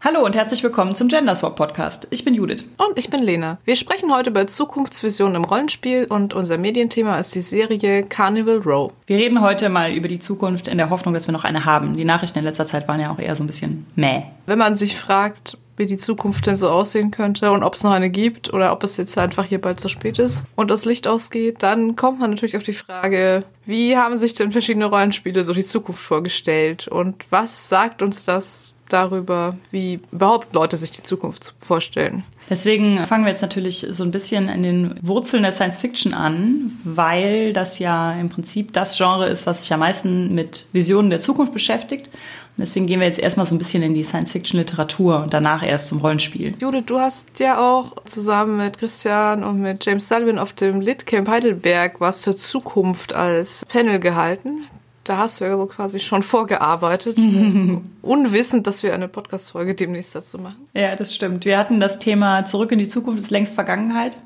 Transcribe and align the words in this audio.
Hallo 0.00 0.24
und 0.24 0.36
herzlich 0.36 0.62
willkommen 0.62 0.94
zum 0.94 1.08
Gender 1.08 1.34
Swap 1.34 1.56
Podcast. 1.56 2.06
Ich 2.10 2.24
bin 2.24 2.32
Judith. 2.32 2.62
Und 2.76 2.96
ich 3.00 3.10
bin 3.10 3.20
Lena. 3.20 3.58
Wir 3.64 3.74
sprechen 3.74 4.14
heute 4.14 4.30
über 4.30 4.46
Zukunftsvisionen 4.46 5.34
im 5.34 5.42
Rollenspiel 5.42 6.04
und 6.04 6.34
unser 6.34 6.56
Medienthema 6.56 7.18
ist 7.18 7.34
die 7.34 7.40
Serie 7.40 8.04
Carnival 8.04 8.58
Row. 8.58 8.92
Wir 9.06 9.16
reden 9.16 9.40
heute 9.40 9.68
mal 9.68 9.92
über 9.92 10.06
die 10.06 10.20
Zukunft 10.20 10.68
in 10.68 10.78
der 10.78 10.90
Hoffnung, 10.90 11.14
dass 11.14 11.26
wir 11.26 11.32
noch 11.32 11.42
eine 11.42 11.64
haben. 11.64 11.96
Die 11.96 12.04
Nachrichten 12.04 12.38
in 12.38 12.44
letzter 12.44 12.64
Zeit 12.64 12.86
waren 12.86 13.00
ja 13.00 13.10
auch 13.10 13.18
eher 13.18 13.34
so 13.34 13.42
ein 13.42 13.48
bisschen 13.48 13.86
mäh. 13.96 14.22
Wenn 14.46 14.60
man 14.60 14.76
sich 14.76 14.96
fragt, 14.96 15.58
wie 15.76 15.86
die 15.86 15.96
Zukunft 15.96 16.46
denn 16.46 16.54
so 16.54 16.70
aussehen 16.70 17.10
könnte 17.10 17.50
und 17.50 17.64
ob 17.64 17.74
es 17.74 17.82
noch 17.82 17.90
eine 17.90 18.08
gibt 18.08 18.52
oder 18.52 18.72
ob 18.72 18.84
es 18.84 18.96
jetzt 18.98 19.18
einfach 19.18 19.46
hier 19.46 19.60
bald 19.60 19.80
zu 19.80 19.88
spät 19.88 20.20
ist 20.20 20.44
und 20.54 20.70
das 20.70 20.84
Licht 20.84 21.08
ausgeht, 21.08 21.64
dann 21.64 21.96
kommt 21.96 22.20
man 22.20 22.30
natürlich 22.30 22.56
auf 22.56 22.62
die 22.62 22.72
Frage, 22.72 23.42
wie 23.66 23.96
haben 23.96 24.16
sich 24.16 24.32
denn 24.32 24.52
verschiedene 24.52 24.86
Rollenspiele 24.86 25.42
so 25.42 25.52
die 25.52 25.64
Zukunft 25.64 26.02
vorgestellt 26.02 26.86
und 26.86 27.26
was 27.30 27.68
sagt 27.68 28.00
uns 28.00 28.24
das 28.24 28.74
darüber, 28.88 29.56
wie 29.70 30.00
überhaupt 30.12 30.54
Leute 30.54 30.76
sich 30.76 30.90
die 30.90 31.02
Zukunft 31.02 31.54
vorstellen. 31.58 32.24
Deswegen 32.50 33.04
fangen 33.06 33.24
wir 33.24 33.30
jetzt 33.30 33.42
natürlich 33.42 33.86
so 33.90 34.02
ein 34.04 34.10
bisschen 34.10 34.48
an 34.48 34.62
den 34.62 34.98
Wurzeln 35.02 35.42
der 35.42 35.52
Science 35.52 35.78
Fiction 35.78 36.14
an, 36.14 36.72
weil 36.82 37.52
das 37.52 37.78
ja 37.78 38.12
im 38.14 38.30
Prinzip 38.30 38.72
das 38.72 38.96
Genre 38.96 39.26
ist, 39.26 39.46
was 39.46 39.60
sich 39.60 39.72
am 39.72 39.80
meisten 39.80 40.34
mit 40.34 40.66
Visionen 40.72 41.10
der 41.10 41.20
Zukunft 41.20 41.52
beschäftigt. 41.52 42.06
Und 42.06 42.62
deswegen 42.62 42.86
gehen 42.86 43.00
wir 43.00 43.06
jetzt 43.06 43.20
erstmal 43.20 43.46
so 43.46 43.54
ein 43.54 43.58
bisschen 43.58 43.84
in 43.84 43.94
die 43.94 44.02
Science 44.02 44.32
Fiction 44.32 44.58
Literatur 44.58 45.22
und 45.22 45.32
danach 45.32 45.62
erst 45.62 45.88
zum 45.88 46.00
Rollenspiel. 46.00 46.54
Judith, 46.58 46.84
du 46.86 46.98
hast 46.98 47.38
ja 47.38 47.58
auch 47.58 48.02
zusammen 48.04 48.56
mit 48.56 48.78
Christian 48.78 49.44
und 49.44 49.60
mit 49.60 49.84
James 49.84 50.08
Sullivan 50.08 50.38
auf 50.38 50.54
dem 50.54 50.80
Lit 50.80 51.06
Camp 51.06 51.28
Heidelberg 51.28 52.00
was 52.00 52.22
zur 52.22 52.36
Zukunft 52.36 53.12
als 53.12 53.64
Panel 53.68 54.00
gehalten. 54.00 54.64
Da 55.08 55.16
hast 55.16 55.40
du 55.40 55.46
ja 55.46 55.56
so 55.56 55.64
quasi 55.64 56.00
schon 56.00 56.22
vorgearbeitet, 56.22 57.16
unwissend, 58.02 58.66
dass 58.66 58.82
wir 58.82 58.92
eine 58.92 59.08
Podcast-Folge 59.08 59.74
demnächst 59.74 60.14
dazu 60.14 60.36
machen. 60.36 60.68
Ja, 60.74 60.96
das 60.96 61.14
stimmt. 61.14 61.46
Wir 61.46 61.56
hatten 61.56 61.80
das 61.80 61.98
Thema 61.98 62.44
Zurück 62.44 62.72
in 62.72 62.78
die 62.78 62.88
Zukunft 62.88 63.22
ist 63.22 63.30
längst 63.30 63.54
Vergangenheit 63.54 64.18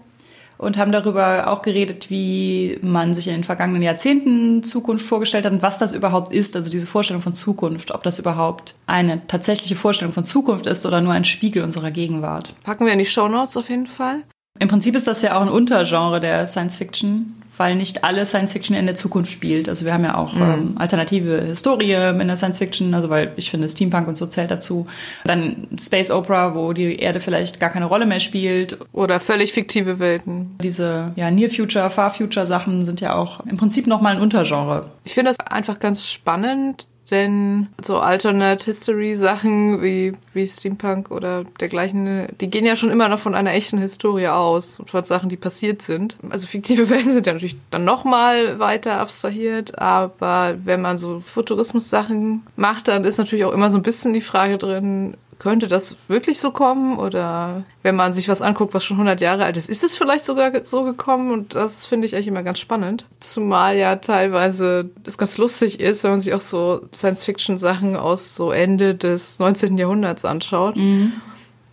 und 0.58 0.76
haben 0.76 0.90
darüber 0.90 1.46
auch 1.46 1.62
geredet, 1.62 2.10
wie 2.10 2.80
man 2.82 3.14
sich 3.14 3.28
in 3.28 3.34
den 3.34 3.44
vergangenen 3.44 3.82
Jahrzehnten 3.82 4.64
Zukunft 4.64 5.06
vorgestellt 5.06 5.44
hat 5.44 5.52
und 5.52 5.62
was 5.62 5.78
das 5.78 5.92
überhaupt 5.92 6.32
ist, 6.32 6.56
also 6.56 6.68
diese 6.68 6.88
Vorstellung 6.88 7.22
von 7.22 7.34
Zukunft, 7.34 7.92
ob 7.92 8.02
das 8.02 8.18
überhaupt 8.18 8.74
eine 8.86 9.24
tatsächliche 9.28 9.76
Vorstellung 9.76 10.12
von 10.12 10.24
Zukunft 10.24 10.66
ist 10.66 10.84
oder 10.84 11.00
nur 11.00 11.12
ein 11.12 11.24
Spiegel 11.24 11.62
unserer 11.62 11.92
Gegenwart. 11.92 12.54
Packen 12.64 12.86
wir 12.86 12.92
in 12.92 12.98
die 12.98 13.06
Show 13.06 13.28
Notes 13.28 13.56
auf 13.56 13.70
jeden 13.70 13.86
Fall. 13.86 14.24
Im 14.58 14.68
Prinzip 14.68 14.94
ist 14.94 15.06
das 15.06 15.22
ja 15.22 15.36
auch 15.36 15.42
ein 15.42 15.48
Untergenre 15.48 16.20
der 16.20 16.46
Science 16.46 16.76
Fiction 16.76 17.42
weil 17.56 17.76
nicht 17.76 18.02
alle 18.02 18.24
Science 18.24 18.52
Fiction 18.52 18.76
in 18.76 18.86
der 18.86 18.94
Zukunft 18.94 19.30
spielt. 19.30 19.68
Also 19.68 19.84
wir 19.84 19.92
haben 19.92 20.04
ja 20.04 20.16
auch 20.16 20.34
mhm. 20.34 20.42
ähm, 20.42 20.72
alternative 20.76 21.42
Historie 21.42 21.92
in 21.92 22.26
der 22.26 22.36
Science 22.36 22.58
Fiction, 22.58 22.94
also 22.94 23.10
weil 23.10 23.32
ich 23.36 23.50
finde 23.50 23.68
Steampunk 23.68 24.08
und 24.08 24.16
so 24.16 24.26
zählt 24.26 24.50
dazu. 24.50 24.86
Dann 25.24 25.68
Space 25.78 26.10
Opera, 26.10 26.54
wo 26.54 26.72
die 26.72 26.96
Erde 26.96 27.20
vielleicht 27.20 27.60
gar 27.60 27.70
keine 27.70 27.84
Rolle 27.84 28.06
mehr 28.06 28.20
spielt. 28.20 28.78
Oder 28.92 29.20
völlig 29.20 29.52
fiktive 29.52 29.98
Welten. 29.98 30.56
Diese 30.62 31.12
ja, 31.16 31.30
Near 31.30 31.50
Future, 31.50 31.90
Far 31.90 32.10
Future 32.10 32.46
Sachen 32.46 32.84
sind 32.84 33.00
ja 33.00 33.14
auch 33.14 33.40
im 33.46 33.56
Prinzip 33.56 33.86
nochmal 33.86 34.16
ein 34.16 34.22
Untergenre. 34.22 34.90
Ich 35.04 35.14
finde 35.14 35.30
das 35.30 35.46
einfach 35.46 35.78
ganz 35.78 36.10
spannend, 36.10 36.86
denn 37.10 37.68
so 37.82 37.98
Alternate 37.98 38.64
History 38.64 39.14
Sachen 39.16 39.82
wie, 39.82 40.12
wie 40.34 40.46
Steampunk 40.46 41.10
oder 41.10 41.44
dergleichen, 41.60 42.28
die 42.40 42.50
gehen 42.50 42.64
ja 42.64 42.76
schon 42.76 42.90
immer 42.90 43.08
noch 43.08 43.18
von 43.18 43.34
einer 43.34 43.52
echten 43.52 43.78
Historie 43.78 44.28
aus 44.28 44.78
und 44.78 44.90
von 44.90 45.04
Sachen, 45.04 45.28
die 45.28 45.36
passiert 45.36 45.82
sind. 45.82 46.16
Also 46.30 46.46
fiktive 46.46 46.88
Welten 46.90 47.12
sind 47.12 47.26
ja 47.26 47.32
natürlich 47.32 47.56
dann 47.70 47.84
nochmal 47.84 48.58
weiter 48.58 48.98
abstrahiert, 48.98 49.78
aber 49.78 50.56
wenn 50.64 50.80
man 50.80 50.98
so 50.98 51.20
Futurismus-Sachen 51.20 52.46
macht, 52.56 52.88
dann 52.88 53.04
ist 53.04 53.18
natürlich 53.18 53.44
auch 53.44 53.52
immer 53.52 53.70
so 53.70 53.78
ein 53.78 53.82
bisschen 53.82 54.12
die 54.12 54.20
Frage 54.20 54.58
drin, 54.58 55.16
könnte 55.42 55.66
das 55.66 55.96
wirklich 56.08 56.38
so 56.38 56.52
kommen? 56.52 56.98
Oder 56.98 57.64
wenn 57.82 57.96
man 57.96 58.12
sich 58.12 58.28
was 58.28 58.42
anguckt, 58.42 58.74
was 58.74 58.84
schon 58.84 58.96
100 58.96 59.20
Jahre 59.20 59.44
alt 59.44 59.56
ist, 59.56 59.68
ist 59.68 59.82
es 59.82 59.96
vielleicht 59.96 60.24
sogar 60.24 60.64
so 60.64 60.84
gekommen? 60.84 61.32
Und 61.32 61.54
das 61.54 61.84
finde 61.84 62.06
ich 62.06 62.14
eigentlich 62.14 62.28
immer 62.28 62.44
ganz 62.44 62.60
spannend. 62.60 63.06
Zumal 63.18 63.76
ja 63.76 63.96
teilweise 63.96 64.90
es 65.04 65.18
ganz 65.18 65.38
lustig 65.38 65.80
ist, 65.80 66.04
wenn 66.04 66.12
man 66.12 66.20
sich 66.20 66.32
auch 66.32 66.40
so 66.40 66.82
Science-Fiction-Sachen 66.94 67.96
aus 67.96 68.36
so 68.36 68.52
Ende 68.52 68.94
des 68.94 69.40
19. 69.40 69.76
Jahrhunderts 69.78 70.24
anschaut, 70.24 70.76
mhm. 70.76 71.14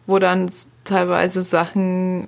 wo 0.08 0.18
dann 0.18 0.50
teilweise 0.84 1.44
Sachen 1.44 2.28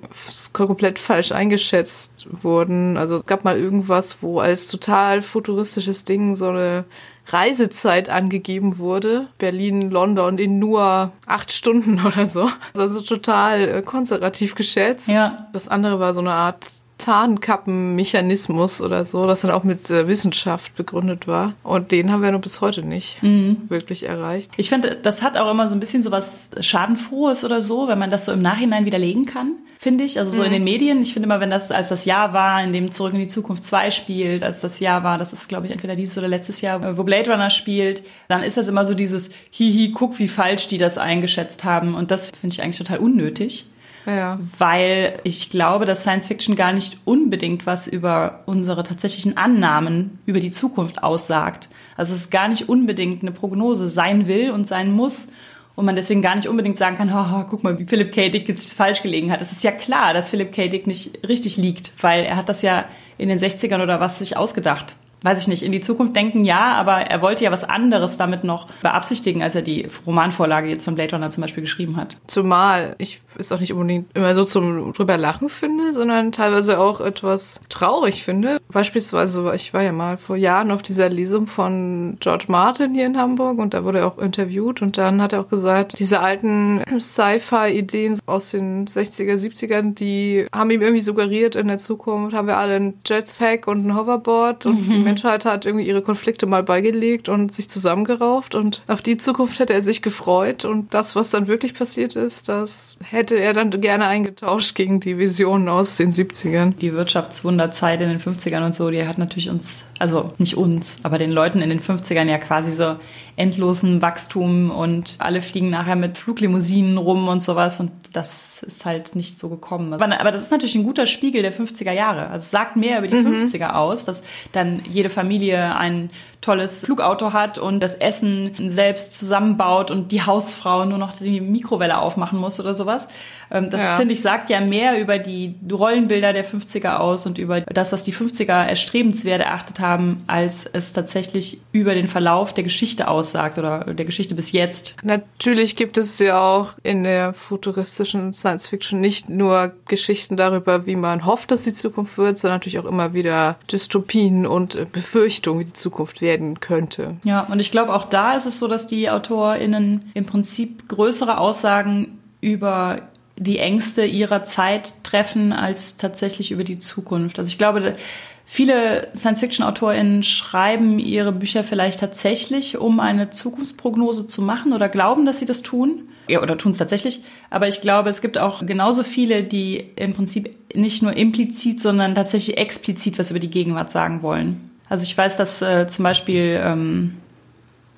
komplett 0.52 1.00
falsch 1.00 1.32
eingeschätzt 1.32 2.28
wurden. 2.30 2.96
Also 2.96 3.18
es 3.18 3.26
gab 3.26 3.42
mal 3.42 3.58
irgendwas, 3.58 4.18
wo 4.22 4.38
als 4.38 4.68
total 4.68 5.22
futuristisches 5.22 6.04
Ding 6.04 6.36
so 6.36 6.50
eine 6.50 6.84
Reisezeit 7.26 8.08
angegeben 8.08 8.78
wurde. 8.78 9.28
Berlin, 9.38 9.90
London 9.90 10.38
in 10.38 10.58
nur 10.58 11.12
acht 11.26 11.52
Stunden 11.52 12.00
oder 12.06 12.26
so. 12.26 12.48
Also 12.76 13.00
total 13.00 13.68
äh, 13.68 13.82
konservativ 13.82 14.54
geschätzt. 14.54 15.08
Ja. 15.08 15.48
Das 15.52 15.68
andere 15.68 16.00
war 16.00 16.14
so 16.14 16.20
eine 16.20 16.32
Art 16.32 16.68
Tarnkappenmechanismus 17.02 18.80
oder 18.80 19.04
so, 19.04 19.26
das 19.26 19.40
dann 19.40 19.50
auch 19.50 19.64
mit 19.64 19.90
äh, 19.90 20.06
Wissenschaft 20.06 20.76
begründet 20.76 21.26
war. 21.26 21.54
Und 21.62 21.90
den 21.90 22.12
haben 22.12 22.22
wir 22.22 22.30
noch 22.30 22.40
bis 22.40 22.60
heute 22.60 22.86
nicht 22.86 23.22
mhm. 23.22 23.62
wirklich 23.68 24.04
erreicht. 24.04 24.52
Ich 24.56 24.68
finde, 24.68 24.96
das 24.96 25.22
hat 25.22 25.36
auch 25.36 25.50
immer 25.50 25.66
so 25.66 25.74
ein 25.74 25.80
bisschen 25.80 26.02
so 26.02 26.12
was 26.12 26.48
Schadenfrohes 26.60 27.44
oder 27.44 27.60
so, 27.60 27.88
wenn 27.88 27.98
man 27.98 28.10
das 28.10 28.26
so 28.26 28.32
im 28.32 28.40
Nachhinein 28.40 28.84
widerlegen 28.84 29.26
kann, 29.26 29.56
finde 29.78 30.04
ich. 30.04 30.18
Also 30.18 30.30
so 30.30 30.38
mhm. 30.38 30.46
in 30.46 30.52
den 30.52 30.64
Medien. 30.64 31.02
Ich 31.02 31.12
finde 31.12 31.26
immer, 31.26 31.40
wenn 31.40 31.50
das 31.50 31.72
als 31.72 31.88
das 31.88 32.04
Jahr 32.04 32.32
war, 32.32 32.62
in 32.62 32.72
dem 32.72 32.92
Zurück 32.92 33.14
in 33.14 33.20
die 33.20 33.26
Zukunft 33.26 33.64
2 33.64 33.90
spielt, 33.90 34.44
als 34.44 34.60
das 34.60 34.78
Jahr 34.78 35.02
war, 35.02 35.18
das 35.18 35.32
ist, 35.32 35.48
glaube 35.48 35.66
ich, 35.66 35.72
entweder 35.72 35.96
dieses 35.96 36.16
oder 36.16 36.28
letztes 36.28 36.60
Jahr, 36.60 36.96
wo 36.96 37.02
Blade 37.02 37.30
Runner 37.30 37.50
spielt, 37.50 38.04
dann 38.28 38.44
ist 38.44 38.56
das 38.56 38.68
immer 38.68 38.84
so 38.84 38.94
dieses 38.94 39.30
Hihi, 39.50 39.90
guck, 39.90 40.20
wie 40.20 40.28
falsch 40.28 40.68
die 40.68 40.78
das 40.78 40.98
eingeschätzt 40.98 41.64
haben. 41.64 41.94
Und 41.94 42.12
das 42.12 42.30
finde 42.30 42.54
ich 42.54 42.62
eigentlich 42.62 42.78
total 42.78 42.98
unnötig. 42.98 43.66
Ja. 44.06 44.38
Weil 44.58 45.20
ich 45.24 45.50
glaube, 45.50 45.84
dass 45.84 46.02
Science 46.02 46.26
Fiction 46.26 46.56
gar 46.56 46.72
nicht 46.72 46.98
unbedingt 47.04 47.66
was 47.66 47.86
über 47.86 48.40
unsere 48.46 48.82
tatsächlichen 48.82 49.36
Annahmen 49.36 50.18
über 50.26 50.40
die 50.40 50.50
Zukunft 50.50 51.02
aussagt. 51.02 51.68
Also 51.96 52.12
es 52.14 52.22
ist 52.22 52.30
gar 52.30 52.48
nicht 52.48 52.68
unbedingt 52.68 53.22
eine 53.22 53.32
Prognose 53.32 53.88
sein 53.88 54.26
will 54.26 54.50
und 54.50 54.66
sein 54.66 54.90
muss. 54.90 55.28
Und 55.74 55.86
man 55.86 55.96
deswegen 55.96 56.20
gar 56.20 56.36
nicht 56.36 56.48
unbedingt 56.48 56.76
sagen 56.76 56.96
kann, 56.96 57.10
oh, 57.14 57.46
guck 57.48 57.64
mal, 57.64 57.78
wie 57.78 57.86
Philip 57.86 58.12
K. 58.12 58.28
Dick 58.28 58.46
jetzt 58.46 58.74
falsch 58.74 59.00
gelegen 59.00 59.32
hat. 59.32 59.40
Es 59.40 59.52
ist 59.52 59.64
ja 59.64 59.70
klar, 59.70 60.12
dass 60.12 60.28
Philip 60.28 60.52
K. 60.52 60.68
Dick 60.68 60.86
nicht 60.86 61.26
richtig 61.26 61.56
liegt, 61.56 61.92
weil 62.02 62.24
er 62.24 62.36
hat 62.36 62.50
das 62.50 62.60
ja 62.60 62.84
in 63.16 63.30
den 63.30 63.38
60ern 63.38 63.82
oder 63.82 63.98
was 63.98 64.18
sich 64.18 64.36
ausgedacht 64.36 64.96
weiß 65.22 65.40
ich 65.40 65.48
nicht, 65.48 65.62
in 65.62 65.72
die 65.72 65.80
Zukunft 65.80 66.16
denken, 66.16 66.44
ja, 66.44 66.74
aber 66.74 67.02
er 67.10 67.22
wollte 67.22 67.44
ja 67.44 67.50
was 67.50 67.64
anderes 67.64 68.16
damit 68.16 68.44
noch 68.44 68.66
beabsichtigen, 68.82 69.42
als 69.42 69.54
er 69.54 69.62
die 69.62 69.88
Romanvorlage 70.06 70.68
jetzt 70.68 70.84
von 70.84 70.94
Blade 70.94 71.14
Runner 71.14 71.30
zum 71.30 71.42
Beispiel 71.42 71.62
geschrieben 71.62 71.96
hat. 71.96 72.16
Zumal 72.26 72.94
ich 72.98 73.20
es 73.38 73.52
auch 73.52 73.60
nicht 73.60 73.72
unbedingt 73.72 74.14
immer 74.14 74.34
so 74.34 74.44
zum 74.44 74.92
drüber 74.92 75.16
lachen 75.16 75.48
finde, 75.48 75.92
sondern 75.92 76.32
teilweise 76.32 76.78
auch 76.78 77.00
etwas 77.00 77.60
traurig 77.68 78.22
finde. 78.22 78.58
Beispielsweise, 78.70 79.52
ich 79.54 79.72
war 79.72 79.82
ja 79.82 79.92
mal 79.92 80.18
vor 80.18 80.36
Jahren 80.36 80.70
auf 80.70 80.82
dieser 80.82 81.08
Lesung 81.08 81.46
von 81.46 82.16
George 82.20 82.46
Martin 82.48 82.94
hier 82.94 83.06
in 83.06 83.16
Hamburg 83.16 83.58
und 83.58 83.74
da 83.74 83.84
wurde 83.84 84.00
er 84.00 84.06
auch 84.06 84.18
interviewt 84.18 84.82
und 84.82 84.98
dann 84.98 85.22
hat 85.22 85.32
er 85.32 85.40
auch 85.40 85.48
gesagt, 85.48 85.98
diese 85.98 86.20
alten 86.20 86.82
Sci-Fi-Ideen 87.00 88.18
aus 88.26 88.50
den 88.50 88.86
60er, 88.86 89.34
70ern, 89.34 89.94
die 89.94 90.46
haben 90.54 90.70
ihm 90.70 90.82
irgendwie 90.82 91.00
suggeriert, 91.00 91.56
in 91.56 91.68
der 91.68 91.78
Zukunft 91.78 92.34
haben 92.34 92.48
wir 92.48 92.56
alle 92.56 92.76
einen 92.76 92.94
Jetpack 93.06 93.66
und 93.66 93.86
ein 93.86 93.96
Hoverboard 93.96 94.66
und 94.66 94.88
mhm. 94.88 95.04
Menschheit 95.12 95.44
hat 95.44 95.66
irgendwie 95.66 95.86
ihre 95.86 96.00
Konflikte 96.00 96.46
mal 96.46 96.62
beigelegt 96.62 97.28
und 97.28 97.52
sich 97.52 97.68
zusammengerauft 97.68 98.54
und 98.54 98.82
auf 98.86 99.02
die 99.02 99.18
Zukunft 99.18 99.58
hätte 99.58 99.74
er 99.74 99.82
sich 99.82 100.00
gefreut 100.00 100.64
und 100.64 100.94
das, 100.94 101.14
was 101.14 101.28
dann 101.28 101.48
wirklich 101.48 101.74
passiert 101.74 102.16
ist, 102.16 102.48
das 102.48 102.96
hätte 103.04 103.38
er 103.38 103.52
dann 103.52 103.70
gerne 103.82 104.06
eingetauscht 104.06 104.74
gegen 104.74 105.00
die 105.00 105.18
Visionen 105.18 105.68
aus 105.68 105.98
den 105.98 106.10
70ern. 106.10 106.76
Die 106.78 106.94
Wirtschaftswunderzeit 106.94 108.00
in 108.00 108.08
den 108.08 108.20
50ern 108.20 108.64
und 108.64 108.74
so, 108.74 108.88
die 108.88 109.06
hat 109.06 109.18
natürlich 109.18 109.50
uns, 109.50 109.84
also 109.98 110.32
nicht 110.38 110.56
uns, 110.56 111.00
aber 111.02 111.18
den 111.18 111.30
Leuten 111.30 111.58
in 111.58 111.68
den 111.68 111.80
50ern 111.80 112.30
ja 112.30 112.38
quasi 112.38 112.72
so 112.72 112.96
endlosen 113.42 114.00
Wachstum 114.00 114.70
und 114.70 115.16
alle 115.18 115.42
fliegen 115.42 115.68
nachher 115.68 115.96
mit 115.96 116.16
Fluglimousinen 116.16 116.96
rum 116.96 117.26
und 117.26 117.42
sowas 117.42 117.80
und 117.80 117.90
das 118.12 118.62
ist 118.62 118.84
halt 118.84 119.16
nicht 119.16 119.36
so 119.36 119.48
gekommen. 119.48 119.92
Aber, 119.92 120.20
aber 120.20 120.30
das 120.30 120.44
ist 120.44 120.52
natürlich 120.52 120.76
ein 120.76 120.84
guter 120.84 121.06
Spiegel 121.06 121.42
der 121.42 121.52
50er 121.52 121.92
Jahre. 121.92 122.28
Also 122.28 122.44
es 122.44 122.50
sagt 122.52 122.76
mehr 122.76 122.98
über 122.98 123.08
die 123.08 123.16
mhm. 123.16 123.44
50er 123.44 123.72
aus, 123.72 124.04
dass 124.04 124.22
dann 124.52 124.82
jede 124.88 125.08
Familie 125.08 125.74
ein 125.76 126.10
tolles 126.42 126.84
Flugauto 126.84 127.32
hat 127.32 127.58
und 127.58 127.80
das 127.80 127.96
Essen 127.96 128.52
selbst 128.58 129.18
zusammenbaut 129.18 129.90
und 129.90 130.12
die 130.12 130.22
Hausfrau 130.22 130.84
nur 130.84 130.98
noch 130.98 131.16
die 131.16 131.40
Mikrowelle 131.40 131.98
aufmachen 131.98 132.38
muss 132.38 132.60
oder 132.60 132.74
sowas. 132.74 133.08
Ähm, 133.50 133.70
das 133.70 133.82
ja. 133.82 133.96
finde 133.96 134.14
ich 134.14 134.22
sagt 134.22 134.50
ja 134.50 134.60
mehr 134.60 135.00
über 135.00 135.18
die 135.18 135.56
Rollenbilder 135.70 136.32
der 136.32 136.44
50er 136.44 136.98
aus 136.98 137.26
und 137.26 137.38
über 137.38 137.62
das, 137.62 137.92
was 137.92 138.04
die 138.04 138.12
50er 138.12 138.52
weniger 138.52 138.68
erstrebenswert 138.68 139.40
erachtet 139.40 139.80
haben, 139.80 140.18
als 140.26 140.66
es 140.66 140.92
tatsächlich 140.92 141.60
über 141.72 141.94
den 141.94 142.08
Verlauf 142.08 142.52
der 142.52 142.64
Geschichte 142.64 143.08
aussagt 143.08 143.58
oder 143.58 143.94
der 143.94 144.04
Geschichte 144.04 144.34
bis 144.34 144.52
jetzt. 144.52 144.96
Natürlich 145.02 145.76
gibt 145.76 145.96
es 145.98 146.18
ja 146.18 146.40
auch 146.40 146.72
in 146.82 147.04
der 147.04 147.32
futuristischen 147.32 148.34
Science 148.34 148.68
Fiction 148.68 149.00
nicht 149.00 149.28
nur 149.28 149.72
Geschichten 149.88 150.36
darüber, 150.36 150.86
wie 150.86 150.96
man 150.96 151.24
hofft, 151.24 151.50
dass 151.50 151.64
die 151.64 151.72
Zukunft 151.72 152.18
wird, 152.18 152.38
sondern 152.38 152.56
natürlich 152.56 152.78
auch 152.78 152.84
immer 152.84 153.14
wieder 153.14 153.56
Dystopien 153.70 154.46
und 154.46 154.92
Befürchtungen, 154.92 155.60
wie 155.60 155.64
die 155.64 155.72
Zukunft 155.72 156.20
werden 156.32 156.60
könnte. 156.60 157.16
Ja, 157.24 157.40
und 157.40 157.60
ich 157.60 157.70
glaube, 157.70 157.94
auch 157.94 158.06
da 158.06 158.32
ist 158.32 158.46
es 158.46 158.58
so, 158.58 158.68
dass 158.68 158.86
die 158.86 159.10
AutorInnen 159.10 160.10
im 160.14 160.24
Prinzip 160.24 160.88
größere 160.88 161.38
Aussagen 161.38 162.18
über 162.40 163.02
die 163.36 163.58
Ängste 163.58 164.04
ihrer 164.04 164.44
Zeit 164.44 164.94
treffen 165.02 165.52
als 165.52 165.96
tatsächlich 165.96 166.50
über 166.50 166.64
die 166.64 166.78
Zukunft. 166.78 167.38
Also 167.38 167.48
ich 167.48 167.58
glaube, 167.58 167.96
viele 168.44 169.08
Science-Fiction-AutorInnen 169.14 170.22
schreiben 170.22 170.98
ihre 170.98 171.32
Bücher 171.32 171.64
vielleicht 171.64 172.00
tatsächlich, 172.00 172.78
um 172.78 173.00
eine 173.00 173.30
Zukunftsprognose 173.30 174.26
zu 174.26 174.42
machen 174.42 174.72
oder 174.72 174.88
glauben, 174.88 175.26
dass 175.26 175.38
sie 175.38 175.46
das 175.46 175.62
tun. 175.62 176.08
Ja, 176.28 176.40
oder 176.40 176.56
tun 176.56 176.70
es 176.70 176.78
tatsächlich. 176.78 177.22
Aber 177.50 177.68
ich 177.68 177.80
glaube, 177.80 178.08
es 178.08 178.22
gibt 178.22 178.38
auch 178.38 178.64
genauso 178.64 179.02
viele, 179.02 179.42
die 179.42 179.84
im 179.96 180.14
Prinzip 180.14 180.56
nicht 180.74 181.02
nur 181.02 181.16
implizit, 181.16 181.80
sondern 181.80 182.14
tatsächlich 182.14 182.56
explizit 182.58 183.18
was 183.18 183.30
über 183.30 183.40
die 183.40 183.50
Gegenwart 183.50 183.90
sagen 183.90 184.22
wollen. 184.22 184.71
Also 184.92 185.04
ich 185.04 185.16
weiß, 185.16 185.38
dass 185.38 185.62
äh, 185.62 185.86
zum 185.86 186.02
Beispiel 186.02 186.60
ähm, 186.62 187.14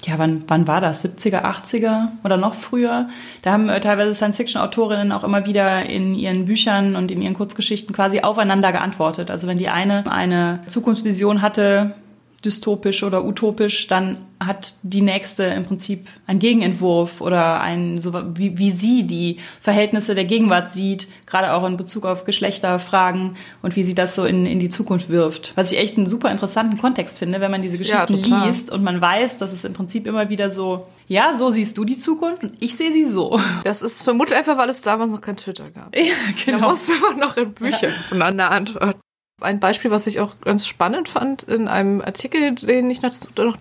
ja, 0.05 0.17
wann, 0.17 0.45
wann 0.47 0.69
war 0.69 0.81
das? 0.81 1.05
70er, 1.05 1.43
80er 1.43 2.07
oder 2.23 2.37
noch 2.37 2.55
früher? 2.55 3.09
Da 3.43 3.51
haben 3.51 3.69
äh, 3.69 3.81
teilweise 3.81 4.15
Science-Fiction-Autorinnen 4.15 5.11
auch 5.11 5.25
immer 5.25 5.45
wieder 5.45 5.91
in 5.91 6.15
ihren 6.15 6.45
Büchern 6.45 6.95
und 6.95 7.11
in 7.11 7.21
ihren 7.21 7.35
Kurzgeschichten 7.35 7.93
quasi 7.93 8.21
aufeinander 8.21 8.71
geantwortet. 8.71 9.33
Also 9.33 9.49
wenn 9.49 9.59
die 9.59 9.71
eine 9.71 10.09
eine 10.09 10.61
Zukunftsvision 10.69 11.43
hatte, 11.43 11.97
dystopisch 12.45 13.03
oder 13.03 13.25
utopisch, 13.25 13.87
dann 13.87 14.19
hat 14.39 14.75
die 14.83 15.01
nächste 15.01 15.45
im 15.45 15.63
Prinzip 15.63 16.07
einen 16.27 16.39
Gegenentwurf 16.39 17.21
oder 17.21 17.61
ein, 17.61 17.99
so 17.99 18.13
wie, 18.37 18.59
wie 18.59 18.71
sie 18.71 19.05
die 19.05 19.39
Verhältnisse 19.61 20.15
der 20.15 20.25
Gegenwart 20.25 20.73
sieht, 20.73 21.09
gerade 21.27 21.53
auch 21.53 21.67
in 21.67 21.77
Bezug 21.77 22.05
auf 22.05 22.25
Geschlechterfragen 22.25 23.37
und 23.63 23.77
wie 23.77 23.83
sie 23.83 23.95
das 23.95 24.15
so 24.15 24.25
in, 24.25 24.45
in 24.45 24.61
die 24.61 24.69
Zukunft 24.69 25.09
wirft. 25.09 25.53
Was 25.57 25.73
ich 25.73 25.79
echt 25.79 25.97
einen 25.97 26.07
super 26.07 26.31
interessanten 26.31 26.79
Kontext 26.79 27.19
finde, 27.19 27.41
wenn 27.41 27.51
man 27.51 27.63
diese 27.63 27.79
Geschichten 27.79 28.23
ja, 28.25 28.47
liest 28.47 28.71
und 28.71 28.83
man 28.83 29.01
weiß, 29.01 29.39
dass 29.39 29.53
es 29.53 29.65
im 29.65 29.73
Prinzip 29.73 30.07
immer 30.07 30.29
wieder 30.29 30.51
so, 30.51 30.87
ja, 31.09 31.33
so 31.33 31.51
siehst 31.51 31.79
du 31.79 31.85
die 31.85 31.97
Zukunft 31.97 32.43
und 32.43 32.57
ich 32.61 32.77
sehe 32.77 32.93
sie 32.93 33.05
so. 33.05 33.41
Das 33.65 33.83
ist 33.83 34.03
vermutlich 34.03 34.37
einfach, 34.37 34.59
weil 34.59 34.69
es 34.69 34.83
damals 34.83 35.11
noch 35.11 35.21
kein 35.21 35.37
Twitter 35.37 35.71
gab. 35.71 35.95
Ja, 36.05 36.13
genau. 36.45 36.61
Da 36.61 36.69
musste 36.69 36.93
man 37.01 37.19
noch 37.19 37.37
in 37.37 37.53
Büchern 37.55 37.91
ja. 37.91 38.03
voneinander 38.09 38.51
antworten. 38.51 39.01
Ein 39.41 39.59
Beispiel, 39.61 39.91
was 39.91 40.07
ich 40.07 40.21
auch 40.21 40.41
ganz 40.41 40.67
spannend 40.67 41.09
fand 41.09 41.43
in 41.43 41.67
einem 41.67 42.01
Artikel, 42.01 42.55
den 42.55 42.89
ich 42.89 43.03
noch 43.03 43.13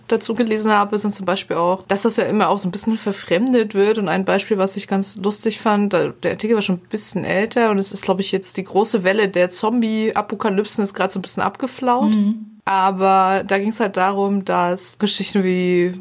dazu 0.08 0.36
gelesen 0.36 0.72
habe, 0.72 1.00
sind 1.00 1.14
zum 1.14 1.25
Beispiel 1.25 1.58
auch, 1.58 1.86
dass 1.88 2.04
das 2.04 2.18
ja 2.18 2.25
immer 2.25 2.50
auch 2.50 2.60
so 2.60 2.68
ein 2.68 2.72
bisschen 2.72 2.98
verfremdet 2.98 3.74
wird. 3.74 3.98
Und 3.98 4.08
ein 4.08 4.24
Beispiel, 4.24 4.60
was 4.60 4.78
ich 4.78 4.88
ganz 4.88 5.18
lustig 5.18 5.60
fand, 5.60 5.94
der 5.94 6.14
Artikel 6.24 6.56
war 6.56 6.62
schon 6.62 6.75
ein 6.75 6.90
bisschen 6.90 7.25
älter 7.25 7.72
und 7.72 7.80
es 7.80 7.92
ist, 7.92 8.04
glaube 8.04 8.22
ich, 8.22 8.31
jetzt 8.31 8.58
die 8.58 8.64
große 8.64 9.04
Welle 9.04 9.30
der 9.30 9.50
Zombie-Apokalypsen 9.50 10.84
ist 10.84 10.94
gerade 10.94 11.12
so 11.12 11.20
ein 11.20 11.24
bisschen 11.24 11.44
abgeflaut. 11.44 12.12
Mhm. 12.12 12.60
Aber 12.66 13.44
da 13.46 13.58
ging 13.58 13.70
es 13.70 13.80
halt 13.80 13.98
darum, 13.98 14.46
dass 14.46 15.00
Geschichten 15.00 15.44
wie 15.44 16.00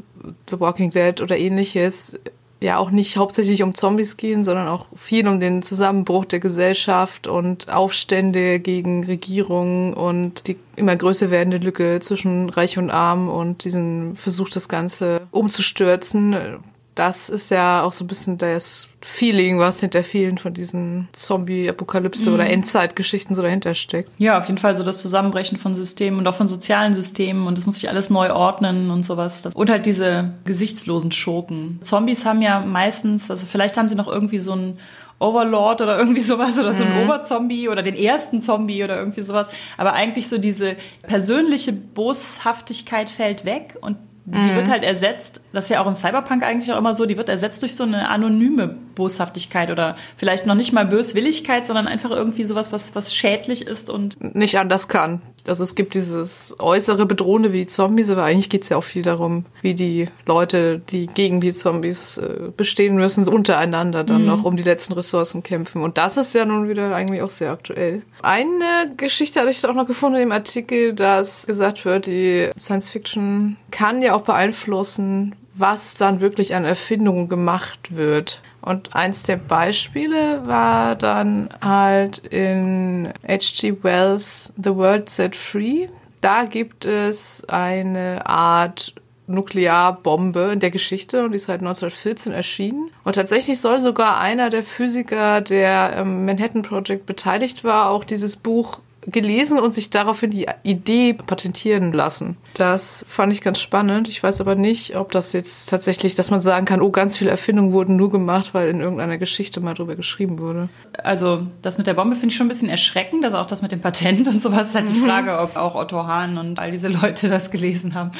The 0.48 0.60
Walking 0.60 0.90
Dead 0.90 1.20
oder 1.20 1.36
ähnliches 1.36 2.20
ja 2.62 2.78
auch 2.78 2.90
nicht 2.90 3.16
hauptsächlich 3.16 3.62
um 3.62 3.74
Zombies 3.74 4.16
gehen, 4.16 4.44
sondern 4.44 4.68
auch 4.68 4.86
viel 4.96 5.26
um 5.26 5.40
den 5.40 5.62
Zusammenbruch 5.62 6.24
der 6.24 6.40
Gesellschaft 6.40 7.26
und 7.26 7.68
Aufstände 7.68 8.60
gegen 8.60 9.04
Regierungen 9.04 9.94
und 9.94 10.46
die 10.46 10.56
immer 10.76 10.96
größer 10.96 11.30
werdende 11.30 11.58
Lücke 11.58 12.00
zwischen 12.00 12.48
Reich 12.48 12.78
und 12.78 12.90
Arm 12.90 13.28
und 13.28 13.64
diesen 13.64 14.16
Versuch, 14.16 14.50
das 14.50 14.68
Ganze 14.68 15.22
umzustürzen 15.30 16.60
das 16.94 17.30
ist 17.30 17.50
ja 17.50 17.82
auch 17.82 17.92
so 17.92 18.04
ein 18.04 18.06
bisschen 18.06 18.36
das 18.36 18.88
Feeling, 19.00 19.58
was 19.58 19.80
hinter 19.80 20.04
vielen 20.04 20.38
von 20.38 20.52
diesen 20.52 21.08
Zombie-Apokalypse- 21.12 22.28
mhm. 22.28 22.34
oder 22.34 22.50
Endzeitgeschichten 22.50 23.34
so 23.34 23.42
dahinter 23.42 23.74
steckt. 23.74 24.10
Ja, 24.18 24.38
auf 24.38 24.46
jeden 24.46 24.58
Fall 24.58 24.76
so 24.76 24.84
das 24.84 25.00
Zusammenbrechen 25.00 25.58
von 25.58 25.74
Systemen 25.74 26.18
und 26.18 26.26
auch 26.26 26.34
von 26.34 26.48
sozialen 26.48 26.92
Systemen 26.92 27.46
und 27.46 27.56
das 27.56 27.66
muss 27.66 27.76
sich 27.76 27.88
alles 27.88 28.10
neu 28.10 28.32
ordnen 28.32 28.90
und 28.90 29.04
sowas. 29.04 29.48
Und 29.54 29.70
halt 29.70 29.86
diese 29.86 30.34
gesichtslosen 30.44 31.12
Schurken. 31.12 31.78
Zombies 31.82 32.26
haben 32.26 32.42
ja 32.42 32.60
meistens, 32.60 33.30
also 33.30 33.46
vielleicht 33.46 33.76
haben 33.76 33.88
sie 33.88 33.94
noch 33.94 34.08
irgendwie 34.08 34.38
so 34.38 34.52
ein 34.52 34.78
Overlord 35.18 35.80
oder 35.80 35.98
irgendwie 35.98 36.20
sowas 36.20 36.58
oder 36.58 36.74
so 36.74 36.84
ein 36.84 36.92
mhm. 36.92 37.04
Oberzombie 37.04 37.68
oder 37.68 37.82
den 37.82 37.94
ersten 37.94 38.40
Zombie 38.40 38.84
oder 38.84 38.98
irgendwie 38.98 39.22
sowas. 39.22 39.48
Aber 39.78 39.94
eigentlich 39.94 40.28
so 40.28 40.36
diese 40.36 40.76
persönliche 41.02 41.72
Boshaftigkeit 41.72 43.08
fällt 43.08 43.44
weg 43.44 43.76
und 43.80 43.96
die 44.24 44.38
mhm. 44.38 44.54
wird 44.54 44.68
halt 44.68 44.84
ersetzt, 44.84 45.42
das 45.52 45.64
ist 45.64 45.70
ja 45.70 45.80
auch 45.80 45.86
im 45.86 45.94
Cyberpunk 45.94 46.44
eigentlich 46.44 46.72
auch 46.72 46.78
immer 46.78 46.94
so, 46.94 47.06
die 47.06 47.16
wird 47.16 47.28
ersetzt 47.28 47.60
durch 47.62 47.74
so 47.74 47.82
eine 47.82 48.08
anonyme 48.08 48.68
Boshaftigkeit 48.68 49.70
oder 49.70 49.96
vielleicht 50.16 50.46
noch 50.46 50.54
nicht 50.54 50.72
mal 50.72 50.86
Böswilligkeit, 50.86 51.66
sondern 51.66 51.88
einfach 51.88 52.10
irgendwie 52.10 52.44
sowas, 52.44 52.72
was, 52.72 52.94
was 52.94 53.14
schädlich 53.14 53.66
ist 53.66 53.90
und 53.90 54.36
nicht 54.36 54.58
anders 54.58 54.86
kann. 54.86 55.22
Also 55.46 55.64
es 55.64 55.74
gibt 55.74 55.94
dieses 55.94 56.54
äußere 56.58 57.06
Bedrohende 57.06 57.52
wie 57.52 57.60
die 57.60 57.66
Zombies, 57.66 58.10
aber 58.10 58.24
eigentlich 58.24 58.48
geht 58.48 58.62
es 58.62 58.68
ja 58.68 58.76
auch 58.76 58.84
viel 58.84 59.02
darum, 59.02 59.44
wie 59.60 59.74
die 59.74 60.08
Leute, 60.26 60.78
die 60.78 61.06
gegen 61.06 61.40
die 61.40 61.52
Zombies 61.52 62.18
äh, 62.18 62.50
bestehen 62.56 62.96
müssen, 62.96 63.26
untereinander 63.26 64.04
dann 64.04 64.22
mhm. 64.22 64.28
noch 64.28 64.44
um 64.44 64.56
die 64.56 64.62
letzten 64.62 64.92
Ressourcen 64.92 65.42
kämpfen. 65.42 65.82
Und 65.82 65.98
das 65.98 66.16
ist 66.16 66.34
ja 66.34 66.44
nun 66.44 66.68
wieder 66.68 66.94
eigentlich 66.94 67.22
auch 67.22 67.30
sehr 67.30 67.50
aktuell. 67.50 68.02
Eine 68.22 68.94
Geschichte 68.96 69.40
hatte 69.40 69.50
ich 69.50 69.66
auch 69.66 69.74
noch 69.74 69.86
gefunden 69.86 70.20
im 70.20 70.32
Artikel, 70.32 70.92
dass 70.92 71.46
gesagt 71.46 71.84
wird, 71.84 72.06
die 72.06 72.50
Science 72.58 72.90
Fiction 72.90 73.56
kann 73.70 74.02
ja 74.02 74.14
auch 74.14 74.22
beeinflussen, 74.22 75.34
was 75.54 75.94
dann 75.94 76.20
wirklich 76.20 76.54
an 76.54 76.64
Erfindungen 76.64 77.28
gemacht 77.28 77.94
wird. 77.96 78.40
Und 78.62 78.94
eins 78.94 79.24
der 79.24 79.36
Beispiele 79.36 80.46
war 80.46 80.94
dann 80.94 81.48
halt 81.62 82.18
in 82.18 83.12
H.G. 83.26 83.74
Wells 83.82 84.52
The 84.56 84.74
World 84.76 85.10
Set 85.10 85.36
Free. 85.36 85.88
Da 86.20 86.44
gibt 86.44 86.84
es 86.84 87.44
eine 87.48 88.24
Art 88.24 88.94
Nuklearbombe 89.26 90.50
in 90.52 90.60
der 90.60 90.70
Geschichte 90.70 91.24
und 91.24 91.32
die 91.32 91.36
ist 91.36 91.48
halt 91.48 91.60
1914 91.60 92.32
erschienen. 92.32 92.90
Und 93.04 93.14
tatsächlich 93.14 93.60
soll 93.60 93.80
sogar 93.80 94.20
einer 94.20 94.50
der 94.50 94.62
Physiker, 94.62 95.40
der 95.40 95.98
am 95.98 96.24
Manhattan 96.24 96.62
Project 96.62 97.06
beteiligt 97.06 97.64
war, 97.64 97.90
auch 97.90 98.04
dieses 98.04 98.36
Buch 98.36 98.80
gelesen 99.06 99.58
und 99.58 99.74
sich 99.74 99.90
daraufhin 99.90 100.30
die 100.30 100.46
Idee 100.62 101.14
patentieren 101.14 101.92
lassen. 101.92 102.36
Das 102.54 103.04
fand 103.08 103.32
ich 103.32 103.40
ganz 103.40 103.60
spannend. 103.60 104.08
Ich 104.08 104.22
weiß 104.22 104.40
aber 104.40 104.54
nicht, 104.54 104.96
ob 104.96 105.10
das 105.10 105.32
jetzt 105.32 105.68
tatsächlich, 105.68 106.14
dass 106.14 106.30
man 106.30 106.40
sagen 106.40 106.66
kann, 106.66 106.80
oh, 106.80 106.90
ganz 106.90 107.16
viele 107.16 107.30
Erfindungen 107.30 107.72
wurden 107.72 107.96
nur 107.96 108.10
gemacht, 108.10 108.54
weil 108.54 108.68
in 108.68 108.80
irgendeiner 108.80 109.18
Geschichte 109.18 109.60
mal 109.60 109.74
drüber 109.74 109.96
geschrieben 109.96 110.38
wurde. 110.38 110.68
Also 111.02 111.46
das 111.62 111.78
mit 111.78 111.86
der 111.86 111.94
Bombe 111.94 112.14
finde 112.14 112.28
ich 112.28 112.36
schon 112.36 112.46
ein 112.46 112.48
bisschen 112.48 112.68
erschreckend, 112.68 113.24
also 113.24 113.38
auch 113.38 113.46
das 113.46 113.62
mit 113.62 113.72
dem 113.72 113.80
Patent 113.80 114.28
und 114.28 114.40
sowas 114.40 114.68
ist 114.68 114.74
halt 114.74 114.88
die 114.88 114.98
mhm. 114.98 115.04
Frage, 115.04 115.38
ob 115.40 115.56
auch 115.56 115.74
Otto 115.74 116.06
Hahn 116.06 116.38
und 116.38 116.58
all 116.60 116.70
diese 116.70 116.88
Leute 116.88 117.28
das 117.28 117.50
gelesen 117.50 117.94
haben. 117.94 118.12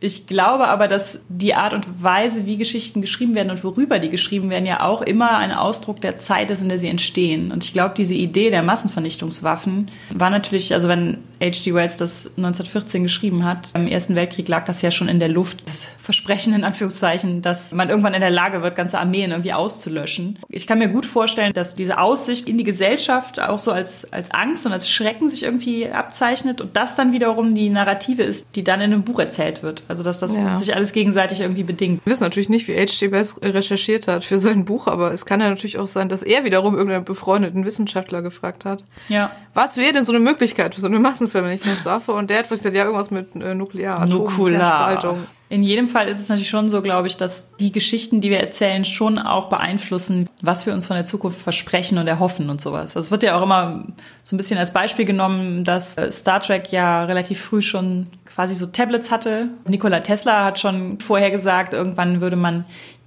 Ich 0.00 0.26
glaube 0.26 0.68
aber, 0.68 0.86
dass 0.86 1.24
die 1.28 1.54
Art 1.54 1.74
und 1.74 2.02
Weise, 2.02 2.46
wie 2.46 2.56
Geschichten 2.58 3.00
geschrieben 3.00 3.34
werden 3.34 3.50
und 3.50 3.64
worüber 3.64 3.98
die 3.98 4.08
geschrieben 4.08 4.50
werden, 4.50 4.66
ja 4.66 4.84
auch 4.84 5.02
immer 5.02 5.38
ein 5.38 5.52
Ausdruck 5.52 6.00
der 6.00 6.18
Zeit 6.18 6.50
ist, 6.50 6.62
in 6.62 6.68
der 6.68 6.78
sie 6.78 6.88
entstehen. 6.88 7.50
Und 7.50 7.64
ich 7.64 7.72
glaube, 7.72 7.94
diese 7.96 8.14
Idee 8.14 8.50
der 8.50 8.62
Massenvernichtungswaffen 8.62 9.90
war 10.14 10.27
natürlich, 10.30 10.72
also 10.74 10.88
wenn 10.88 11.18
H.G. 11.40 11.72
Wells 11.74 11.98
das 11.98 12.36
1914 12.36 13.04
geschrieben 13.04 13.44
hat, 13.44 13.68
im 13.74 13.86
Ersten 13.86 14.14
Weltkrieg 14.14 14.48
lag 14.48 14.64
das 14.64 14.82
ja 14.82 14.90
schon 14.90 15.08
in 15.08 15.20
der 15.20 15.28
Luft. 15.28 15.62
Das 15.66 15.94
Versprechen 16.00 16.54
in 16.54 16.64
Anführungszeichen, 16.64 17.42
dass 17.42 17.72
man 17.74 17.90
irgendwann 17.90 18.14
in 18.14 18.20
der 18.20 18.30
Lage 18.30 18.62
wird, 18.62 18.74
ganze 18.74 18.98
Armeen 18.98 19.30
irgendwie 19.30 19.52
auszulöschen. 19.52 20.38
Ich 20.48 20.66
kann 20.66 20.78
mir 20.78 20.88
gut 20.88 21.06
vorstellen, 21.06 21.52
dass 21.52 21.74
diese 21.74 21.98
Aussicht 21.98 22.48
in 22.48 22.58
die 22.58 22.64
Gesellschaft 22.64 23.40
auch 23.40 23.58
so 23.58 23.70
als, 23.70 24.12
als 24.12 24.30
Angst 24.32 24.66
und 24.66 24.72
als 24.72 24.90
Schrecken 24.90 25.28
sich 25.28 25.44
irgendwie 25.44 25.88
abzeichnet 25.88 26.60
und 26.60 26.76
das 26.76 26.96
dann 26.96 27.12
wiederum 27.12 27.54
die 27.54 27.70
Narrative 27.70 28.22
ist, 28.22 28.46
die 28.54 28.64
dann 28.64 28.80
in 28.80 28.92
einem 28.92 29.04
Buch 29.04 29.20
erzählt 29.20 29.62
wird. 29.62 29.84
Also 29.86 30.02
dass 30.02 30.18
das 30.18 30.36
ja. 30.36 30.58
sich 30.58 30.74
alles 30.74 30.92
gegenseitig 30.92 31.40
irgendwie 31.40 31.62
bedingt. 31.62 32.04
Wir 32.04 32.12
wissen 32.12 32.24
natürlich 32.24 32.48
nicht, 32.48 32.66
wie 32.68 32.74
H.G. 32.74 33.12
Wells 33.12 33.40
recherchiert 33.42 34.08
hat 34.08 34.24
für 34.24 34.38
sein 34.38 34.64
Buch, 34.64 34.86
aber 34.88 35.12
es 35.12 35.24
kann 35.26 35.40
ja 35.40 35.48
natürlich 35.48 35.78
auch 35.78 35.86
sein, 35.86 36.08
dass 36.08 36.22
er 36.22 36.44
wiederum 36.44 36.74
irgendeinen 36.74 37.04
befreundeten 37.04 37.64
Wissenschaftler 37.64 38.22
gefragt 38.22 38.64
hat. 38.64 38.84
Ja. 39.08 39.30
Was 39.54 39.76
wäre 39.76 39.92
denn 39.92 40.04
so 40.04 40.12
eine 40.12 40.17
Möglichkeit 40.20 40.74
für 40.74 40.80
so 40.80 40.86
eine 40.86 40.98
Massenvernichtungswaffe? 40.98 42.12
Und 42.12 42.30
der 42.30 42.40
hat 42.40 42.48
gesagt, 42.48 42.74
ja, 42.74 42.84
irgendwas 42.84 43.10
mit 43.10 43.34
äh, 43.36 43.54
Nuklear, 43.54 44.00
Atom, 44.00 45.26
In 45.48 45.62
jedem 45.62 45.88
Fall 45.88 46.08
ist 46.08 46.18
es 46.18 46.28
natürlich 46.28 46.50
schon 46.50 46.68
so, 46.68 46.82
glaube 46.82 47.08
ich, 47.08 47.16
dass 47.16 47.56
die 47.56 47.72
Geschichten, 47.72 48.20
die 48.20 48.30
wir 48.30 48.40
erzählen, 48.40 48.84
schon 48.84 49.18
auch 49.18 49.48
beeinflussen, 49.48 50.28
was 50.42 50.66
wir 50.66 50.74
uns 50.74 50.86
von 50.86 50.96
der 50.96 51.04
Zukunft 51.04 51.40
versprechen 51.40 51.98
und 51.98 52.06
erhoffen 52.06 52.50
und 52.50 52.60
sowas. 52.60 52.94
Das 52.94 53.10
wird 53.10 53.22
ja 53.22 53.38
auch 53.38 53.42
immer 53.42 53.84
so 54.22 54.34
ein 54.34 54.38
bisschen 54.38 54.58
als 54.58 54.72
Beispiel 54.72 55.04
genommen, 55.04 55.64
dass 55.64 55.96
äh, 55.96 56.12
Star 56.12 56.40
Trek 56.40 56.70
ja 56.70 57.04
relativ 57.04 57.40
früh 57.40 57.62
schon 57.62 58.08
quasi 58.34 58.54
so 58.54 58.66
Tablets 58.66 59.10
hatte. 59.10 59.48
Nikola 59.66 60.00
Tesla 60.00 60.44
hat 60.44 60.60
schon 60.60 61.00
vorher 61.00 61.30
gesagt, 61.30 61.72
irgendwann 61.72 62.20
würde 62.20 62.36
man 62.36 62.64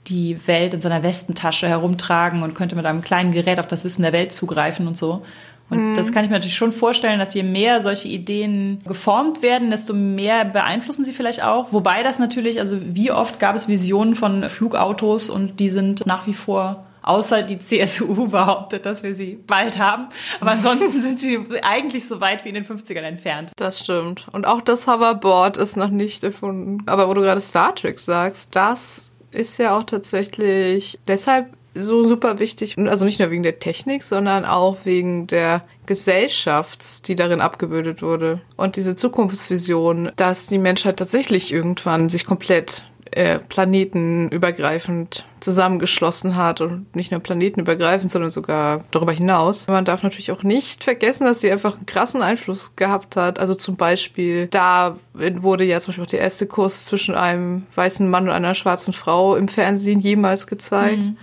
die 0.08 0.48
Welt 0.48 0.74
in 0.74 0.82
seiner 0.82 1.04
Westentasche 1.04 1.68
herumtragen 1.68 2.44
und 2.44 2.56
könnte 2.56 2.76
mit 2.76 2.86
einem 2.86 3.02
kleinen 3.02 3.32
Gerät 3.32 3.60
auf 3.60 3.68
das 3.68 3.86
Wissen 3.86 4.02
der 4.02 4.14
Welt 4.14 4.34
zugreifen 4.34 4.88
und 4.88 4.98
so. 4.98 5.24
Und 5.72 5.92
mhm. 5.92 5.96
das 5.96 6.12
kann 6.12 6.24
ich 6.24 6.30
mir 6.30 6.36
natürlich 6.36 6.56
schon 6.56 6.74
vorstellen, 6.74 7.18
dass 7.18 7.34
je 7.34 7.44
mehr 7.44 7.80
solche 7.80 8.10
Ideen 8.10 8.82
geformt 8.86 9.42
werden, 9.42 9.72
desto 9.72 9.94
mehr 9.94 10.46
beeinflussen 10.46 11.06
sie 11.06 11.14
vielleicht 11.14 11.44
auch. 11.44 11.72
Wobei 11.72 12.04
das 12.04 12.20
natürlich, 12.20 12.60
also 12.60 12.78
wie 12.82 13.12
oft 13.12 13.40
gab 13.40 13.56
es 13.56 13.70
Visionen 13.70 14.14
von 14.14 14.48
Flugautos 14.50 15.30
und 15.30 15.60
die 15.62 15.70
sind 15.70 16.06
nach 16.06 16.28
wie 16.28 16.34
vor 16.34 16.86
außer 17.04 17.42
die 17.42 17.58
CSU 17.58 18.28
behauptet, 18.30 18.86
dass 18.86 19.02
wir 19.02 19.16
sie 19.16 19.40
bald 19.48 19.80
haben. 19.80 20.08
Aber 20.40 20.52
ansonsten 20.52 21.02
sind 21.02 21.20
sie 21.20 21.40
eigentlich 21.64 22.08
so 22.08 22.22
weit 22.22 22.46
wie 22.46 22.50
in 22.50 22.56
den 22.56 22.66
50ern 22.66 23.02
entfernt. 23.02 23.52
Das 23.56 23.80
stimmt. 23.80 24.28
Und 24.32 24.46
auch 24.46 24.62
das 24.62 24.88
Hoverboard 24.88 25.58
ist 25.58 25.78
noch 25.78 25.90
nicht 25.90 26.24
erfunden. 26.24 26.84
Aber 26.86 27.08
wo 27.08 27.14
du 27.14 27.22
gerade 27.22 27.42
Star 27.42 27.74
Trek 27.74 27.98
sagst, 27.98 28.56
das 28.56 29.10
ist 29.32 29.58
ja 29.58 29.76
auch 29.78 29.84
tatsächlich 29.84 31.00
deshalb 31.08 31.54
so 31.74 32.04
super 32.06 32.40
wichtig. 32.40 32.78
Also 32.78 33.06
nicht 33.06 33.20
nur 33.20 33.32
wegen 33.32 33.44
der 33.44 33.60
Technik, 33.60 34.04
sondern 34.04 34.46
auch 34.46 34.80
wegen 34.84 35.28
der 35.28 35.64
Gesellschaft, 35.86 37.08
die 37.08 37.16
darin 37.16 37.42
abgebildet 37.42 38.02
wurde. 38.02 38.42
Und 38.58 38.76
diese 38.76 38.96
Zukunftsvision, 38.96 40.12
dass 40.16 40.48
die 40.48 40.58
Menschheit 40.58 40.98
tatsächlich 40.98 41.52
irgendwann 41.52 42.10
sich 42.10 42.26
komplett 42.26 42.86
äh, 43.12 43.40
planetenübergreifend 43.40 45.26
zusammengeschlossen 45.42 46.38
hat 46.38 46.62
und 46.62 46.96
nicht 46.96 47.12
nur 47.12 47.20
planetenübergreifend, 47.20 48.10
sondern 48.10 48.32
sogar 48.32 48.86
darüber 48.92 49.12
hinaus. 49.12 49.68
Man 49.68 49.84
darf 49.84 50.04
natürlich 50.04 50.32
auch 50.32 50.44
nicht 50.44 50.84
vergessen, 50.84 51.26
dass 51.26 51.42
sie 51.42 51.52
einfach 51.52 51.76
einen 51.76 51.86
krassen 51.86 52.22
Einfluss 52.22 52.76
gehabt 52.78 53.18
hat. 53.18 53.38
Also 53.40 53.54
zum 53.56 53.76
Beispiel, 53.76 54.48
da 54.48 54.96
wurde 55.14 55.66
ja 55.66 55.80
zum 55.80 55.92
Beispiel 55.92 56.06
auch 56.06 56.10
der 56.10 56.22
erste 56.22 56.46
Kuss 56.46 56.86
zwischen 56.86 57.16
einem 57.16 57.66
weißen 57.76 58.10
Mann 58.10 58.30
und 58.30 58.34
einer 58.34 58.54
schwarzen 58.54 58.94
Frau 58.94 59.36
im 59.36 59.50
Fernsehen 59.50 60.00
jemals 60.00 60.48
gezeigt. 60.48 61.00
Mhm. 61.00 61.18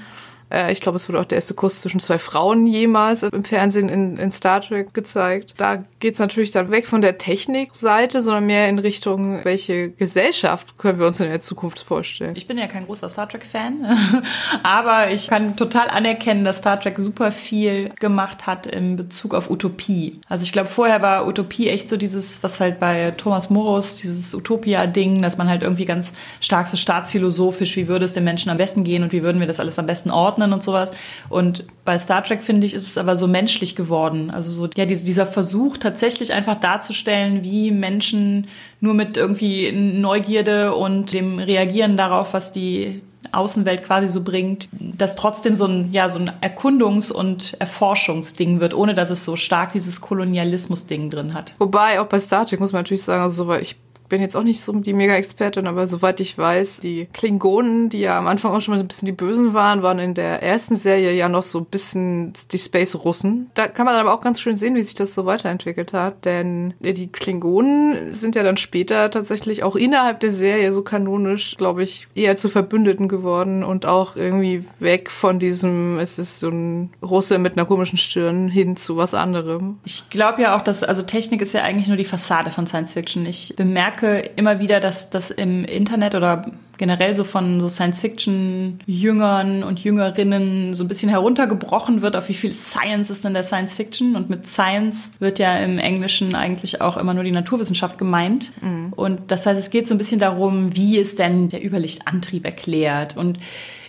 Äh, 0.51 0.73
ich 0.73 0.81
glaube, 0.81 0.97
es 0.97 1.09
wurde 1.09 1.21
auch 1.21 1.25
der 1.25 1.37
erste 1.37 1.55
Kuss 1.55 1.81
zwischen 1.81 2.01
zwei 2.01 2.19
Frauen 2.19 2.67
jemals 2.67 3.23
im 3.23 3.45
Fernsehen 3.45 3.89
in, 3.89 4.17
in 4.17 4.31
Star 4.31 4.61
Trek 4.61 4.95
gezeigt. 4.95 5.55
Da 5.57 5.85
geht 6.01 6.15
es 6.15 6.21
natürlich 6.21 6.51
dann 6.51 6.71
weg 6.71 6.87
von 6.87 7.03
der 7.03 7.19
Technikseite, 7.19 8.23
sondern 8.23 8.47
mehr 8.47 8.69
in 8.69 8.79
Richtung, 8.79 9.45
welche 9.45 9.91
Gesellschaft 9.91 10.79
können 10.79 10.99
wir 10.99 11.07
uns 11.07 11.21
in 11.21 11.29
der 11.29 11.41
Zukunft 11.41 11.81
vorstellen. 11.81 12.35
Ich 12.37 12.47
bin 12.47 12.59
ja 12.59 12.67
kein 12.67 12.87
großer 12.87 13.09
Star 13.09 13.29
Trek-Fan, 13.29 13.87
aber 14.63 15.11
ich 15.11 15.29
kann 15.29 15.57
total 15.57 15.89
anerkennen, 15.91 16.45
dass 16.45 16.59
Star 16.59 16.81
Trek 16.81 16.99
super 16.99 17.33
viel 17.33 17.91
gemacht 18.01 18.47
hat 18.47 18.67
in 18.67 18.97
Bezug 18.97 19.35
auf 19.35 19.51
Utopie. 19.51 20.21
Also 20.29 20.45
ich 20.45 20.53
glaube, 20.53 20.69
vorher 20.69 21.03
war 21.03 21.27
Utopie 21.27 21.69
echt 21.69 21.89
so 21.89 21.97
dieses, 21.97 22.43
was 22.43 22.61
halt 22.61 22.79
bei 22.81 23.13
Thomas 23.13 23.51
Morus, 23.51 23.97
dieses 23.97 24.35
Utopia-Ding, 24.35 25.23
dass 25.23 25.39
man 25.39 25.49
halt 25.49 25.63
irgendwie 25.63 25.85
ganz 25.85 26.15
stark 26.41 26.69
so 26.69 26.77
staatsphilosophisch, 26.77 27.77
wie 27.77 27.89
würde 27.89 28.05
es 28.05 28.15
den 28.15 28.25
Menschen 28.25 28.51
am 28.51 28.57
besten 28.57 28.85
gehen 28.85 29.03
und 29.03 29.13
wie 29.13 29.23
würden 29.23 29.41
wir 29.41 29.47
das 29.47 29.61
alles 29.61 29.79
am 29.79 29.87
besten 29.87 30.11
ordnen 30.11 30.38
ordnen 30.39 30.53
und 30.53 30.63
sowas. 30.63 30.93
Und 31.29 31.65
bei 31.85 31.99
Star 31.99 32.23
Trek, 32.23 32.43
finde 32.43 32.67
ich, 32.67 32.75
ist 32.75 32.87
es 32.87 32.99
aber 32.99 33.17
so 33.17 33.27
menschlich 33.27 33.75
geworden. 33.75 34.31
Also 34.31 34.51
so, 34.51 34.69
ja, 34.75 34.87
dieser 34.87 35.27
Versuch 35.27 35.77
tatsächlich 35.77 36.33
einfach 36.33 36.57
darzustellen, 36.61 37.45
wie 37.45 37.71
Menschen 37.71 38.47
nur 38.81 38.95
mit 38.95 39.17
irgendwie 39.17 39.73
Neugierde 39.73 40.75
und 40.75 41.13
dem 41.13 41.39
Reagieren 41.39 41.97
darauf, 41.97 42.35
was 42.35 42.53
die 42.53 43.03
Außenwelt 43.33 43.85
quasi 43.85 44.07
so 44.07 44.23
bringt, 44.23 44.69
dass 44.73 45.15
trotzdem 45.15 45.55
so 45.55 45.67
ein, 45.67 45.93
ja, 45.93 46.09
so 46.09 46.19
ein 46.19 46.31
Erkundungs- 46.41 47.13
und 47.13 47.57
Erforschungsding 47.59 48.61
wird, 48.61 48.73
ohne 48.73 48.95
dass 48.95 49.11
es 49.11 49.25
so 49.25 49.37
stark 49.37 49.73
dieses 49.73 50.01
Kolonialismus-Ding 50.01 51.11
drin 51.11 51.35
hat. 51.35 51.55
Wobei, 51.59 52.01
auch 52.01 52.07
bei 52.07 52.21
Star 52.21 52.47
Trek 52.47 52.61
muss 52.61 52.73
man 52.73 52.81
natürlich 52.81 53.03
sagen, 53.03 53.23
also 53.23 53.45
soweit 53.45 53.63
ich 53.63 53.77
bin 54.09 54.21
jetzt 54.21 54.37
auch 54.37 54.43
nicht 54.43 54.61
so 54.61 54.73
die 54.73 54.93
Mega-Expertin, 54.93 55.67
aber 55.67 55.87
soweit 55.87 56.21
ich 56.21 56.37
weiß, 56.37 56.81
die 56.81 57.09
Klingonen, 57.13 57.89
die 57.89 58.01
ja 58.01 58.19
am 58.19 58.27
Anfang 58.27 58.53
auch 58.53 58.61
schon 58.61 58.73
mal 58.73 58.79
so 58.79 58.85
ein 58.85 58.89
bisschen 58.89 59.07
die 59.07 59.13
Bösen 59.13 59.55
waren, 59.55 59.83
waren 59.83 59.99
in 59.99 60.15
der 60.15 60.43
ersten 60.43 60.77
Serie 60.77 61.13
ja 61.13 61.29
noch 61.29 61.43
so 61.43 61.61
ein 61.61 61.67
bisschen 61.67 62.33
die 62.53 62.59
Space-Russen. 62.59 63.51
Da 63.55 63.69
kann 63.69 63.87
man 63.87 63.95
aber 63.95 64.15
auch 64.15 64.21
ganz 64.21 64.41
schön 64.41 64.57
sehen, 64.57 64.75
wie 64.75 64.83
sich 64.83 64.95
das 64.95 65.15
so 65.15 65.27
weiterentwickelt 65.27 65.93
hat, 65.93 66.25
denn 66.25 66.75
die 66.81 67.09
Klingonen 67.09 68.13
sind 68.13 68.37
ja 68.37 68.43
dann 68.43 68.57
später 68.57 69.11
tatsächlich 69.11 69.63
auch 69.63 69.77
innerhalb 69.77 70.21
der 70.21 70.33
Serie 70.33 70.73
so 70.73 70.83
kanonisch, 70.83 71.57
glaube 71.57 71.83
ich, 71.83 72.09
eher 72.15 72.37
zu 72.37 72.49
Verbündeten 72.49 73.09
geworden 73.09 73.63
und 73.63 73.87
auch 73.87 74.17
irgendwie 74.17 74.65
weg 74.79 75.11
von 75.11 75.39
diesem, 75.39 75.99
es 75.99 76.19
ist 76.19 76.41
so 76.41 76.49
ein 76.49 76.91
Russe 77.03 77.39
mit 77.39 77.55
einer 77.57 77.67
komischen 77.67 77.99
Stirn 77.99 78.49
hin 78.49 78.77
zu 78.77 78.97
was 78.97 79.15
anderem. 79.15 79.79
Ich 79.85 80.09
glaube 80.11 80.43
ja 80.43 80.57
auch, 80.57 80.63
dass, 80.63 80.83
also 80.83 81.03
Technik 81.03 81.43
ist 81.43 81.53
ja 81.53 81.63
eigentlich 81.63 81.89
nur 81.89 81.97
die 81.97 82.05
Fassade 82.05 82.51
von 82.51 82.67
Science 82.67 82.93
Fiction. 82.93 83.27
Ich 83.27 83.55
bemerke 83.57 83.98
merke 84.01 84.31
immer 84.37 84.61
wieder, 84.61 84.81
dass 84.81 85.11
das 85.11 85.31
im 85.31 85.65
Internet 85.65 86.15
oder 86.15 86.43
generell 86.77 87.15
so 87.15 87.25
von 87.25 87.59
so 87.59 87.69
Science-Fiction-Jüngern 87.69 89.65
und 89.65 89.81
Jüngerinnen 89.81 90.75
so 90.75 90.85
ein 90.85 90.89
bisschen 90.89 91.09
heruntergebrochen 91.09 92.03
wird, 92.03 92.15
auf 92.15 92.29
wie 92.29 92.35
viel 92.35 92.53
Science 92.53 93.11
ist 93.11 93.25
denn 93.25 93.35
der 93.35 93.43
Science-Fiction. 93.43 94.15
Und 94.15 94.31
mit 94.31 94.47
Science 94.47 95.13
wird 95.19 95.41
ja 95.41 95.59
im 95.59 95.79
Englischen 95.79 96.37
eigentlich 96.37 96.81
auch 96.81 96.97
immer 96.97 97.15
nur 97.15 97.25
die 97.25 97.33
Naturwissenschaft 97.33 97.99
gemeint. 97.99 98.53
Mhm. 98.63 98.93
Und 98.95 99.33
das 99.33 99.47
heißt, 99.47 99.59
es 99.59 99.71
geht 99.71 99.89
so 99.89 99.95
ein 99.95 99.99
bisschen 99.99 100.21
darum, 100.21 100.77
wie 100.77 100.99
ist 100.99 101.19
denn 101.19 101.49
der 101.49 101.65
Überlichtantrieb 101.65 102.45
erklärt 102.45 103.17
und 103.17 103.39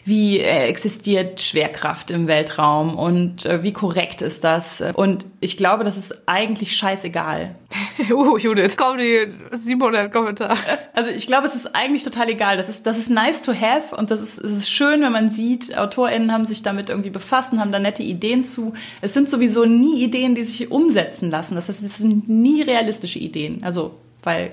wie 0.05 0.39
äh, 0.39 0.67
existiert 0.67 1.41
Schwerkraft 1.41 2.11
im 2.11 2.27
Weltraum 2.27 2.95
und 2.95 3.45
äh, 3.45 3.63
wie 3.63 3.73
korrekt 3.73 4.21
ist 4.21 4.43
das. 4.43 4.83
Und 4.93 5.25
ich 5.39 5.57
glaube, 5.57 5.83
das 5.83 5.97
ist 5.97 6.27
eigentlich 6.27 6.75
scheißegal. 6.75 7.55
uh, 8.11 8.37
Jude, 8.37 8.61
jetzt 8.61 8.77
kommen 8.77 8.99
die 8.99 9.27
700 9.51 10.11
Kommentare. 10.11 10.57
Also 10.93 11.11
ich 11.11 11.27
glaube, 11.27 11.47
es 11.47 11.55
ist 11.55 11.75
eigentlich 11.75 12.03
total 12.03 12.27
egal. 12.29 12.57
Das 12.57 12.67
ist, 12.67 12.85
das 12.85 12.97
ist 12.97 13.09
nice 13.09 13.41
to 13.41 13.53
have 13.53 13.95
und 13.95 14.11
das 14.11 14.21
ist, 14.21 14.43
das 14.43 14.51
ist 14.51 14.69
schön, 14.69 15.01
wenn 15.01 15.13
man 15.13 15.29
sieht, 15.29 15.77
AutorInnen 15.77 16.33
haben 16.33 16.43
sich 16.43 16.61
damit 16.61 16.89
irgendwie 16.89 17.09
befasst 17.09 17.53
und 17.53 17.59
haben 17.61 17.71
da 17.71 17.79
nette 17.79 18.03
Ideen 18.03 18.43
zu. 18.43 18.73
Es 18.99 19.13
sind 19.13 19.29
sowieso 19.29 19.63
nie 19.63 20.03
Ideen, 20.03 20.35
die 20.35 20.43
sich 20.43 20.71
umsetzen 20.71 21.31
lassen. 21.31 21.55
Das 21.55 21.69
heißt, 21.69 21.81
es 21.83 21.97
sind 21.97 22.27
nie 22.27 22.61
realistische 22.63 23.19
Ideen. 23.19 23.63
Also, 23.63 23.95
weil 24.23 24.51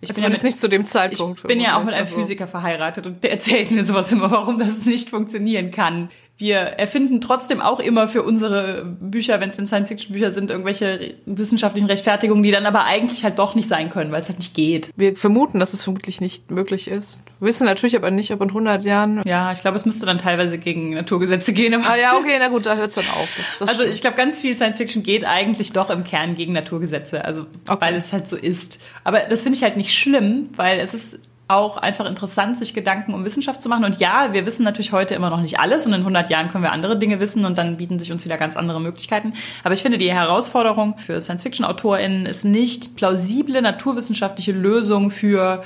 ich 0.00 0.08
also 0.08 0.22
bin 0.22 0.32
ja 0.32 0.42
nicht 0.42 0.58
zu 0.58 0.68
dem 0.68 0.84
Zeitpunkt. 0.84 1.40
Ich 1.40 1.46
bin 1.46 1.60
ja 1.60 1.76
auch 1.76 1.84
mit 1.84 1.94
einem 1.94 2.04
also. 2.04 2.16
Physiker 2.16 2.48
verheiratet 2.48 3.06
und 3.06 3.22
der 3.22 3.32
erzählt 3.32 3.70
mir 3.70 3.84
sowas 3.84 4.10
immer, 4.12 4.30
warum 4.30 4.58
das 4.58 4.86
nicht 4.86 5.10
funktionieren 5.10 5.70
kann 5.70 6.08
wir 6.40 6.56
erfinden 6.56 7.20
trotzdem 7.20 7.60
auch 7.60 7.80
immer 7.80 8.08
für 8.08 8.22
unsere 8.22 8.84
Bücher, 8.84 9.40
wenn 9.40 9.50
es 9.50 9.56
denn 9.56 9.66
Science-Fiction-Bücher 9.66 10.32
sind, 10.32 10.50
irgendwelche 10.50 11.14
wissenschaftlichen 11.26 11.86
Rechtfertigungen, 11.86 12.42
die 12.42 12.50
dann 12.50 12.66
aber 12.66 12.84
eigentlich 12.84 13.24
halt 13.24 13.38
doch 13.38 13.54
nicht 13.54 13.68
sein 13.68 13.90
können, 13.90 14.10
weil 14.10 14.22
es 14.22 14.28
halt 14.28 14.38
nicht 14.38 14.54
geht. 14.54 14.90
Wir 14.96 15.16
vermuten, 15.16 15.60
dass 15.60 15.74
es 15.74 15.84
vermutlich 15.84 16.20
nicht 16.20 16.50
möglich 16.50 16.88
ist. 16.88 17.20
Wir 17.40 17.48
wissen 17.48 17.66
natürlich 17.66 17.96
aber 17.96 18.10
nicht, 18.10 18.32
ob 18.32 18.40
in 18.40 18.48
100 18.48 18.84
Jahren... 18.84 19.22
Ja, 19.26 19.52
ich 19.52 19.60
glaube, 19.60 19.76
es 19.76 19.84
müsste 19.84 20.06
dann 20.06 20.18
teilweise 20.18 20.58
gegen 20.58 20.94
Naturgesetze 20.94 21.52
gehen. 21.52 21.74
ah 21.74 21.96
ja, 21.96 22.16
okay, 22.16 22.36
na 22.38 22.48
gut, 22.48 22.66
da 22.66 22.76
hört 22.76 22.88
es 22.88 22.94
dann 22.94 23.04
auf. 23.04 23.28
Das, 23.36 23.58
das 23.58 23.68
also 23.68 23.84
ich 23.84 24.00
glaube, 24.00 24.16
ganz 24.16 24.40
viel 24.40 24.56
Science-Fiction 24.56 25.02
geht 25.02 25.24
eigentlich 25.24 25.72
doch 25.72 25.90
im 25.90 26.04
Kern 26.04 26.34
gegen 26.34 26.52
Naturgesetze, 26.52 27.24
also 27.24 27.46
okay. 27.68 27.80
weil 27.80 27.94
es 27.94 28.12
halt 28.12 28.26
so 28.26 28.36
ist. 28.36 28.80
Aber 29.04 29.20
das 29.20 29.42
finde 29.42 29.56
ich 29.56 29.62
halt 29.62 29.76
nicht 29.76 29.94
schlimm, 29.94 30.48
weil 30.56 30.78
es 30.80 30.94
ist 30.94 31.20
auch 31.50 31.76
einfach 31.76 32.06
interessant, 32.06 32.56
sich 32.56 32.74
Gedanken 32.74 33.14
um 33.14 33.24
Wissenschaft 33.24 33.60
zu 33.60 33.68
machen. 33.68 33.84
Und 33.84 34.00
ja, 34.00 34.32
wir 34.32 34.46
wissen 34.46 34.64
natürlich 34.64 34.92
heute 34.92 35.14
immer 35.14 35.30
noch 35.30 35.40
nicht 35.40 35.58
alles 35.58 35.86
und 35.86 35.92
in 35.92 36.00
100 36.00 36.30
Jahren 36.30 36.50
können 36.50 36.64
wir 36.64 36.72
andere 36.72 36.98
Dinge 36.98 37.20
wissen 37.20 37.44
und 37.44 37.58
dann 37.58 37.76
bieten 37.76 37.98
sich 37.98 38.12
uns 38.12 38.24
wieder 38.24 38.36
ganz 38.36 38.56
andere 38.56 38.80
Möglichkeiten. 38.80 39.34
Aber 39.64 39.74
ich 39.74 39.82
finde, 39.82 39.98
die 39.98 40.12
Herausforderung 40.12 40.96
für 40.98 41.20
Science-Fiction-AutorInnen 41.20 42.26
ist 42.26 42.44
nicht, 42.44 42.96
plausible 42.96 43.60
naturwissenschaftliche 43.60 44.52
Lösungen 44.52 45.10
für 45.10 45.62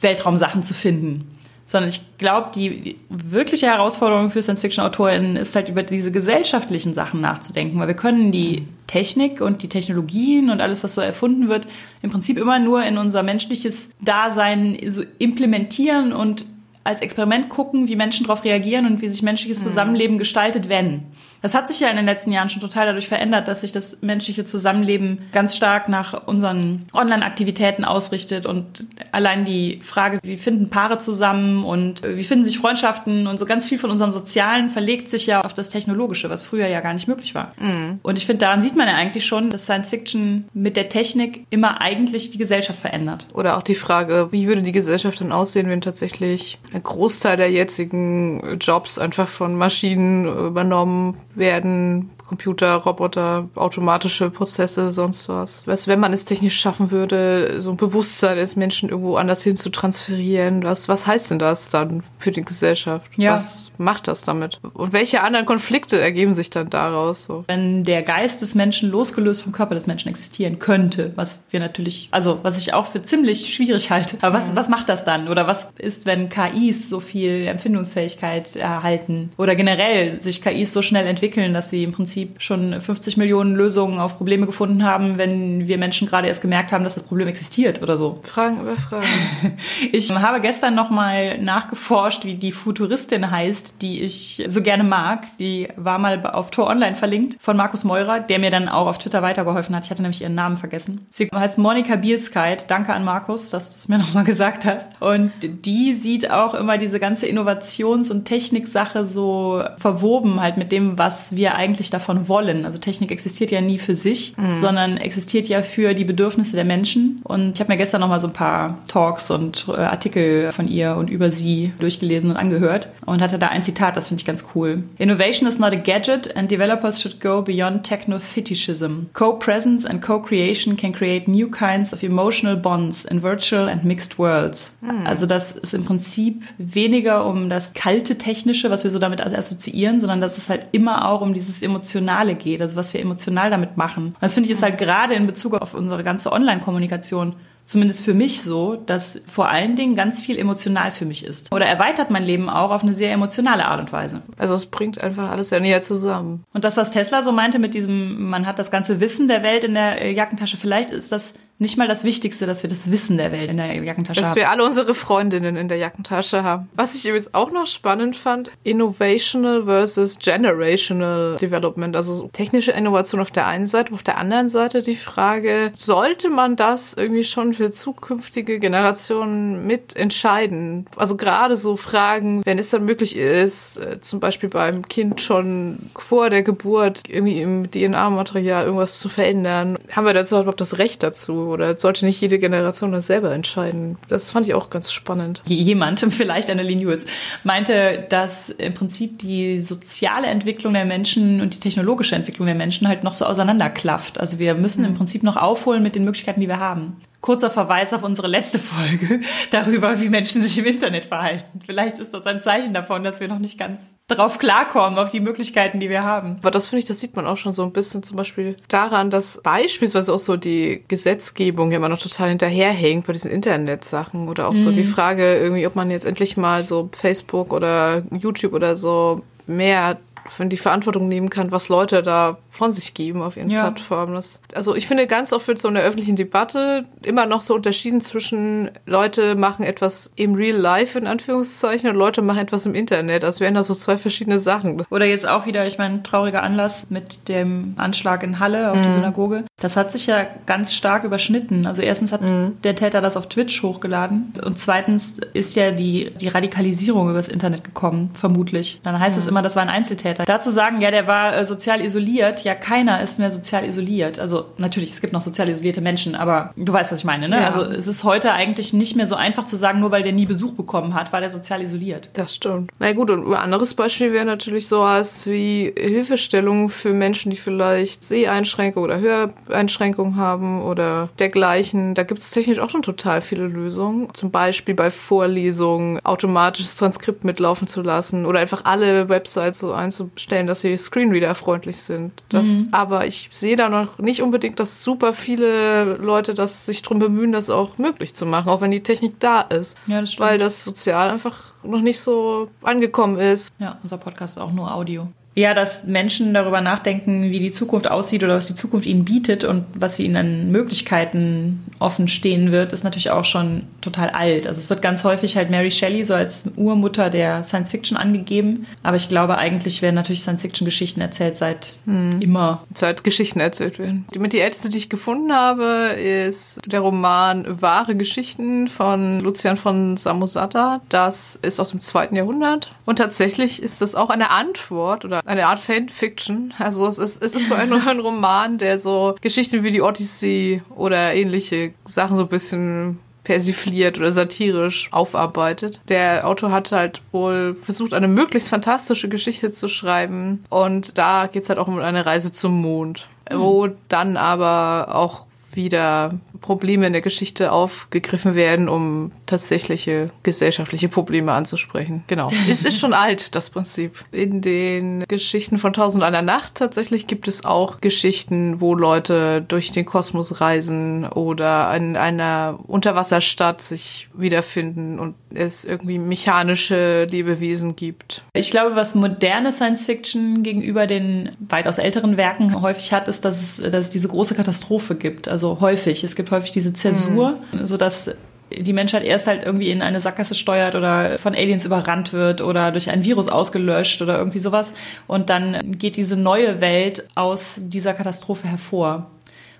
Weltraumsachen 0.00 0.62
zu 0.62 0.74
finden 0.74 1.37
sondern 1.68 1.90
ich 1.90 2.00
glaube, 2.16 2.50
die 2.54 2.96
wirkliche 3.10 3.66
Herausforderung 3.66 4.30
für 4.30 4.40
Science-Fiction-AutorInnen 4.40 5.36
ist 5.36 5.54
halt 5.54 5.68
über 5.68 5.82
diese 5.82 6.10
gesellschaftlichen 6.10 6.94
Sachen 6.94 7.20
nachzudenken, 7.20 7.78
weil 7.78 7.88
wir 7.88 7.94
können 7.94 8.32
die 8.32 8.66
Technik 8.86 9.42
und 9.42 9.62
die 9.62 9.68
Technologien 9.68 10.48
und 10.48 10.62
alles, 10.62 10.82
was 10.82 10.94
so 10.94 11.02
erfunden 11.02 11.50
wird, 11.50 11.66
im 12.00 12.10
Prinzip 12.10 12.38
immer 12.38 12.58
nur 12.58 12.84
in 12.84 12.96
unser 12.96 13.22
menschliches 13.22 13.90
Dasein 14.00 14.78
so 14.88 15.02
implementieren 15.18 16.14
und 16.14 16.46
als 16.84 17.02
Experiment 17.02 17.50
gucken, 17.50 17.86
wie 17.86 17.96
Menschen 17.96 18.26
darauf 18.26 18.44
reagieren 18.44 18.86
und 18.86 19.02
wie 19.02 19.10
sich 19.10 19.20
menschliches 19.20 19.60
mhm. 19.60 19.64
Zusammenleben 19.64 20.16
gestaltet, 20.16 20.70
wenn. 20.70 21.02
Das 21.40 21.54
hat 21.54 21.68
sich 21.68 21.80
ja 21.80 21.88
in 21.88 21.96
den 21.96 22.06
letzten 22.06 22.32
Jahren 22.32 22.48
schon 22.48 22.60
total 22.60 22.86
dadurch 22.86 23.08
verändert, 23.08 23.48
dass 23.48 23.60
sich 23.60 23.72
das 23.72 24.02
menschliche 24.02 24.44
Zusammenleben 24.44 25.22
ganz 25.32 25.56
stark 25.56 25.88
nach 25.88 26.26
unseren 26.26 26.86
Online-Aktivitäten 26.92 27.84
ausrichtet 27.84 28.46
und 28.46 28.84
allein 29.12 29.44
die 29.44 29.80
Frage, 29.82 30.18
wie 30.22 30.38
finden 30.38 30.70
Paare 30.70 30.98
zusammen 30.98 31.64
und 31.64 32.02
wie 32.04 32.24
finden 32.24 32.44
sich 32.44 32.58
Freundschaften 32.58 33.26
und 33.26 33.38
so 33.38 33.46
ganz 33.46 33.68
viel 33.68 33.78
von 33.78 33.90
unserem 33.90 34.10
Sozialen 34.10 34.70
verlegt 34.70 35.08
sich 35.08 35.26
ja 35.26 35.42
auf 35.42 35.54
das 35.54 35.70
Technologische, 35.70 36.30
was 36.30 36.44
früher 36.44 36.66
ja 36.66 36.80
gar 36.80 36.94
nicht 36.94 37.08
möglich 37.08 37.34
war. 37.34 37.52
Mhm. 37.58 38.00
Und 38.02 38.16
ich 38.16 38.26
finde, 38.26 38.40
daran 38.40 38.62
sieht 38.62 38.76
man 38.76 38.88
ja 38.88 38.94
eigentlich 38.94 39.26
schon, 39.26 39.50
dass 39.50 39.64
Science 39.64 39.90
Fiction 39.90 40.48
mit 40.54 40.76
der 40.76 40.88
Technik 40.88 41.46
immer 41.50 41.80
eigentlich 41.80 42.30
die 42.30 42.38
Gesellschaft 42.38 42.80
verändert. 42.80 43.26
Oder 43.32 43.56
auch 43.56 43.62
die 43.62 43.74
Frage, 43.74 44.28
wie 44.30 44.46
würde 44.46 44.62
die 44.62 44.72
Gesellschaft 44.72 45.20
dann 45.20 45.32
aussehen, 45.32 45.68
wenn 45.68 45.80
tatsächlich 45.80 46.58
ein 46.72 46.82
Großteil 46.82 47.36
der 47.36 47.50
jetzigen 47.50 48.58
Jobs 48.60 48.98
einfach 48.98 49.28
von 49.28 49.54
Maschinen 49.54 50.26
übernommen 50.26 51.16
werden 51.34 52.10
Computer, 52.28 52.74
Roboter, 52.74 53.48
automatische 53.54 54.30
Prozesse, 54.30 54.92
sonst 54.92 55.28
was. 55.28 55.66
Was, 55.66 55.88
wenn 55.88 55.98
man 55.98 56.12
es 56.12 56.26
technisch 56.26 56.60
schaffen 56.60 56.90
würde, 56.90 57.60
so 57.60 57.70
ein 57.70 57.76
Bewusstsein 57.76 58.36
des 58.36 58.54
Menschen 58.54 58.90
irgendwo 58.90 59.16
anders 59.16 59.42
hin 59.42 59.56
zu 59.56 59.70
transferieren, 59.70 60.62
was, 60.62 60.88
was 60.88 61.06
heißt 61.06 61.30
denn 61.30 61.38
das 61.38 61.70
dann 61.70 62.02
für 62.18 62.30
die 62.30 62.42
Gesellschaft? 62.42 63.10
Ja. 63.16 63.36
Was 63.36 63.72
macht 63.78 64.08
das 64.08 64.22
damit? 64.22 64.60
Und 64.74 64.92
welche 64.92 65.22
anderen 65.22 65.46
Konflikte 65.46 65.98
ergeben 65.98 66.34
sich 66.34 66.50
dann 66.50 66.68
daraus? 66.68 67.24
So? 67.24 67.44
Wenn 67.48 67.82
der 67.82 68.02
Geist 68.02 68.42
des 68.42 68.54
Menschen 68.54 68.90
losgelöst 68.90 69.42
vom 69.42 69.52
Körper 69.52 69.74
des 69.74 69.86
Menschen 69.86 70.08
existieren 70.10 70.58
könnte, 70.58 71.12
was 71.16 71.44
wir 71.50 71.60
natürlich, 71.60 72.08
also 72.10 72.40
was 72.42 72.58
ich 72.58 72.74
auch 72.74 72.86
für 72.86 73.02
ziemlich 73.02 73.54
schwierig 73.54 73.90
halte. 73.90 74.18
Aber 74.20 74.36
was, 74.36 74.50
mhm. 74.50 74.56
was 74.56 74.68
macht 74.68 74.90
das 74.90 75.06
dann? 75.06 75.28
Oder 75.28 75.46
was 75.46 75.72
ist, 75.78 76.04
wenn 76.04 76.28
KIs 76.28 76.90
so 76.90 77.00
viel 77.00 77.46
Empfindungsfähigkeit 77.46 78.56
erhalten? 78.56 79.30
Oder 79.38 79.54
generell 79.54 80.20
sich 80.22 80.42
KIs 80.42 80.74
so 80.74 80.82
schnell 80.82 81.06
entwickeln, 81.06 81.54
dass 81.54 81.70
sie 81.70 81.84
im 81.84 81.92
Prinzip 81.92 82.17
schon 82.38 82.80
50 82.80 83.16
Millionen 83.16 83.54
Lösungen 83.54 83.98
auf 84.00 84.16
Probleme 84.16 84.46
gefunden 84.46 84.84
haben, 84.84 85.18
wenn 85.18 85.68
wir 85.68 85.78
Menschen 85.78 86.08
gerade 86.08 86.28
erst 86.28 86.42
gemerkt 86.42 86.72
haben, 86.72 86.84
dass 86.84 86.94
das 86.94 87.04
Problem 87.04 87.28
existiert 87.28 87.82
oder 87.82 87.96
so. 87.96 88.20
Fragen 88.22 88.60
über 88.60 88.76
Fragen. 88.76 89.06
Ich 89.92 90.10
habe 90.10 90.40
gestern 90.40 90.74
nochmal 90.74 91.38
nachgeforscht, 91.38 92.24
wie 92.24 92.34
die 92.34 92.52
Futuristin 92.52 93.30
heißt, 93.30 93.80
die 93.82 94.02
ich 94.02 94.42
so 94.46 94.62
gerne 94.62 94.84
mag. 94.84 95.26
Die 95.38 95.68
war 95.76 95.98
mal 95.98 96.24
auf 96.26 96.50
Tor 96.50 96.66
Online 96.66 96.96
verlinkt 96.96 97.36
von 97.40 97.56
Markus 97.56 97.84
Meurer, 97.84 98.20
der 98.20 98.38
mir 98.38 98.50
dann 98.50 98.68
auch 98.68 98.86
auf 98.86 98.98
Twitter 98.98 99.22
weitergeholfen 99.22 99.74
hat. 99.74 99.84
Ich 99.84 99.90
hatte 99.90 100.02
nämlich 100.02 100.22
ihren 100.22 100.34
Namen 100.34 100.56
vergessen. 100.56 101.06
Sie 101.10 101.28
heißt 101.34 101.58
Monika 101.58 101.96
Bielskite. 101.96 102.64
Danke 102.66 102.92
an 102.92 103.04
Markus, 103.04 103.50
dass 103.50 103.70
du 103.70 103.76
es 103.76 103.88
mir 103.88 103.98
nochmal 103.98 104.24
gesagt 104.24 104.64
hast. 104.64 104.90
Und 105.00 105.32
die 105.42 105.94
sieht 105.94 106.30
auch 106.30 106.54
immer 106.54 106.78
diese 106.78 107.00
ganze 107.00 107.26
Innovations- 107.26 108.10
und 108.10 108.24
Techniksache 108.24 109.04
so 109.04 109.62
verwoben 109.76 110.40
halt 110.40 110.56
mit 110.56 110.72
dem, 110.72 110.98
was 110.98 111.34
wir 111.34 111.54
eigentlich 111.56 111.90
davon 111.90 112.07
wollen. 112.28 112.64
Also 112.64 112.78
Technik 112.78 113.10
existiert 113.10 113.50
ja 113.50 113.60
nie 113.60 113.78
für 113.78 113.94
sich, 113.94 114.36
mhm. 114.36 114.50
sondern 114.52 114.96
existiert 114.96 115.46
ja 115.46 115.62
für 115.62 115.94
die 115.94 116.04
Bedürfnisse 116.04 116.56
der 116.56 116.64
Menschen. 116.64 117.20
Und 117.24 117.52
ich 117.54 117.60
habe 117.60 117.72
mir 117.72 117.76
gestern 117.76 118.00
nochmal 118.00 118.20
so 118.20 118.28
ein 118.28 118.32
paar 118.32 118.78
Talks 118.88 119.30
und 119.30 119.66
äh, 119.68 119.72
Artikel 119.72 120.52
von 120.52 120.68
ihr 120.68 120.96
und 120.96 121.10
über 121.10 121.30
sie 121.30 121.72
durchgelesen 121.78 122.30
und 122.30 122.36
angehört 122.36 122.88
und 123.06 123.20
hatte 123.20 123.38
da 123.38 123.48
ein 123.48 123.62
Zitat, 123.62 123.96
das 123.96 124.08
finde 124.08 124.22
ich 124.22 124.26
ganz 124.26 124.46
cool. 124.54 124.84
Innovation 124.98 125.48
is 125.48 125.58
not 125.58 125.72
a 125.72 125.76
gadget 125.76 126.36
and 126.36 126.50
developers 126.50 127.00
should 127.00 127.20
go 127.20 127.42
beyond 127.42 127.84
techno-fetishism. 127.84 129.06
Co-presence 129.12 129.86
and 129.88 130.02
co-creation 130.02 130.76
can 130.76 130.92
create 130.92 131.28
new 131.28 131.50
kinds 131.50 131.92
of 131.92 132.02
emotional 132.02 132.56
bonds 132.56 133.04
in 133.04 133.22
virtual 133.22 133.68
and 133.68 133.84
mixed 133.84 134.18
worlds. 134.18 134.76
Mhm. 134.80 135.06
Also 135.06 135.26
das 135.26 135.52
ist 135.52 135.74
im 135.74 135.84
Prinzip 135.84 136.42
weniger 136.58 137.26
um 137.26 137.50
das 137.50 137.74
kalte 137.74 138.16
Technische, 138.18 138.70
was 138.70 138.84
wir 138.84 138.90
so 138.90 138.98
damit 138.98 139.20
assoziieren, 139.20 140.00
sondern 140.00 140.20
dass 140.20 140.36
es 140.36 140.48
halt 140.48 140.66
immer 140.72 141.08
auch 141.08 141.20
um 141.20 141.34
dieses 141.34 141.62
Emotionale 141.62 141.97
geht, 142.34 142.62
also 142.62 142.76
was 142.76 142.94
wir 142.94 143.00
emotional 143.00 143.50
damit 143.50 143.76
machen. 143.76 144.06
Und 144.06 144.16
das 144.20 144.34
finde 144.34 144.48
ich 144.48 144.52
ist 144.52 144.62
halt 144.62 144.78
gerade 144.78 145.14
in 145.14 145.26
Bezug 145.26 145.54
auf 145.54 145.74
unsere 145.74 146.02
ganze 146.02 146.32
Online-Kommunikation 146.32 147.34
zumindest 147.68 148.02
für 148.02 148.14
mich 148.14 148.40
so, 148.40 148.76
dass 148.76 149.20
vor 149.26 149.50
allen 149.50 149.76
Dingen 149.76 149.94
ganz 149.94 150.22
viel 150.22 150.38
emotional 150.38 150.90
für 150.90 151.04
mich 151.04 151.22
ist. 151.22 151.52
Oder 151.52 151.66
erweitert 151.66 152.08
mein 152.08 152.24
Leben 152.24 152.48
auch 152.48 152.70
auf 152.70 152.82
eine 152.82 152.94
sehr 152.94 153.12
emotionale 153.12 153.66
Art 153.66 153.78
und 153.78 153.92
Weise. 153.92 154.22
Also 154.38 154.54
es 154.54 154.66
bringt 154.66 155.02
einfach 155.02 155.30
alles 155.30 155.50
ja 155.50 155.60
näher 155.60 155.82
zusammen. 155.82 156.44
Und 156.54 156.64
das, 156.64 156.78
was 156.78 156.92
Tesla 156.92 157.20
so 157.20 157.30
meinte 157.30 157.58
mit 157.58 157.74
diesem, 157.74 158.30
man 158.30 158.46
hat 158.46 158.58
das 158.58 158.70
ganze 158.70 159.00
Wissen 159.00 159.28
der 159.28 159.42
Welt 159.42 159.64
in 159.64 159.74
der 159.74 160.00
äh, 160.00 160.12
Jackentasche, 160.12 160.56
vielleicht 160.56 160.90
ist 160.90 161.12
das 161.12 161.34
nicht 161.58 161.76
mal 161.76 161.88
das 161.88 162.04
Wichtigste, 162.04 162.46
dass 162.46 162.62
wir 162.62 162.70
das 162.70 162.92
Wissen 162.92 163.16
der 163.16 163.32
Welt 163.32 163.50
in 163.50 163.56
der 163.56 163.74
Jackentasche 163.82 164.20
dass 164.20 164.30
haben. 164.30 164.34
Dass 164.34 164.36
wir 164.36 164.50
alle 164.50 164.64
unsere 164.64 164.94
Freundinnen 164.94 165.56
in 165.56 165.68
der 165.68 165.78
Jackentasche 165.78 166.44
haben. 166.44 166.68
Was 166.74 166.94
ich 166.94 167.04
übrigens 167.04 167.34
auch 167.34 167.50
noch 167.50 167.66
spannend 167.66 168.16
fand, 168.16 168.50
Innovational 168.62 169.64
versus 169.64 170.18
Generational 170.18 171.36
Development. 171.40 171.96
Also 171.96 172.28
technische 172.32 172.70
Innovation 172.72 173.20
auf 173.20 173.32
der 173.32 173.46
einen 173.46 173.66
Seite, 173.66 173.92
auf 173.92 174.04
der 174.04 174.18
anderen 174.18 174.48
Seite 174.48 174.82
die 174.82 174.96
Frage, 174.96 175.72
sollte 175.74 176.30
man 176.30 176.54
das 176.54 176.94
irgendwie 176.94 177.24
schon 177.24 177.54
für 177.54 177.72
zukünftige 177.72 178.60
Generationen 178.60 179.66
mitentscheiden? 179.66 180.86
Also 180.94 181.16
gerade 181.16 181.56
so 181.56 181.76
Fragen, 181.76 182.42
wenn 182.44 182.58
es 182.58 182.70
dann 182.70 182.84
möglich 182.84 183.16
ist, 183.16 183.78
äh, 183.78 184.00
zum 184.00 184.20
Beispiel 184.20 184.48
beim 184.48 184.86
Kind 184.86 185.20
schon 185.20 185.90
vor 185.96 186.30
der 186.30 186.44
Geburt 186.44 187.02
irgendwie 187.08 187.40
im 187.40 187.68
DNA-Material 187.68 188.64
irgendwas 188.64 189.00
zu 189.00 189.08
verändern. 189.08 189.76
Haben 189.90 190.06
wir 190.06 190.14
dazu 190.14 190.36
überhaupt 190.36 190.60
das 190.60 190.78
Recht 190.78 191.02
dazu? 191.02 191.47
Oder 191.48 191.78
sollte 191.78 192.06
nicht 192.06 192.20
jede 192.20 192.38
Generation 192.38 192.92
das 192.92 193.06
selber 193.06 193.32
entscheiden? 193.32 193.96
Das 194.08 194.30
fand 194.30 194.46
ich 194.46 194.54
auch 194.54 194.70
ganz 194.70 194.92
spannend. 194.92 195.42
Jemand, 195.46 196.00
vielleicht 196.10 196.50
Annelien 196.50 196.78
Jules, 196.78 197.06
meinte, 197.44 198.06
dass 198.08 198.50
im 198.50 198.74
Prinzip 198.74 199.18
die 199.18 199.60
soziale 199.60 200.26
Entwicklung 200.26 200.72
der 200.72 200.84
Menschen 200.84 201.40
und 201.40 201.54
die 201.54 201.60
technologische 201.60 202.14
Entwicklung 202.14 202.46
der 202.46 202.54
Menschen 202.54 202.88
halt 202.88 203.04
noch 203.04 203.14
so 203.14 203.24
auseinanderklafft. 203.24 204.18
Also 204.18 204.38
wir 204.38 204.54
müssen 204.54 204.84
im 204.84 204.94
Prinzip 204.94 205.22
noch 205.22 205.36
aufholen 205.36 205.82
mit 205.82 205.94
den 205.94 206.04
Möglichkeiten, 206.04 206.40
die 206.40 206.48
wir 206.48 206.58
haben. 206.58 206.96
Kurzer 207.20 207.50
Verweis 207.50 207.92
auf 207.92 208.04
unsere 208.04 208.28
letzte 208.28 208.58
Folge 208.58 209.20
darüber, 209.50 210.00
wie 210.00 210.08
Menschen 210.08 210.40
sich 210.40 210.56
im 210.58 210.66
Internet 210.66 211.06
verhalten. 211.06 211.60
Vielleicht 211.66 211.98
ist 211.98 212.14
das 212.14 212.26
ein 212.26 212.40
Zeichen 212.40 212.74
davon, 212.74 213.02
dass 213.02 213.18
wir 213.18 213.26
noch 213.26 213.40
nicht 213.40 213.58
ganz 213.58 213.96
drauf 214.06 214.38
klarkommen, 214.38 214.98
auf 214.98 215.10
die 215.10 215.20
Möglichkeiten, 215.20 215.80
die 215.80 215.90
wir 215.90 216.04
haben. 216.04 216.36
Aber 216.40 216.52
das 216.52 216.68
finde 216.68 216.80
ich, 216.80 216.84
das 216.84 217.00
sieht 217.00 217.16
man 217.16 217.26
auch 217.26 217.36
schon 217.36 217.52
so 217.52 217.64
ein 217.64 217.72
bisschen 217.72 218.04
zum 218.04 218.16
Beispiel 218.16 218.56
daran, 218.68 219.10
dass 219.10 219.40
beispielsweise 219.42 220.12
auch 220.12 220.18
so 220.18 220.36
die 220.36 220.84
Gesetzgebung 220.86 221.72
immer 221.72 221.88
noch 221.88 221.98
total 221.98 222.28
hinterherhängt 222.28 223.06
bei 223.06 223.12
diesen 223.12 223.30
Internetsachen 223.30 224.28
oder 224.28 224.48
auch 224.48 224.52
mhm. 224.52 224.62
so 224.62 224.70
die 224.70 224.84
mhm. 224.84 224.88
Frage 224.88 225.38
irgendwie, 225.38 225.66
ob 225.66 225.74
man 225.74 225.90
jetzt 225.90 226.06
endlich 226.06 226.36
mal 226.36 226.62
so 226.62 226.88
Facebook 226.92 227.52
oder 227.52 228.04
YouTube 228.12 228.52
oder 228.52 228.76
so 228.76 229.22
mehr 229.48 229.98
die 230.38 230.56
Verantwortung 230.56 231.08
nehmen 231.08 231.30
kann, 231.30 231.50
was 231.52 231.68
Leute 231.68 232.02
da 232.02 232.38
von 232.48 232.72
sich 232.72 232.94
geben 232.94 233.22
auf 233.22 233.36
ihren 233.36 233.50
ja. 233.50 233.62
Plattformen. 233.62 234.14
Das, 234.14 234.40
also 234.54 234.74
ich 234.74 234.86
finde, 234.86 235.06
ganz 235.06 235.32
oft 235.32 235.48
wird 235.48 235.58
so 235.58 235.68
in 235.68 235.74
der 235.74 235.84
öffentlichen 235.84 236.16
Debatte 236.16 236.84
immer 237.02 237.26
noch 237.26 237.42
so 237.42 237.54
unterschieden 237.54 238.00
zwischen 238.00 238.70
Leute 238.86 239.34
machen 239.34 239.64
etwas 239.64 240.10
im 240.16 240.34
Real 240.34 240.56
Life 240.56 240.98
in 240.98 241.06
Anführungszeichen 241.06 241.88
und 241.88 241.96
Leute 241.96 242.22
machen 242.22 242.38
etwas 242.38 242.66
im 242.66 242.74
Internet. 242.74 243.24
Also 243.24 243.40
wären 243.40 243.54
da 243.54 243.62
so 243.62 243.74
zwei 243.74 243.98
verschiedene 243.98 244.38
Sachen. 244.38 244.82
Oder 244.90 245.06
jetzt 245.06 245.28
auch 245.28 245.46
wieder, 245.46 245.66
ich 245.66 245.78
meine, 245.78 246.02
trauriger 246.02 246.42
Anlass 246.42 246.90
mit 246.90 247.28
dem 247.28 247.74
Anschlag 247.76 248.22
in 248.22 248.38
Halle 248.38 248.70
auf 248.70 248.78
mhm. 248.78 248.82
die 248.84 248.90
Synagoge. 248.90 249.44
Das 249.60 249.76
hat 249.76 249.92
sich 249.92 250.06
ja 250.06 250.26
ganz 250.46 250.74
stark 250.74 251.04
überschnitten. 251.04 251.66
Also 251.66 251.82
erstens 251.82 252.12
hat 252.12 252.22
mhm. 252.22 252.58
der 252.62 252.74
Täter 252.74 253.00
das 253.00 253.16
auf 253.16 253.28
Twitch 253.28 253.62
hochgeladen 253.62 254.34
und 254.44 254.58
zweitens 254.58 255.18
ist 255.32 255.56
ja 255.56 255.70
die, 255.70 256.12
die 256.20 256.28
Radikalisierung 256.28 257.10
übers 257.10 257.28
Internet 257.28 257.64
gekommen, 257.64 258.10
vermutlich. 258.14 258.80
Dann 258.82 258.98
heißt 258.98 259.16
mhm. 259.16 259.22
es 259.22 259.26
immer, 259.26 259.42
das 259.42 259.56
war 259.56 259.62
ein 259.62 259.68
Einzeltäter. 259.68 260.17
Dazu 260.26 260.50
sagen, 260.50 260.80
ja, 260.80 260.90
der 260.90 261.06
war 261.06 261.36
äh, 261.36 261.44
sozial 261.44 261.80
isoliert. 261.80 262.44
Ja, 262.44 262.54
keiner 262.54 263.00
ist 263.02 263.18
mehr 263.18 263.30
sozial 263.30 263.64
isoliert. 263.64 264.18
Also 264.18 264.46
natürlich, 264.56 264.90
es 264.90 265.00
gibt 265.00 265.12
noch 265.12 265.20
sozial 265.20 265.48
isolierte 265.48 265.80
Menschen, 265.80 266.14
aber 266.14 266.52
du 266.56 266.72
weißt, 266.72 266.92
was 266.92 267.00
ich 267.00 267.04
meine. 267.04 267.28
Ne? 267.28 267.36
Ja. 267.36 267.46
Also 267.46 267.62
es 267.62 267.86
ist 267.86 268.04
heute 268.04 268.32
eigentlich 268.32 268.72
nicht 268.72 268.96
mehr 268.96 269.06
so 269.06 269.16
einfach 269.16 269.44
zu 269.44 269.56
sagen, 269.56 269.80
nur 269.80 269.90
weil 269.90 270.02
der 270.02 270.12
nie 270.12 270.26
Besuch 270.26 270.52
bekommen 270.52 270.94
hat, 270.94 271.12
war 271.12 271.20
der 271.20 271.30
sozial 271.30 271.62
isoliert. 271.62 272.10
Das 272.14 272.34
stimmt. 272.34 272.70
Na 272.78 272.92
gut, 272.92 273.10
und 273.10 273.26
ein 273.26 273.34
anderes 273.34 273.74
Beispiel 273.74 274.12
wäre 274.12 274.24
natürlich 274.24 274.68
sowas 274.68 275.26
wie 275.26 275.72
Hilfestellung 275.76 276.68
für 276.68 276.92
Menschen, 276.92 277.30
die 277.30 277.36
vielleicht 277.36 278.04
Seheinschränkungen 278.04 278.90
oder 278.90 279.00
Höreinschränkungen 279.00 280.16
haben 280.16 280.62
oder 280.62 281.08
dergleichen. 281.18 281.94
Da 281.94 282.02
gibt 282.02 282.20
es 282.20 282.30
technisch 282.30 282.58
auch 282.58 282.70
schon 282.70 282.82
total 282.82 283.20
viele 283.20 283.46
Lösungen. 283.46 284.08
Zum 284.14 284.30
Beispiel 284.30 284.74
bei 284.74 284.90
Vorlesungen 284.90 286.00
automatisches 286.04 286.76
Transkript 286.76 287.24
mitlaufen 287.24 287.68
zu 287.68 287.82
lassen 287.82 288.26
oder 288.26 288.40
einfach 288.40 288.64
alle 288.64 289.08
Websites 289.08 289.58
so 289.58 289.72
einzustellen, 290.04 290.46
dass 290.46 290.60
sie 290.60 290.76
Screenreader-freundlich 290.76 291.76
sind. 291.76 292.22
Das, 292.28 292.46
mhm. 292.46 292.68
Aber 292.72 293.06
ich 293.06 293.28
sehe 293.32 293.56
da 293.56 293.68
noch 293.68 293.98
nicht 293.98 294.22
unbedingt, 294.22 294.60
dass 294.60 294.84
super 294.84 295.12
viele 295.12 295.96
Leute 295.96 296.34
das 296.34 296.66
sich 296.66 296.82
darum 296.82 296.98
bemühen, 296.98 297.32
das 297.32 297.50
auch 297.50 297.78
möglich 297.78 298.14
zu 298.14 298.26
machen, 298.26 298.48
auch 298.48 298.60
wenn 298.60 298.70
die 298.70 298.82
Technik 298.82 299.20
da 299.20 299.40
ist. 299.40 299.76
Ja, 299.86 300.00
das 300.00 300.12
stimmt. 300.12 300.28
Weil 300.28 300.38
das 300.38 300.64
sozial 300.64 301.10
einfach 301.10 301.54
noch 301.62 301.80
nicht 301.80 302.00
so 302.00 302.48
angekommen 302.62 303.18
ist. 303.18 303.52
Ja, 303.58 303.78
unser 303.82 303.98
Podcast 303.98 304.36
ist 304.36 304.42
auch 304.42 304.52
nur 304.52 304.74
Audio 304.74 305.08
ja, 305.38 305.54
dass 305.54 305.84
Menschen 305.84 306.34
darüber 306.34 306.60
nachdenken, 306.60 307.30
wie 307.30 307.38
die 307.38 307.52
Zukunft 307.52 307.88
aussieht 307.88 308.24
oder 308.24 308.34
was 308.34 308.48
die 308.48 308.56
Zukunft 308.56 308.86
ihnen 308.86 309.04
bietet 309.04 309.44
und 309.44 309.66
was 309.72 309.94
sie 309.94 310.04
ihnen 310.04 310.16
an 310.16 310.50
Möglichkeiten 310.50 311.64
offen 311.78 312.08
stehen 312.08 312.50
wird, 312.50 312.72
ist 312.72 312.82
natürlich 312.82 313.12
auch 313.12 313.24
schon 313.24 313.62
total 313.80 314.10
alt. 314.10 314.48
Also 314.48 314.58
es 314.58 314.68
wird 314.68 314.82
ganz 314.82 315.04
häufig 315.04 315.36
halt 315.36 315.48
Mary 315.48 315.70
Shelley 315.70 316.02
so 316.02 316.14
als 316.14 316.50
Urmutter 316.56 317.08
der 317.08 317.44
Science 317.44 317.70
Fiction 317.70 317.96
angegeben, 317.96 318.66
aber 318.82 318.96
ich 318.96 319.08
glaube 319.08 319.38
eigentlich 319.38 319.80
werden 319.80 319.94
natürlich 319.94 320.22
Science 320.22 320.42
Fiction 320.42 320.64
Geschichten 320.64 321.00
erzählt 321.00 321.36
seit 321.36 321.74
hm. 321.84 322.20
immer. 322.20 322.64
Seit 322.74 323.04
Geschichten 323.04 323.38
erzählt 323.38 323.78
werden. 323.78 324.08
Die 324.12 324.18
mit 324.18 324.32
die 324.32 324.40
älteste, 324.40 324.70
die 324.70 324.78
ich 324.78 324.90
gefunden 324.90 325.32
habe, 325.32 325.94
ist 325.94 326.60
der 326.66 326.80
Roman 326.80 327.46
Wahre 327.62 327.94
Geschichten 327.94 328.66
von 328.66 329.20
Lucian 329.20 329.56
von 329.56 329.96
Samosata. 329.96 330.80
Das 330.88 331.36
ist 331.36 331.60
aus 331.60 331.70
dem 331.70 331.80
zweiten 331.80 332.16
Jahrhundert 332.16 332.72
und 332.86 332.96
tatsächlich 332.96 333.62
ist 333.62 333.80
das 333.82 333.94
auch 333.94 334.10
eine 334.10 334.30
Antwort 334.30 335.04
oder 335.04 335.27
eine 335.28 335.46
Art 335.46 335.60
Fanfiction. 335.60 336.54
Also 336.58 336.86
es 336.86 336.98
ist, 336.98 337.22
es 337.22 337.34
ist 337.34 337.48
nur 337.48 337.58
ein 337.58 338.00
Roman, 338.00 338.58
der 338.58 338.78
so 338.78 339.16
Geschichten 339.20 339.62
wie 339.62 339.70
die 339.70 339.82
Odyssey 339.82 340.62
oder 340.74 341.14
ähnliche 341.14 341.74
Sachen 341.84 342.16
so 342.16 342.22
ein 342.22 342.28
bisschen 342.28 342.98
persifliert 343.24 343.98
oder 343.98 344.10
satirisch 344.10 344.90
aufarbeitet. 344.90 345.80
Der 345.88 346.26
Autor 346.26 346.50
hat 346.50 346.72
halt 346.72 347.02
wohl 347.12 347.54
versucht, 347.54 347.92
eine 347.92 348.08
möglichst 348.08 348.48
fantastische 348.48 349.10
Geschichte 349.10 349.52
zu 349.52 349.68
schreiben. 349.68 350.42
Und 350.48 350.96
da 350.96 351.28
geht's 351.30 351.50
halt 351.50 351.58
auch 351.58 351.68
um 351.68 351.78
eine 351.78 352.06
Reise 352.06 352.32
zum 352.32 352.62
Mond. 352.62 353.06
Mhm. 353.30 353.38
Wo 353.38 353.68
dann 353.88 354.16
aber 354.16 354.94
auch 354.94 355.27
wieder 355.52 356.10
Probleme 356.40 356.86
in 356.86 356.92
der 356.92 357.02
Geschichte 357.02 357.52
aufgegriffen 357.52 358.34
werden, 358.34 358.68
um 358.68 359.12
tatsächliche 359.26 360.08
gesellschaftliche 360.22 360.88
Probleme 360.88 361.32
anzusprechen. 361.32 362.04
Genau. 362.06 362.30
es 362.50 362.64
ist 362.64 362.78
schon 362.78 362.92
alt, 362.92 363.34
das 363.34 363.50
Prinzip. 363.50 364.04
In 364.12 364.40
den 364.40 365.04
Geschichten 365.08 365.58
von 365.58 365.72
Tausend 365.72 366.04
einer 366.04 366.22
Nacht 366.22 366.56
tatsächlich 366.56 367.06
gibt 367.06 367.28
es 367.28 367.44
auch 367.44 367.80
Geschichten, 367.80 368.60
wo 368.60 368.74
Leute 368.74 369.44
durch 369.46 369.72
den 369.72 369.84
Kosmos 369.84 370.40
reisen 370.40 371.06
oder 371.06 371.74
in 371.74 371.96
einer 371.96 372.58
Unterwasserstadt 372.66 373.60
sich 373.60 374.08
wiederfinden 374.14 374.98
und 374.98 375.14
es 375.34 375.64
irgendwie 375.64 375.98
mechanische 375.98 377.04
Lebewesen 377.04 377.76
gibt. 377.76 378.22
Ich 378.32 378.50
glaube, 378.50 378.76
was 378.76 378.94
moderne 378.94 379.52
Science 379.52 379.86
Fiction 379.86 380.42
gegenüber 380.42 380.86
den 380.86 381.30
weitaus 381.40 381.78
älteren 381.78 382.16
Werken 382.16 382.60
häufig 382.60 382.92
hat, 382.92 383.08
ist, 383.08 383.24
dass 383.24 383.40
es, 383.40 383.70
dass 383.70 383.86
es 383.86 383.90
diese 383.90 384.08
große 384.08 384.34
Katastrophe 384.34 384.94
gibt. 384.94 385.28
Also 385.28 385.37
häufig. 385.42 386.04
Es 386.04 386.16
gibt 386.16 386.30
häufig 386.30 386.52
diese 386.52 386.72
Zäsur, 386.72 387.38
mhm. 387.52 387.66
sodass 387.66 388.10
die 388.50 388.72
Menschheit 388.72 389.04
erst 389.04 389.26
halt 389.26 389.44
irgendwie 389.44 389.70
in 389.70 389.82
eine 389.82 390.00
Sackgasse 390.00 390.34
steuert 390.34 390.74
oder 390.74 391.18
von 391.18 391.34
Aliens 391.34 391.64
überrannt 391.64 392.12
wird 392.12 392.40
oder 392.40 392.72
durch 392.72 392.90
ein 392.90 393.04
Virus 393.04 393.28
ausgelöscht 393.28 394.00
oder 394.00 394.18
irgendwie 394.18 394.38
sowas. 394.38 394.74
Und 395.06 395.30
dann 395.30 395.72
geht 395.78 395.96
diese 395.96 396.16
neue 396.16 396.60
Welt 396.60 397.06
aus 397.14 397.56
dieser 397.58 397.94
Katastrophe 397.94 398.48
hervor. 398.48 399.10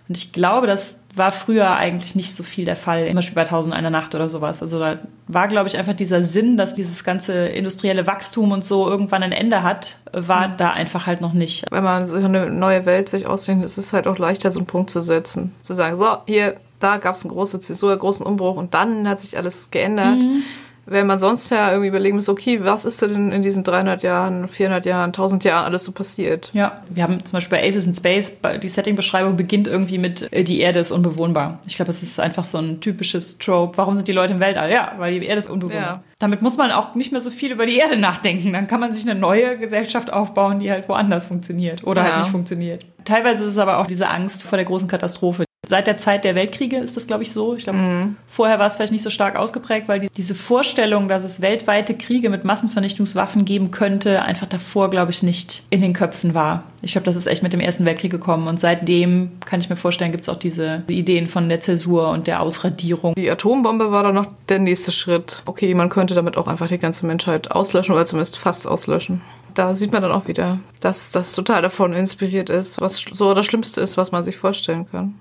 Und 0.09 0.17
ich 0.17 0.33
glaube, 0.33 0.67
das 0.67 1.01
war 1.15 1.33
früher 1.33 1.77
eigentlich 1.77 2.15
nicht 2.15 2.35
so 2.35 2.43
viel 2.43 2.65
der 2.65 2.77
Fall, 2.77 3.07
zum 3.07 3.17
Beispiel 3.17 3.35
bei 3.35 3.45
Tausend 3.45 3.75
einer 3.75 3.91
Nacht 3.91 4.15
oder 4.15 4.31
sowas. 4.31 4.63
Also 4.63 4.79
da 4.79 4.99
war, 5.27 5.49
glaube 5.49 5.69
ich, 5.69 5.77
einfach 5.77 5.93
dieser 5.93 6.23
Sinn, 6.23 6.57
dass 6.57 6.75
dieses 6.75 7.05
ganze 7.05 7.49
industrielle 7.49 8.07
Wachstum 8.07 8.53
und 8.53 8.65
so 8.65 8.89
irgendwann 8.89 9.23
ein 9.23 9.33
Ende 9.33 9.63
hat, 9.63 9.99
war 10.13 10.49
mhm. 10.49 10.57
da 10.57 10.71
einfach 10.71 11.07
halt 11.07 11.21
noch 11.21 11.35
nicht. 11.35 11.67
Wenn 11.71 11.85
man 11.85 12.07
so 12.07 12.17
eine 12.17 12.49
neue 12.49 12.87
Welt 12.87 13.11
sich 13.11 13.27
ausdenkt, 13.27 13.65
ist 13.65 13.77
es 13.77 13.93
halt 13.93 14.07
auch 14.07 14.19
leichter, 14.19 14.51
so 14.51 14.61
einen 14.61 14.67
Punkt 14.67 14.89
zu 14.91 15.03
setzen. 15.03 15.55
Zu 15.63 15.75
sagen, 15.75 15.99
so, 15.99 16.07
hier, 16.27 16.57
da 16.81 16.97
gab 16.97 17.15
es 17.15 17.25
eine 17.25 17.35
große 17.35 17.61
Zäsur, 17.61 17.95
großen 17.95 18.25
Umbruch 18.25 18.57
und 18.57 18.73
dann 18.73 19.07
hat 19.09 19.21
sich 19.21 19.37
alles 19.37 19.71
geändert. 19.71 20.23
Mhm 20.23 20.43
wenn 20.91 21.07
man 21.07 21.19
sonst 21.19 21.51
ja 21.51 21.71
irgendwie 21.71 21.89
überlegen 21.89 22.17
muss, 22.17 22.29
okay, 22.29 22.61
was 22.63 22.85
ist 22.85 23.03
denn 23.03 23.33
in 23.33 23.43
diesen 23.43 23.65
300 23.65 24.03
Jahren, 24.03 24.49
400 24.49 24.87
Jahren, 24.87 25.09
1000 25.09 25.45
Jahren 25.45 25.65
alles 25.65 25.85
so 25.85 25.93
passiert? 25.93 26.51
Ja, 26.53 26.83
wir 26.89 27.03
haben 27.03 27.25
zum 27.25 27.37
Beispiel 27.37 27.59
bei 27.59 27.67
Aces 27.67 27.87
in 27.87 27.95
Space, 27.95 28.39
die 28.63 28.69
Setting-Beschreibung 28.69 29.37
beginnt 29.37 29.69
irgendwie 29.69 29.99
mit, 29.99 30.33
äh, 30.33 30.45
die 30.45 30.61
Erde 30.61 30.81
ist 30.81 30.91
unbewohnbar. 30.91 31.59
Ich 31.67 31.77
glaube, 31.77 31.91
es 31.91 32.03
ist 32.03 32.19
einfach 32.19 32.45
so 32.45 32.59
ein 32.59 32.81
typisches 32.81 33.39
Trope. 33.39 33.77
Warum 33.77 33.95
sind 33.95 34.09
die 34.09 34.13
Leute 34.13 34.33
im 34.33 34.41
Weltall? 34.41 34.71
Ja, 34.73 34.95
weil 34.99 35.21
die 35.21 35.27
Erde 35.27 35.39
ist 35.39 35.51
unbewohnbar. 35.51 35.83
Ja. 35.83 36.03
Damit 36.19 36.43
muss 36.43 36.57
man 36.57 36.73
auch 36.73 36.95
nicht 36.95 37.13
mehr 37.13 37.21
so 37.21 37.31
viel 37.31 37.53
über 37.53 37.67
die 37.67 37.77
Erde 37.77 37.97
nachdenken. 37.97 38.53
Dann 38.53 38.67
kann 38.67 38.81
man 38.81 38.93
sich 38.93 39.09
eine 39.09 39.19
neue 39.19 39.59
Gesellschaft 39.59 40.13
aufbauen, 40.13 40.59
die 40.59 40.71
halt 40.71 40.89
woanders 40.89 41.27
funktioniert 41.27 41.85
oder 41.85 42.03
halt 42.03 42.11
ja. 42.11 42.17
halt 42.17 42.25
nicht 42.25 42.33
funktioniert. 42.33 42.87
Teilweise 43.05 43.45
ist 43.45 43.51
es 43.51 43.59
aber 43.59 43.79
auch 43.79 43.87
diese 43.87 44.09
Angst 44.09 44.43
vor 44.43 44.57
der 44.57 44.65
großen 44.65 44.89
Katastrophe, 44.89 45.45
Seit 45.67 45.87
der 45.87 45.99
Zeit 45.99 46.25
der 46.25 46.35
Weltkriege 46.35 46.79
ist 46.79 46.97
das, 46.97 47.07
glaube 47.07 47.25
ich, 47.25 47.33
so. 47.33 47.55
Ich 47.55 47.65
glaube, 47.65 47.79
mhm. 47.79 48.17
vorher 48.27 48.59
war 48.59 48.67
es 48.67 48.77
vielleicht 48.77 48.93
nicht 48.93 49.03
so 49.03 49.11
stark 49.11 49.37
ausgeprägt, 49.37 49.87
weil 49.87 50.01
die, 50.01 50.09
diese 50.09 50.35
Vorstellung, 50.35 51.09
dass 51.09 51.25
es 51.25 51.43
weltweite 51.43 51.95
Kriege 51.95 52.31
mit 52.31 52.43
Massenvernichtungswaffen 52.43 53.45
geben 53.45 53.71
könnte, 53.71 54.23
einfach 54.23 54.47
davor, 54.47 54.89
glaube 54.89 55.11
ich, 55.11 55.23
nicht 55.23 55.65
in 55.69 55.83
den 55.83 55.93
Köpfen 55.93 56.33
war. 56.33 56.63
Ich 56.81 56.93
glaube, 56.93 57.05
das 57.05 57.17
ist 57.17 57.27
echt 57.27 57.43
mit 57.43 57.53
dem 57.53 57.61
Ersten 57.61 57.85
Weltkrieg 57.85 58.11
gekommen. 58.11 58.47
Und 58.47 58.59
seitdem, 58.61 59.33
kann 59.45 59.61
ich 59.61 59.69
mir 59.69 59.77
vorstellen, 59.77 60.11
gibt 60.11 60.23
es 60.23 60.31
auch 60.31 60.39
diese 60.39 60.85
Ideen 60.89 61.27
von 61.27 61.51
der 61.51 61.61
Zäsur 61.61 62.09
und 62.11 62.29
der 62.29 62.41
Ausradierung. 62.41 63.15
Die 63.17 63.31
Atombombe 63.31 63.93
war 63.93 64.05
dann 64.05 64.15
noch 64.15 64.27
der 64.49 64.61
nächste 64.61 64.93
Schritt. 64.93 65.43
Okay, 65.45 65.75
man 65.75 65.91
könnte 65.91 66.15
damit 66.15 66.39
auch 66.39 66.49
einfach 66.49 66.69
die 66.69 66.79
ganze 66.79 67.05
Menschheit 67.05 67.51
auslöschen 67.51 67.95
oder 67.95 68.07
zumindest 68.07 68.39
fast 68.39 68.67
auslöschen 68.67 69.21
da 69.55 69.75
sieht 69.75 69.91
man 69.91 70.03
dann 70.03 70.13
auch 70.13 70.29
wieder, 70.29 70.61
dass 70.79 71.11
das 71.11 71.33
total 71.33 71.63
davon 71.63 71.93
inspiriert 71.93 72.49
ist, 72.49 72.81
was 72.81 73.01
so 73.01 73.35
das 73.35 73.45
Schlimmste 73.45 73.81
ist, 73.81 73.97
was 73.97 74.13
man 74.13 74.23
sich 74.23 74.37
vorstellen 74.37 74.87
kann. 74.89 75.19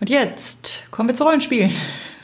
Und 0.00 0.10
jetzt 0.10 0.82
kommen 0.90 1.08
wir 1.08 1.14
zu 1.14 1.24
Rollenspielen. 1.24 1.72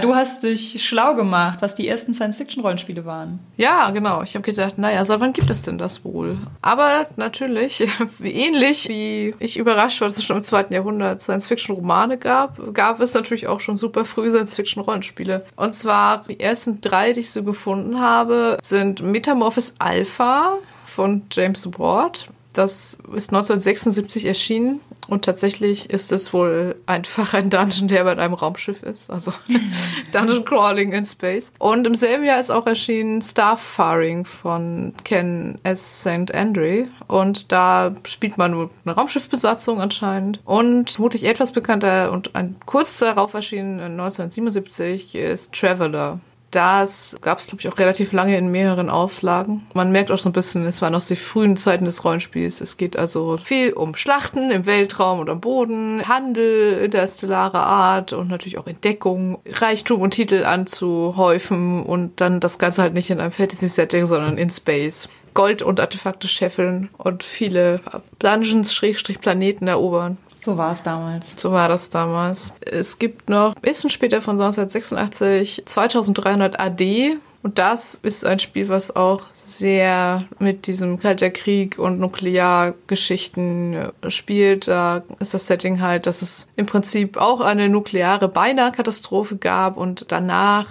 Du 0.01 0.15
hast 0.15 0.45
dich 0.45 0.85
schlau 0.85 1.15
gemacht, 1.15 1.59
was 1.61 1.75
die 1.75 1.89
ersten 1.89 2.15
Science-Fiction-Rollenspiele 2.15 3.05
waren. 3.05 3.41
Ja, 3.57 3.91
genau. 3.91 4.23
Ich 4.23 4.35
habe 4.35 4.45
gedacht, 4.45 4.79
naja, 4.79 5.05
seit 5.05 5.19
wann 5.19 5.33
gibt 5.33 5.51
es 5.51 5.63
denn 5.63 5.77
das 5.77 6.05
wohl? 6.05 6.39
Aber 6.63 7.09
natürlich, 7.17 7.85
ähnlich 8.23 8.89
wie 8.89 9.35
ich 9.41 9.57
überrascht 9.57 10.01
war, 10.01 10.07
dass 10.07 10.17
es 10.17 10.25
schon 10.25 10.37
im 10.37 10.45
zweiten 10.45 10.73
Jahrhundert 10.73 11.21
Science-Fiction-Romane 11.21 12.17
gab, 12.19 12.75
gab 12.75 13.01
es 13.01 13.15
natürlich 13.15 13.49
auch 13.49 13.59
schon 13.59 13.77
super 13.77 14.05
früh 14.05 14.31
Science-Fiction-Rollenspiele. 14.31 15.47
Und 15.57 15.75
zwar 15.75 16.23
die 16.29 16.39
ersten 16.39 16.81
drei, 16.81 17.13
die 17.13 17.21
ich 17.21 17.33
so 17.33 17.43
gefunden 17.43 18.01
habe, 18.01 18.59
sind 18.63 19.03
Metamorphosis 19.03 19.75
Alpha 19.81 20.59
von 20.87 21.23
James 21.33 21.69
Ward. 21.77 22.29
Das 22.53 22.99
ist 23.15 23.31
1976 23.31 24.25
erschienen 24.25 24.81
und 25.09 25.25
tatsächlich 25.25 25.91
ist 25.91 26.13
es 26.13 26.33
wohl 26.33 26.77
einfach 26.87 27.33
ein 27.35 27.51
Dungeon, 27.51 27.89
der 27.89 28.05
bei 28.05 28.17
einem 28.17 28.35
Raumschiff 28.35 28.83
ist. 28.83 29.11
Also 29.11 29.33
Dungeon 30.13 30.45
Crawling 30.45 30.93
in 30.93 31.05
Space. 31.05 31.53
Und 31.59 31.87
im 31.87 31.95
selben 31.95 32.25
Jahr 32.25 32.39
ist 32.39 32.51
auch 32.51 32.67
erschienen 32.67 33.23
Starfaring 33.23 34.27
von 34.27 34.93
Ken 35.05 35.59
S. 35.63 36.03
St. 36.03 36.35
Andre. 36.35 36.89
Und 37.07 37.51
da 37.53 37.97
spielt 38.05 38.37
man 38.37 38.51
nur 38.51 38.71
eine 38.85 38.95
Raumschiffbesatzung 38.95 39.81
anscheinend. 39.81 40.41
Und 40.45 40.91
vermutlich 40.91 41.25
etwas 41.25 41.53
bekannter 41.53 42.13
und 42.13 42.35
ein 42.35 42.57
kurz 42.67 42.99
darauf 42.99 43.33
erschienen 43.33 43.81
1977 43.81 45.15
ist 45.15 45.55
Traveler. 45.55 46.21
Das 46.51 47.19
gab 47.21 47.39
es, 47.39 47.47
glaube 47.47 47.61
ich, 47.61 47.69
auch 47.69 47.79
relativ 47.79 48.13
lange 48.13 48.37
in 48.39 48.51
mehreren 48.51 48.89
Auflagen. 48.89 49.67
Man 49.75 49.93
merkt 49.93 50.11
auch 50.11 50.19
so 50.19 50.31
ein 50.31 50.33
bisschen, 50.33 50.65
es 50.65 50.81
waren 50.81 50.93
noch 50.93 51.05
die 51.05 51.17
frühen 51.17 51.57
Zeiten 51.59 51.85
des 51.85 52.05
Rollenspiels. 52.05 52.63
Es 52.63 52.79
geht 52.79 52.97
also 52.97 53.39
viel 53.45 53.73
um 53.75 53.95
Schlachten 53.95 54.51
im 54.51 54.65
Weltraum 54.65 55.21
und 55.21 55.29
am 55.29 55.41
Boden, 55.41 56.09
Handel 56.09 56.79
interstellarer 56.79 57.67
Art 57.67 58.15
und 58.15 58.29
natürlich 58.29 58.57
auch 58.57 58.67
Entdeckung, 58.67 59.39
Reichtum 59.47 60.01
und 60.01 60.13
Titel 60.13 60.45
anzuhäufen 60.45 61.83
und 61.83 62.21
dann 62.21 62.41
das 62.41 62.59
Ganze 62.59 62.81
halt 62.81 62.95
nicht 62.95 63.11
in 63.11 63.21
einem 63.21 63.33
Fantasy-Setting, 63.33 64.07
sondern 64.07 64.39
in 64.39 64.49
Space. 64.49 65.09
Gold 65.35 65.63
und 65.63 65.79
Artefakte 65.79 66.27
scheffeln 66.27 66.89
und 66.97 67.23
viele 67.23 67.81
Dungeons, 68.19 68.75
Schrägstrich 68.75 69.21
Planeten 69.21 69.69
erobern. 69.69 70.19
So 70.41 70.57
war 70.57 70.73
es 70.73 70.83
damals. 70.83 71.41
So 71.41 71.53
war 71.53 71.69
das 71.69 71.91
damals. 71.91 72.55
Es 72.61 72.99
gibt 72.99 73.29
noch 73.29 73.57
ein 73.57 73.63
bisschen 73.63 73.91
später 73.91 74.21
von 74.21 74.41
1986 74.41 75.63
2300 75.67 76.59
AD. 76.61 77.19
Und 77.43 77.59
das 77.59 77.95
ist 77.95 78.27
ein 78.27 78.41
Spiel, 78.41 78.69
was 78.69 78.95
auch 78.95 79.23
sehr 79.33 80.25
mit 80.39 80.67
diesem 80.67 80.99
Kalter 80.99 81.31
Krieg 81.31 81.79
und 81.79 82.01
Nukleargeschichten 82.01 83.75
äh, 83.75 84.11
spielt. 84.11 84.67
Da 84.69 85.03
ist 85.21 85.35
das 85.35 85.47
Setting 85.47 85.81
halt, 85.81 86.07
dass 86.07 86.23
es 86.23 86.49
im 86.57 86.67
Prinzip 86.67 87.17
auch 87.17 87.41
eine 87.41 87.69
nukleare 87.69 88.29
Beinahe-Katastrophe 88.29 89.37
gab 89.37 89.77
und 89.77 90.11
danach 90.11 90.67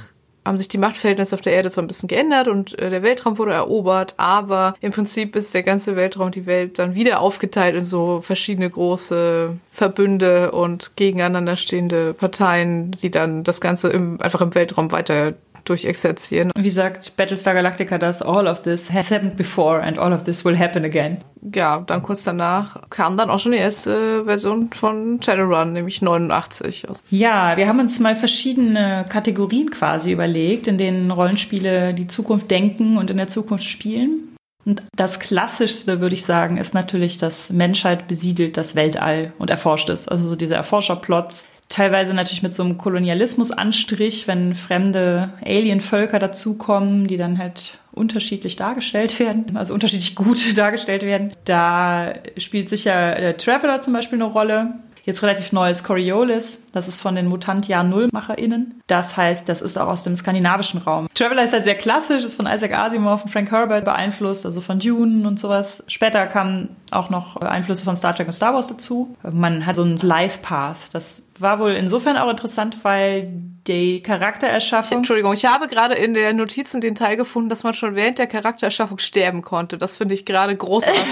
haben 0.48 0.58
sich 0.58 0.68
die 0.68 0.78
Machtverhältnisse 0.78 1.36
auf 1.36 1.42
der 1.42 1.54
Erde 1.54 1.70
zwar 1.70 1.84
ein 1.84 1.88
bisschen 1.88 2.08
geändert 2.08 2.48
und 2.48 2.78
äh, 2.80 2.90
der 2.90 3.04
Weltraum 3.04 3.38
wurde 3.38 3.54
erobert, 3.54 4.16
aber 4.18 4.76
im 4.82 4.92
Prinzip 4.92 5.36
ist 5.36 5.54
der 5.54 5.64
ganze 5.64 5.96
Weltraum, 5.96 6.32
die 6.32 6.46
Welt 6.46 6.80
dann 6.80 6.96
wieder 6.96 7.20
aufgeteilt 7.20 7.76
in 7.76 7.84
so 7.84 8.22
verschiedene 8.22 8.70
große 8.70 9.58
Verbünde 9.72 10.52
und 10.52 10.96
gegeneinander 10.96 11.56
stehende 11.56 12.14
Parteien, 12.14 12.92
die 12.92 13.12
dann 13.12 13.44
das 13.44 13.62
Ganze 13.62 13.90
im, 13.90 14.20
einfach 14.22 14.42
im 14.42 14.56
Weltraum 14.56 14.92
weiter 14.92 15.34
durchexerzieren. 15.70 16.52
Wie 16.58 16.70
sagt 16.70 17.18
Battlestar 17.18 17.54
Galactica 17.54 17.98
das? 17.98 18.22
All 18.22 18.48
of 18.48 18.62
this 18.62 18.92
has 18.92 19.12
happened 19.12 19.36
before 19.36 19.82
and 19.82 19.98
all 19.98 20.14
of 20.14 20.24
this 20.24 20.46
will 20.46 20.58
happen 20.58 20.86
again. 20.86 21.18
Ja, 21.54 21.84
dann 21.86 22.02
kurz 22.02 22.24
danach 22.24 22.90
kam 22.90 23.18
dann 23.18 23.30
auch 23.30 23.40
schon 23.40 23.52
die 23.52 23.58
erste 23.58 24.26
Version 24.26 24.70
von 24.74 25.22
Shadowrun, 25.22 25.74
nämlich 25.74 26.02
89. 26.02 26.88
Ja, 27.10 27.58
wir 27.58 27.68
haben 27.68 27.80
uns 27.80 28.00
mal 28.00 28.16
verschiedene 28.16 29.06
Kategorien 29.08 29.70
quasi 29.70 30.12
überlegt, 30.12 30.68
in 30.68 30.78
denen 30.78 31.12
Rollenspiele 31.12 31.94
die 31.94 32.08
Zukunft 32.08 32.50
denken 32.52 32.98
und 32.98 33.10
in 33.10 33.18
der 33.18 33.28
Zukunft 33.28 33.66
spielen. 33.66 34.36
Und 34.66 34.84
das 34.98 35.22
Klassischste, 35.22 36.02
würde 36.02 36.16
ich 36.16 36.26
sagen, 36.26 36.58
ist 36.58 36.74
natürlich, 36.74 37.18
dass 37.18 37.52
Menschheit 37.52 38.10
besiedelt 38.10 38.58
das 38.58 38.76
Weltall 38.76 39.32
und 39.40 39.50
erforscht 39.50 39.90
es. 39.90 40.10
Also 40.10 40.28
so 40.28 40.36
diese 40.36 40.56
Erforscherplots, 40.56 41.48
teilweise 41.70 42.14
natürlich 42.14 42.44
mit 42.44 42.54
so 42.54 42.64
einem 42.64 42.78
Kolonialismus-Anstrich, 42.78 44.28
wenn 44.28 44.56
fremde 44.56 45.30
Alien-Völker 45.46 46.20
dazukommen, 46.20 47.08
die 47.08 47.18
dann 47.18 47.38
halt 47.38 47.78
unterschiedlich 47.92 48.56
dargestellt 48.56 49.20
werden, 49.20 49.58
also 49.58 49.74
unterschiedlich 49.74 50.16
gut 50.16 50.38
dargestellt 50.58 51.04
werden. 51.04 51.34
Da 51.46 52.14
spielt 52.38 52.70
sicher 52.70 53.16
der 53.16 53.38
Traveler 53.38 53.82
zum 53.82 53.94
Beispiel 53.94 54.22
eine 54.22 54.32
Rolle. 54.32 54.74
Jetzt 55.08 55.24
relativ 55.24 55.54
neues 55.54 55.86
Coriolis, 55.86 56.68
das 56.74 56.90
ist 56.90 57.00
von 57.00 57.16
den 57.16 57.28
Mutant 57.28 57.70
Jahr 57.70 57.86
Null 57.86 58.10
MacherInnen. 58.12 58.82
Das 58.88 59.16
heißt, 59.16 59.48
das 59.48 59.62
ist 59.62 59.80
auch 59.80 59.88
aus 59.88 60.04
dem 60.04 60.18
skandinavischen 60.18 60.82
Raum. 60.82 61.08
Traveler 61.14 61.46
ist 61.46 61.54
halt 61.54 61.64
sehr 61.64 61.76
klassisch, 61.76 62.26
ist 62.26 62.36
von 62.36 62.46
Isaac 62.46 62.78
Asimov 62.78 63.24
und 63.24 63.30
Frank 63.30 63.50
Herbert 63.50 63.86
beeinflusst, 63.86 64.46
also 64.46 64.60
von 64.60 64.80
Dune 64.80 65.26
und 65.26 65.40
sowas. 65.40 65.86
Später 65.88 66.28
kamen 66.28 66.76
auch 66.92 67.10
noch 67.10 67.38
Einflüsse 67.38 67.86
von 67.86 67.96
Star 67.96 68.14
Trek 68.14 68.28
und 68.28 68.34
Star 68.34 68.54
Wars 68.54 68.68
dazu. 68.68 69.16
Man 69.24 69.66
hat 69.66 69.78
so 69.78 69.84
einen 69.84 69.96
Life 69.96 70.40
Path. 70.42 70.90
Das 70.92 71.24
war 71.40 71.60
wohl 71.60 71.72
insofern 71.72 72.18
auch 72.18 72.30
interessant, 72.30 72.84
weil 72.84 73.32
die 73.68 74.02
Charaktererschaffung. 74.02 75.00
Entschuldigung, 75.00 75.34
ich 75.34 75.46
habe 75.46 75.68
gerade 75.68 75.96
in 75.96 76.14
der 76.14 76.34
Notizen 76.34 76.82
den 76.82 76.96
Teil 76.96 77.18
gefunden, 77.18 77.50
dass 77.50 77.64
man 77.64 77.74
schon 77.74 77.96
während 77.96 78.18
der 78.18 78.28
Charaktererschaffung 78.28 79.00
sterben 79.00 79.42
konnte. 79.42 79.78
Das 79.78 79.98
finde 79.98 80.16
ich 80.16 80.26
gerade 80.26 80.56
großartig. 80.56 81.04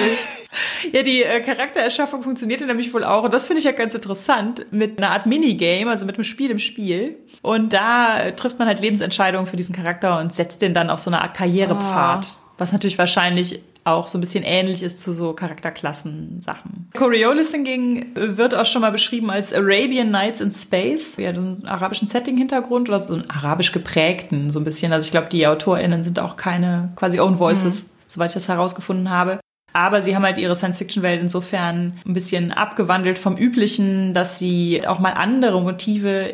ja, 0.94 1.04
die 1.04 1.24
äh, 1.24 1.42
Charaktererschaffung 1.42 2.24
funktionierte 2.24 2.66
nämlich 2.66 2.94
wohl 2.94 3.04
auch, 3.04 3.24
und 3.24 3.34
das 3.34 3.48
finde 3.48 3.60
ich 3.60 3.66
ja 3.66 3.72
ganz 3.72 3.94
interessant, 3.94 4.66
mit 4.72 4.98
einer 4.98 5.12
Art 5.12 5.26
Minigame, 5.26 5.90
also 5.90 6.06
mit 6.06 6.16
einem 6.16 6.24
Spiel 6.24 6.52
im 6.52 6.60
Spiel. 6.60 7.18
Und 7.42 7.74
da 7.74 8.20
äh, 8.20 8.36
trifft 8.36 8.60
man 8.60 8.68
halt 8.68 8.80
Lebensentscheidungen 8.80 9.48
für 9.48 9.58
diesen 9.58 9.76
Charakter 9.76 10.20
und 10.20 10.34
setzt 10.34 10.62
den 10.62 10.74
dann 10.74 10.90
auf 10.90 11.00
so 11.00 11.10
eine 11.10 11.22
Art 11.22 11.36
Karrierepfad. 11.36 12.26
Ah. 12.26 12.38
Was 12.58 12.72
natürlich 12.72 12.98
wahrscheinlich 12.98 13.62
auch 13.86 14.08
so 14.08 14.18
ein 14.18 14.22
bisschen 14.22 14.44
ähnlich 14.44 14.82
ist 14.84 15.00
zu 15.00 15.14
so 15.14 15.34
Charakterklassen-Sachen. 15.34 16.90
Coriolis 16.98 17.52
hingegen 17.52 18.08
wird 18.16 18.56
auch 18.56 18.66
schon 18.66 18.82
mal 18.82 18.92
beschrieben 18.92 19.30
als 19.30 19.54
Arabian 19.54 20.10
Nights 20.12 20.42
in 20.42 20.52
Space. 20.52 21.18
Ja, 21.18 21.30
einen 21.30 21.66
arabischen 21.66 22.08
Setting-Hintergrund 22.08 22.90
oder 22.90 23.00
so 23.00 23.14
einen 23.14 23.30
arabisch 23.30 23.72
geprägten, 23.72 24.50
so 24.50 24.60
ein 24.60 24.66
bisschen. 24.66 24.92
Also 24.92 25.06
ich 25.06 25.12
glaube, 25.12 25.28
die 25.32 25.46
AutorInnen 25.46 26.04
sind 26.04 26.20
auch 26.20 26.36
keine 26.36 26.92
quasi 26.96 27.20
Own 27.20 27.38
Voices, 27.38 27.84
mhm. 27.84 27.90
soweit 28.08 28.32
ich 28.32 28.34
das 28.34 28.50
herausgefunden 28.50 29.12
habe. 29.12 29.40
Aber 29.72 30.02
sie 30.02 30.16
haben 30.16 30.24
halt 30.24 30.38
ihre 30.38 30.56
Science-Fiction-Welt 30.56 31.22
insofern 31.22 32.00
ein 32.08 32.14
bisschen 32.14 32.54
abgewandelt 32.54 33.20
vom 33.20 33.38
Üblichen, 33.38 34.14
dass 34.14 34.40
sie 34.40 34.88
auch 34.88 35.00
mal 35.00 35.12
andere 35.12 35.62
Motive 35.62 36.34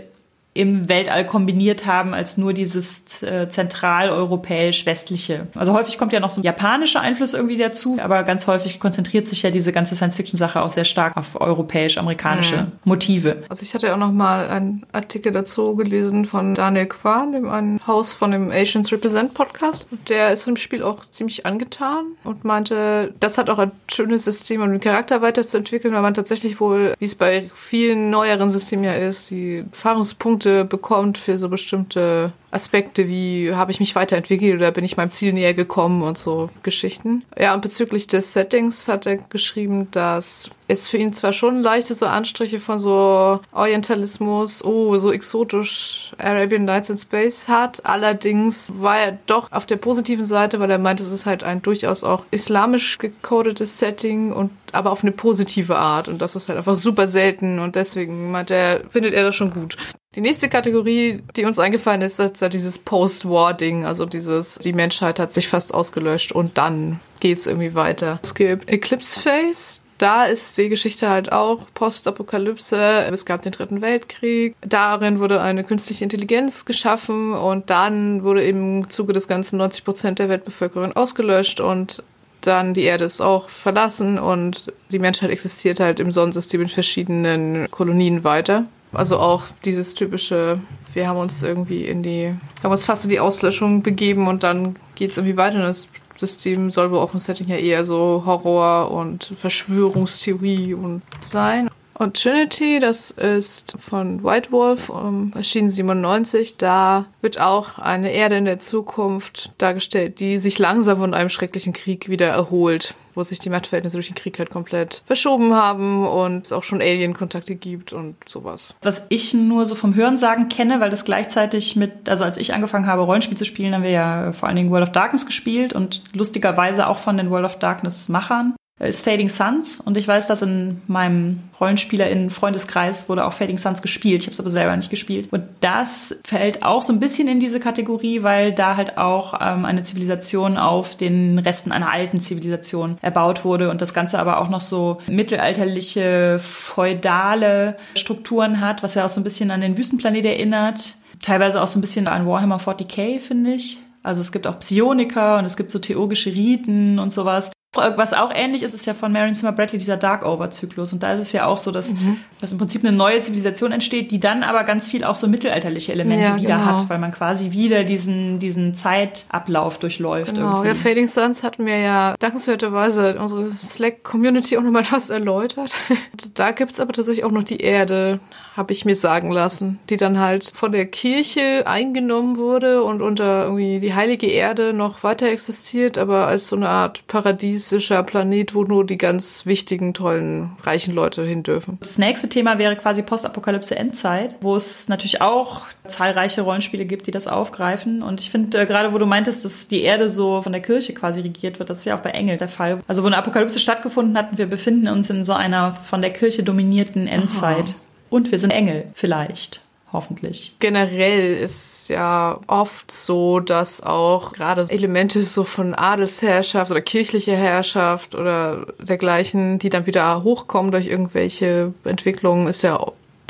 im 0.54 0.90
Weltall 0.90 1.26
kombiniert 1.26 1.86
haben 1.86 2.14
als 2.14 2.38
nur 2.38 2.52
dieses 2.52 3.24
äh, 3.24 3.48
zentraleuropäisch-westliche. 3.48 5.48
Also 5.56 5.72
häufig 5.72 5.98
kommt 5.98 6.12
ja 6.12 6.20
noch 6.20 6.30
so 6.30 6.42
ein 6.42 6.44
japanischer 6.44 7.00
Einfluss 7.00 7.34
irgendwie 7.34 7.58
dazu, 7.58 7.98
aber 8.02 8.24
ganz 8.24 8.48
häufig 8.48 8.82
konzentriert 8.82 9.30
sich 9.30 9.44
ja 9.44 9.50
diese 9.50 9.72
ganze 9.72 9.96
Science-Fiction-Sache 9.96 10.62
auch 10.62 10.70
sehr 10.70 10.84
stark 10.84 11.16
auf 11.16 11.40
europäisch-amerikanische 11.40 12.64
mhm. 12.64 12.72
Motive. 12.84 13.44
Also 13.48 13.64
ich 13.64 13.74
hatte 13.74 13.88
ja 13.88 13.94
auch 13.94 13.98
noch 13.98 14.12
mal 14.12 14.50
einen 14.50 14.86
Artikel 14.92 15.32
dazu 15.32 15.78
gelesen 15.78 16.26
von 16.26 16.54
Daniel 16.54 16.88
Kwan, 16.88 17.32
dem 17.32 17.48
einen 17.48 17.80
Haus 17.88 18.14
von 18.14 18.32
dem 18.32 18.52
Asians 18.52 18.92
Represent 18.92 19.34
Podcast. 19.34 19.88
Der 20.10 20.32
ist 20.32 20.48
im 20.48 20.58
Spiel 20.58 20.84
auch 20.84 21.06
ziemlich 21.06 21.46
angetan 21.46 22.08
und 22.26 22.44
meinte, 22.44 23.14
das 23.22 23.38
hat 23.38 23.50
auch 23.50 23.60
ein 23.60 23.72
schönes 23.90 24.26
System, 24.26 24.62
um 24.62 24.72
den 24.72 24.82
Charakter 24.82 25.22
weiterzuentwickeln, 25.22 25.94
weil 25.94 26.02
man 26.02 26.14
tatsächlich 26.14 26.60
wohl, 26.60 26.94
wie 27.00 27.06
es 27.06 27.16
bei 27.16 27.50
vielen 27.56 28.10
neueren 28.10 28.50
Systemen 28.50 28.84
ja 28.84 28.96
ist, 28.96 29.30
die 29.30 29.64
Erfahrungspunkte 29.72 30.41
Punkte 30.42 30.66
bekommt 30.66 31.20
für 31.20 31.38
so 31.38 31.50
bestimmte 31.50 32.34
Aspekte 32.50 33.08
wie 33.08 33.54
habe 33.54 33.72
ich 33.72 33.80
mich 33.80 33.96
weiterentwickelt 33.96 34.56
oder 34.56 34.72
bin 34.72 34.84
ich 34.84 34.98
meinem 34.98 35.12
Ziel 35.12 35.34
näher 35.34 35.54
gekommen 35.54 36.02
und 36.02 36.18
so 36.18 36.50
Geschichten. 36.64 37.24
Ja, 37.40 37.54
und 37.54 37.62
bezüglich 37.62 38.08
des 38.08 38.34
Settings 38.34 38.88
hat 38.88 39.06
er 39.06 39.18
geschrieben, 39.18 39.90
dass 39.92 40.50
es 40.68 40.88
für 40.88 40.98
ihn 40.98 41.14
zwar 41.14 41.32
schon 41.32 41.62
leichte 41.62 41.94
so 41.94 42.08
Anstriche 42.08 42.60
von 42.60 42.80
so 42.80 43.40
Orientalismus, 43.52 44.66
oh, 44.66 44.98
so 44.98 45.12
exotisch 45.12 46.12
Arabian 46.18 46.66
Nights 46.66 46.90
in 46.90 46.98
Space 46.98 47.48
hat. 47.48 47.86
Allerdings 47.86 48.74
war 48.78 48.98
er 48.98 49.18
doch 49.28 49.52
auf 49.52 49.66
der 49.66 49.78
positiven 49.78 50.26
Seite, 50.26 50.60
weil 50.60 50.72
er 50.72 50.80
meint, 50.80 51.00
es 51.00 51.12
ist 51.12 51.26
halt 51.26 51.44
ein 51.44 51.62
durchaus 51.62 52.04
auch 52.04 52.26
islamisch 52.32 52.98
gecodetes 52.98 53.78
Setting 53.78 54.34
und 54.34 54.52
aber 54.74 54.92
auf 54.92 55.04
eine 55.04 55.12
positive 55.12 55.78
Art. 55.78 56.08
Und 56.08 56.22
das 56.22 56.36
ist 56.36 56.50
halt 56.50 56.58
einfach 56.58 56.76
super 56.76 57.08
selten 57.08 57.60
und 57.60 57.76
deswegen 57.76 58.32
meint 58.32 58.52
er, 58.52 58.82
findet 58.90 59.14
er 59.14 59.24
das 59.24 59.36
schon 59.36 59.54
gut. 59.54 59.78
Die 60.14 60.20
nächste 60.20 60.50
Kategorie, 60.50 61.24
die 61.38 61.46
uns 61.46 61.58
eingefallen 61.58 62.02
ist, 62.02 62.20
ist 62.20 62.42
ja 62.42 62.50
dieses 62.50 62.80
Post-War-Ding. 62.80 63.86
Also 63.86 64.06
dieses, 64.06 64.56
die 64.56 64.74
Menschheit 64.74 65.20
hat 65.20 65.32
sich 65.32 65.48
fast 65.48 65.74
ausgelöscht 65.74 66.34
und 66.34 66.58
dann 66.58 67.00
geht's 67.22 67.48
irgendwie 67.48 67.76
weiter. 67.76 68.20
Es 68.22 68.36
gibt 68.36 68.70
Eclipse 68.70 69.22
Phase. 69.22 69.80
Da 69.98 70.26
ist 70.26 70.58
die 70.58 70.68
Geschichte 70.68 71.08
halt 71.08 71.32
auch 71.32 71.60
Postapokalypse. 71.76 72.76
Es 73.10 73.26
gab 73.26 73.42
den 73.44 73.54
Dritten 73.54 73.82
Weltkrieg. 73.82 74.56
Darin 74.60 75.20
wurde 75.20 75.40
eine 75.40 75.64
künstliche 75.64 76.04
Intelligenz 76.04 76.66
geschaffen 76.66 77.34
und 77.34 77.70
dann 77.70 78.24
wurde 78.24 78.44
im 78.44 78.90
Zuge 78.90 79.14
des 79.14 79.30
Ganzen 79.30 79.58
90 79.58 79.86
Prozent 79.86 80.20
der 80.20 80.28
Weltbevölkerung 80.28 80.92
ausgelöscht 80.92 81.62
und 81.62 82.04
dann 82.42 82.74
die 82.74 82.84
Erde 82.84 83.06
ist 83.06 83.22
auch 83.22 83.48
verlassen 83.48 84.20
und 84.20 84.74
die 84.90 85.00
Menschheit 85.00 85.30
existiert 85.30 85.80
halt 85.80 86.02
im 86.02 86.12
Sonnensystem 86.12 86.64
in 86.64 86.68
verschiedenen 86.68 87.72
Kolonien 87.72 88.26
weiter. 88.26 88.66
Also 88.94 89.20
auch 89.20 89.44
dieses 89.64 89.96
typische, 89.96 90.60
wir 90.94 91.08
haben 91.08 91.20
uns 91.20 91.44
irgendwie 91.44 91.86
in 91.86 92.04
die, 92.04 92.34
haben 92.62 92.72
uns 92.72 92.86
fast 92.86 93.06
in 93.06 93.10
die 93.10 93.20
Auslöschung 93.20 93.84
begeben 93.84 94.28
und 94.28 94.44
dann 94.44 94.76
geht 94.96 95.12
es 95.12 95.18
irgendwie 95.18 95.38
weiter. 95.38 95.58
Und 95.58 95.64
das 95.64 95.88
System 96.18 96.72
soll 96.72 96.92
wohl 96.92 97.00
auf 97.00 97.12
dem 97.12 97.20
Setting 97.20 97.48
ja 97.48 97.56
eher 97.56 97.86
so 97.86 98.24
Horror 98.26 98.92
und 98.92 99.34
Verschwörungstheorie 99.38 100.74
und 100.74 101.02
sein. 101.22 101.70
Und 102.02 102.20
Trinity, 102.20 102.80
das 102.80 103.12
ist 103.12 103.76
von 103.78 104.24
White 104.24 104.52
Wolf, 104.52 104.90
um, 104.90 105.32
erschienen 105.36 105.70
97. 105.70 106.58
Da 106.58 107.06
wird 107.22 107.40
auch 107.40 107.78
eine 107.78 108.12
Erde 108.12 108.38
in 108.38 108.46
der 108.46 108.58
Zukunft 108.58 109.52
dargestellt, 109.60 110.20
die 110.20 110.38
sich 110.38 110.58
langsam 110.58 110.98
von 110.98 111.14
einem 111.14 111.30
schrecklichen 111.30 111.74
Krieg 111.74 112.10
wieder 112.10 112.26
erholt, 112.26 112.96
wo 113.14 113.22
sich 113.24 113.38
die 113.38 113.52
Machtverhältnisse 113.52 113.98
durch 113.98 114.08
den 114.08 114.16
Krieg 114.16 114.40
halt 114.40 114.50
komplett 114.50 115.04
verschoben 115.06 115.54
haben 115.54 116.08
und 116.08 116.46
es 116.46 116.52
auch 116.52 116.64
schon 116.64 116.82
Alien-Kontakte 116.82 117.54
gibt 117.54 117.94
und 117.94 118.16
sowas. 118.28 118.74
Was 118.82 119.06
ich 119.10 119.36
nur 119.36 119.68
so 119.68 119.76
vom 119.76 119.94
Hörensagen 119.94 120.50
kenne, 120.50 120.82
weil 120.82 120.90
das 120.90 121.06
gleichzeitig 121.06 121.76
mit, 121.76 122.10
also 122.10 122.24
als 122.24 122.38
ich 122.38 122.56
angefangen 122.56 122.88
habe, 122.88 123.04
Rollenspiel 123.04 123.38
zu 123.38 123.46
spielen, 123.46 123.76
haben 123.76 123.84
wir 123.84 123.92
ja 123.92 124.34
vor 124.34 124.48
allen 124.48 124.56
Dingen 124.56 124.72
World 124.72 124.88
of 124.88 124.92
Darkness 124.92 125.28
gespielt 125.28 125.74
und 125.74 126.02
lustigerweise 126.14 126.88
auch 126.88 126.98
von 126.98 127.16
den 127.16 127.30
World 127.30 127.46
of 127.46 127.60
Darkness-Machern 127.60 128.56
ist 128.88 129.04
Fading 129.04 129.30
Suns 129.30 129.80
und 129.80 129.98
ich 129.98 130.08
weiß, 130.08 130.28
dass 130.28 130.42
in 130.42 130.82
meinem 130.88 131.40
RollenspielerInnen-Freundeskreis 131.60 133.10
wurde 133.10 133.26
auch 133.26 133.34
Fading 133.34 133.58
Suns 133.58 133.82
gespielt. 133.82 134.22
Ich 134.22 134.28
habe 134.28 134.34
es 134.34 134.40
aber 134.40 134.50
selber 134.50 134.76
nicht 134.76 134.90
gespielt. 134.90 135.30
Und 135.32 135.44
das 135.60 136.20
fällt 136.26 136.64
auch 136.64 136.82
so 136.82 136.92
ein 136.92 137.00
bisschen 137.00 137.28
in 137.28 137.40
diese 137.40 137.60
Kategorie, 137.60 138.24
weil 138.24 138.54
da 138.54 138.76
halt 138.76 138.98
auch 138.98 139.36
ähm, 139.40 139.66
eine 139.66 139.84
Zivilisation 139.84 140.58
auf 140.58 140.96
den 140.96 141.38
Resten 141.40 141.72
einer 141.72 141.92
alten 141.92 142.20
Zivilisation 142.20 142.98
erbaut 143.02 143.46
wurde 143.46 143.70
und 143.70 143.82
das 143.82 143.94
Ganze 143.94 144.20
aber 144.20 144.42
auch 144.42 144.50
noch 144.50 144.62
so 144.62 144.98
mittelalterliche, 145.08 146.40
feudale 146.40 147.78
Strukturen 147.96 148.62
hat, 148.62 148.84
was 148.84 148.96
ja 148.96 149.06
auch 149.06 149.10
so 149.10 149.22
ein 149.22 149.24
bisschen 149.24 149.52
an 149.52 149.62
den 149.62 149.78
Wüstenplanet 149.78 150.26
erinnert. 150.26 150.96
Teilweise 151.22 151.62
auch 151.62 151.68
so 151.68 151.78
ein 151.78 151.82
bisschen 151.82 152.08
an 152.08 152.26
Warhammer 152.26 152.58
40k, 152.58 153.20
finde 153.20 153.54
ich. 153.54 153.78
Also 154.04 154.22
es 154.22 154.32
gibt 154.32 154.48
auch 154.48 154.58
Psioniker 154.60 155.38
und 155.38 155.46
es 155.46 155.56
gibt 155.56 155.70
so 155.70 155.78
theurgische 155.78 156.32
Riten 156.32 156.98
und 156.98 157.14
sowas. 157.14 157.52
Was 157.74 158.14
auch 158.14 158.32
ähnlich 158.36 158.64
ist, 158.64 158.74
ist 158.74 158.86
ja 158.86 158.94
von 158.94 159.14
Marion 159.14 159.34
Zimmer 159.34 159.54
Bradley 159.54 159.78
dieser 159.78 159.96
Dark-Over-Zyklus. 159.96 160.92
Und 160.92 161.04
da 161.04 161.14
ist 161.14 161.22
es 161.22 161.32
ja 161.32 161.46
auch 161.46 161.58
so, 161.58 161.72
dass, 161.72 161.94
mhm. 161.94 162.18
dass 162.42 162.52
im 162.52 162.58
Prinzip 162.58 162.84
eine 162.84 162.92
neue 162.92 163.22
Zivilisation 163.22 163.72
entsteht, 163.72 164.12
die 164.12 164.20
dann 164.20 164.44
aber 164.44 164.66
ganz 164.66 164.88
viel 164.88 165.06
auch 165.06 165.16
so 165.16 165.30
mittelalterliche 165.30 165.94
Elemente 165.94 166.24
ja, 166.24 166.36
wieder 166.36 166.58
genau. 166.58 166.66
hat, 166.66 166.90
weil 166.90 167.00
man 167.00 167.14
quasi 167.14 167.52
wieder 167.52 167.86
diesen, 167.86 168.40
diesen 168.40 168.74
Zeitablauf 168.74 169.80
durchläuft. 169.80 170.36
Genau, 170.36 170.64
irgendwie. 170.64 170.68
ja, 170.68 170.76
Fading 170.76 171.08
Suns 171.08 171.44
hatten 171.44 171.66
wir 171.66 171.78
ja 171.78 172.16
dankenswerterweise 172.20 173.18
unsere 173.18 173.50
Slack-Community 173.52 174.58
auch 174.58 174.64
nochmal 174.64 174.84
was 174.92 175.10
erläutert. 175.10 175.74
da 176.34 176.52
gibt's 176.52 176.82
aber 176.82 176.92
tatsächlich 176.92 177.24
auch 177.24 177.32
noch 177.32 177.44
die 177.44 177.62
Erde 177.62 178.20
habe 178.56 178.74
ich 178.74 178.84
mir 178.84 178.96
sagen 178.96 179.32
lassen, 179.32 179.80
die 179.90 179.96
dann 179.96 180.20
halt 180.20 180.52
von 180.54 180.72
der 180.72 180.86
Kirche 180.86 181.64
eingenommen 181.66 182.38
wurde 182.38 182.84
und 182.84 183.02
unter 183.02 183.44
irgendwie 183.44 183.80
die 183.80 183.94
heilige 183.94 184.28
Erde 184.28 184.74
noch 184.74 185.04
weiter 185.04 185.30
existiert, 185.30 185.98
aber 185.98 186.28
als 186.28 186.48
so 186.48 186.58
eine 186.58 186.68
Art 186.68 187.08
paradiesischer 187.08 188.04
Planet, 188.04 188.54
wo 188.54 188.64
nur 188.64 188.86
die 188.86 188.98
ganz 188.98 189.46
wichtigen, 189.46 189.94
tollen, 189.94 190.52
reichen 190.64 190.94
Leute 190.94 191.24
hin 191.24 191.44
dürfen. 191.44 191.78
Das 191.82 191.98
nächste 191.98 192.28
Thema 192.28 192.58
wäre 192.58 192.76
quasi 192.76 193.04
Postapokalypse 193.04 193.76
Endzeit, 193.76 194.36
wo 194.42 194.56
es 194.56 194.90
natürlich 194.90 195.22
auch 195.22 195.62
zahlreiche 195.88 196.42
Rollenspiele 196.42 196.86
gibt, 196.86 197.08
die 197.08 197.12
das 197.12 197.28
aufgreifen. 197.28 198.04
Und 198.04 198.20
ich 198.20 198.32
finde, 198.32 198.60
äh, 198.60 198.66
gerade 198.66 198.94
wo 198.94 198.98
du 198.98 199.06
meintest, 199.06 199.46
dass 199.46 199.68
die 199.68 199.82
Erde 199.82 200.10
so 200.10 200.42
von 200.42 200.52
der 200.52 200.62
Kirche 200.62 200.94
quasi 200.94 201.22
regiert 201.22 201.60
wird, 201.60 201.70
das 201.70 201.80
ist 201.80 201.86
ja 201.86 201.98
auch 201.98 202.02
bei 202.02 202.12
Engel 202.12 202.38
der 202.38 202.50
Fall. 202.50 202.80
Also 202.88 203.04
wo 203.04 203.08
eine 203.08 203.18
Apokalypse 203.18 203.60
stattgefunden 203.60 204.18
hat 204.18 204.32
und 204.32 204.38
wir 204.38 204.48
befinden 204.48 204.88
uns 204.90 205.10
in 205.10 205.24
so 205.24 205.34
einer 205.34 205.74
von 205.74 206.02
der 206.02 206.12
Kirche 206.12 206.44
dominierten 206.44 207.08
Endzeit. 207.08 207.70
Aha. 207.70 207.91
Und 208.12 208.30
wir 208.30 208.38
sind 208.38 208.52
Engel, 208.52 208.86
vielleicht. 208.94 209.62
Hoffentlich. 209.94 210.54
Generell 210.60 211.36
ist 211.36 211.90
ja 211.90 212.40
oft 212.48 212.92
so, 212.92 213.42
dass 213.42 213.84
auch 213.84 214.32
gerade 214.32 214.66
Elemente 214.70 215.22
so 215.24 215.44
von 215.44 215.74
Adelsherrschaft 215.74 216.72
oder 216.72 216.80
kirchlicher 216.80 217.36
Herrschaft 217.36 218.16
oder 218.16 218.68
dergleichen, 218.80 219.60
die 219.60 219.70
dann 219.70 219.88
wieder 219.88 220.24
hochkommen 220.24 220.72
durch 220.72 220.88
irgendwelche 220.88 221.74
Entwicklungen, 221.84 222.48
ist 222.48 222.62
ja 222.62 222.80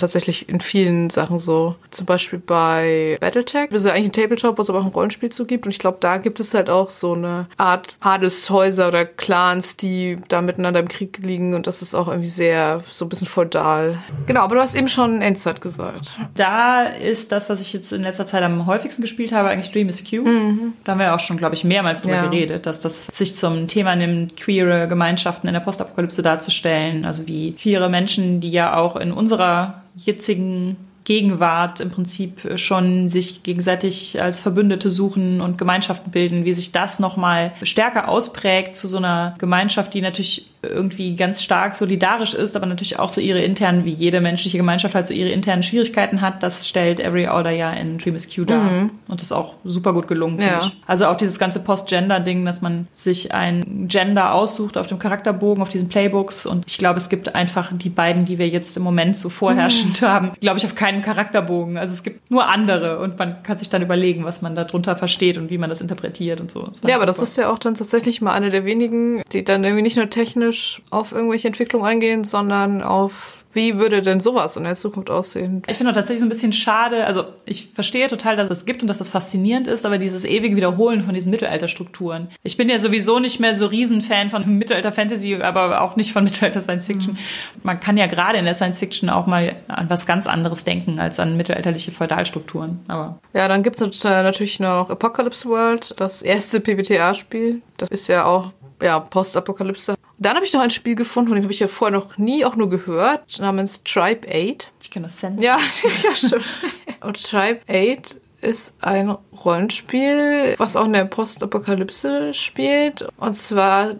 tatsächlich 0.01 0.49
in 0.49 0.59
vielen 0.59 1.09
Sachen 1.09 1.39
so. 1.39 1.75
Zum 1.89 2.05
Beispiel 2.05 2.39
bei 2.39 3.17
Battletech. 3.21 3.69
Das 3.69 3.81
ist 3.81 3.87
ja 3.87 3.93
eigentlich 3.93 4.09
ein 4.09 4.13
Tabletop, 4.13 4.57
wo 4.57 4.61
es 4.61 4.69
aber 4.69 4.79
auch 4.79 4.85
ein 4.85 4.91
Rollenspiel 4.91 5.29
zu 5.29 5.45
gibt. 5.45 5.65
Und 5.65 5.71
ich 5.71 5.79
glaube, 5.79 5.97
da 5.99 6.17
gibt 6.17 6.39
es 6.39 6.53
halt 6.53 6.69
auch 6.69 6.89
so 6.89 7.13
eine 7.13 7.47
Art 7.57 7.95
Adelshäuser 7.99 8.87
oder 8.87 9.05
Clans, 9.05 9.77
die 9.77 10.17
da 10.27 10.41
miteinander 10.41 10.79
im 10.79 10.87
Krieg 10.87 11.19
liegen. 11.23 11.53
Und 11.53 11.67
das 11.67 11.81
ist 11.81 11.95
auch 11.95 12.07
irgendwie 12.07 12.27
sehr, 12.27 12.81
so 12.89 13.05
ein 13.05 13.09
bisschen 13.09 13.27
feudal. 13.27 13.99
Genau, 14.25 14.41
aber 14.41 14.55
du 14.55 14.61
hast 14.61 14.75
eben 14.75 14.87
schon 14.87 15.21
Endzeit 15.21 15.61
gesagt. 15.61 16.17
Da 16.35 16.83
ist 16.83 17.31
das, 17.31 17.49
was 17.49 17.61
ich 17.61 17.73
jetzt 17.73 17.93
in 17.93 18.03
letzter 18.03 18.25
Zeit 18.25 18.43
am 18.43 18.65
häufigsten 18.65 19.01
gespielt 19.01 19.31
habe, 19.31 19.49
eigentlich 19.49 19.71
Dream 19.71 19.89
is 19.89 20.03
Q. 20.03 20.23
Mhm. 20.23 20.73
Da 20.83 20.93
haben 20.93 20.99
wir 20.99 21.13
auch 21.13 21.19
schon, 21.19 21.37
glaube 21.37 21.55
ich, 21.55 21.63
mehrmals 21.63 22.01
drüber 22.01 22.15
ja. 22.15 22.23
geredet, 22.23 22.65
dass 22.65 22.81
das 22.81 23.07
sich 23.07 23.35
zum 23.35 23.67
Thema 23.67 23.95
nimmt, 23.95 24.35
queere 24.37 24.87
Gemeinschaften 24.87 25.47
in 25.47 25.53
der 25.53 25.61
Postapokalypse 25.61 26.21
darzustellen. 26.21 27.05
Also 27.05 27.27
wie 27.27 27.53
queere 27.53 27.89
Menschen, 27.89 28.41
die 28.41 28.51
ja 28.51 28.75
auch 28.75 28.95
in 28.95 29.11
unserer 29.11 29.81
jetzigen 29.95 30.77
Gegenwart 31.03 31.79
im 31.79 31.89
Prinzip 31.89 32.59
schon 32.59 33.09
sich 33.09 33.43
gegenseitig 33.43 34.21
als 34.21 34.39
Verbündete 34.39 34.89
suchen 34.89 35.41
und 35.41 35.57
Gemeinschaften 35.57 36.11
bilden, 36.11 36.45
wie 36.45 36.53
sich 36.53 36.71
das 36.71 36.99
nochmal 36.99 37.53
stärker 37.63 38.07
ausprägt 38.07 38.75
zu 38.75 38.87
so 38.87 38.97
einer 38.97 39.33
Gemeinschaft, 39.39 39.93
die 39.93 40.01
natürlich 40.01 40.50
irgendwie 40.63 41.15
ganz 41.15 41.41
stark 41.41 41.75
solidarisch 41.75 42.33
ist, 42.33 42.55
aber 42.55 42.67
natürlich 42.67 42.99
auch 42.99 43.09
so 43.09 43.19
ihre 43.19 43.41
internen, 43.41 43.83
wie 43.83 43.91
jede 43.91 44.21
menschliche 44.21 44.57
Gemeinschaft 44.57 44.93
halt 44.93 45.07
so 45.07 45.13
ihre 45.13 45.29
internen 45.29 45.63
Schwierigkeiten 45.63 46.21
hat. 46.21 46.43
Das 46.43 46.67
stellt 46.67 46.99
Every 46.99 47.27
Order 47.27 47.49
ja 47.51 47.71
in 47.71 47.97
Dream 47.97 48.15
is 48.15 48.33
Q 48.33 48.45
dar. 48.45 48.63
Mhm. 48.63 48.91
Und 49.09 49.19
das 49.19 49.27
ist 49.27 49.31
auch 49.31 49.55
super 49.63 49.93
gut 49.93 50.07
gelungen, 50.07 50.39
finde 50.39 50.53
ja. 50.53 50.67
ich. 50.67 50.77
Also 50.85 51.07
auch 51.07 51.15
dieses 51.15 51.39
ganze 51.39 51.63
Post-Gender-Ding, 51.63 52.45
dass 52.45 52.61
man 52.61 52.87
sich 52.93 53.33
ein 53.33 53.87
Gender 53.87 54.33
aussucht 54.33 54.77
auf 54.77 54.87
dem 54.87 54.99
Charakterbogen, 54.99 55.63
auf 55.63 55.69
diesen 55.69 55.89
Playbooks. 55.89 56.45
Und 56.45 56.65
ich 56.67 56.77
glaube, 56.77 56.99
es 56.99 57.09
gibt 57.09 57.33
einfach 57.33 57.71
die 57.73 57.89
beiden, 57.89 58.25
die 58.25 58.37
wir 58.37 58.47
jetzt 58.47 58.77
im 58.77 58.83
Moment 58.83 59.17
so 59.17 59.29
vorherrschend 59.29 60.01
mhm. 60.01 60.05
haben, 60.05 60.31
glaube 60.39 60.59
ich, 60.59 60.65
auf 60.65 60.75
keinen 60.75 61.01
Charakterbogen. 61.01 61.77
Also 61.77 61.93
es 61.93 62.03
gibt 62.03 62.29
nur 62.29 62.47
andere 62.47 62.99
und 62.99 63.17
man 63.17 63.41
kann 63.41 63.57
sich 63.57 63.69
dann 63.69 63.81
überlegen, 63.81 64.25
was 64.25 64.43
man 64.43 64.53
darunter 64.53 64.95
versteht 64.95 65.39
und 65.39 65.49
wie 65.49 65.57
man 65.57 65.69
das 65.69 65.81
interpretiert 65.81 66.39
und 66.39 66.51
so. 66.51 66.69
Ja, 66.85 66.95
aber 66.95 67.01
super. 67.01 67.05
das 67.07 67.21
ist 67.21 67.37
ja 67.37 67.49
auch 67.49 67.57
dann 67.57 67.73
tatsächlich 67.73 68.21
mal 68.21 68.33
eine 68.33 68.51
der 68.51 68.63
wenigen, 68.65 69.23
die 69.31 69.43
dann 69.43 69.63
irgendwie 69.63 69.81
nicht 69.81 69.97
nur 69.97 70.09
technisch 70.09 70.50
spezifisch 70.51 70.81
auf 70.89 71.11
irgendwelche 71.11 71.47
Entwicklungen 71.47 71.85
eingehen, 71.85 72.23
sondern 72.23 72.81
auf 72.81 73.37
wie 73.53 73.79
würde 73.79 74.01
denn 74.01 74.21
sowas 74.21 74.55
in 74.55 74.63
der 74.63 74.75
Zukunft 74.75 75.09
aussehen? 75.09 75.61
Ich 75.67 75.75
finde 75.75 75.91
tatsächlich 75.91 76.21
so 76.21 76.25
ein 76.25 76.29
bisschen 76.29 76.53
schade. 76.53 77.05
Also 77.05 77.25
ich 77.43 77.67
verstehe 77.73 78.07
total, 78.07 78.37
dass 78.37 78.49
es 78.49 78.65
gibt 78.65 78.81
und 78.81 78.87
dass 78.87 78.99
das 78.99 79.09
faszinierend 79.09 79.67
ist, 79.67 79.85
aber 79.85 79.97
dieses 79.97 80.23
ewige 80.23 80.55
Wiederholen 80.55 81.01
von 81.01 81.13
diesen 81.13 81.31
Mittelalterstrukturen. 81.31 82.29
Ich 82.43 82.55
bin 82.55 82.69
ja 82.69 82.79
sowieso 82.79 83.19
nicht 83.19 83.41
mehr 83.41 83.53
so 83.53 83.65
Riesenfan 83.65 84.29
von 84.29 84.47
Mittelalter-Fantasy, 84.57 85.41
aber 85.41 85.81
auch 85.81 85.97
nicht 85.97 86.13
von 86.13 86.23
Mittelalter-Science-Fiction. 86.23 87.15
Mhm. 87.15 87.19
Man 87.63 87.81
kann 87.81 87.97
ja 87.97 88.05
gerade 88.05 88.37
in 88.37 88.45
der 88.45 88.53
Science-Fiction 88.53 89.09
auch 89.09 89.27
mal 89.27 89.57
an 89.67 89.89
was 89.89 90.05
ganz 90.05 90.27
anderes 90.27 90.63
denken 90.63 91.01
als 91.01 91.19
an 91.19 91.35
mittelalterliche 91.35 91.91
Feudalstrukturen. 91.91 92.79
Aber 92.87 93.19
ja, 93.33 93.49
dann 93.49 93.63
gibt 93.63 93.81
es 93.81 94.03
natürlich 94.05 94.61
noch 94.61 94.89
Apocalypse 94.89 95.49
World, 95.49 95.93
das 95.97 96.21
erste 96.21 96.61
PBTA-Spiel. 96.61 97.61
Das 97.75 97.89
ist 97.89 98.07
ja 98.07 98.23
auch 98.23 98.53
ja, 98.81 98.99
Postapokalypse. 98.99 99.95
Dann 100.21 100.35
habe 100.35 100.45
ich 100.45 100.53
noch 100.53 100.61
ein 100.61 100.69
Spiel 100.69 100.93
gefunden, 100.93 101.29
von 101.29 101.35
dem 101.35 101.43
habe 101.45 101.53
ich 101.53 101.61
ja 101.61 101.67
vorher 101.67 101.97
noch 101.97 102.19
nie 102.19 102.45
auch 102.45 102.55
nur 102.55 102.69
gehört, 102.69 103.39
namens 103.39 103.83
Tribe 103.83 104.27
8. 104.27 104.71
Ich 104.83 104.91
kenne 104.91 105.07
das 105.07 105.19
Sense. 105.19 105.43
Ja, 105.43 105.57
ja, 106.03 106.15
stimmt. 106.15 106.57
Und 107.01 107.23
Tribe 107.23 107.59
8 107.67 108.21
ist 108.41 108.75
ein 108.81 109.17
Rollenspiel, 109.43 110.53
was 110.59 110.75
auch 110.75 110.85
in 110.85 110.93
der 110.93 111.05
Postapokalypse 111.05 112.35
spielt. 112.35 113.07
Und 113.17 113.33
zwar 113.33 113.95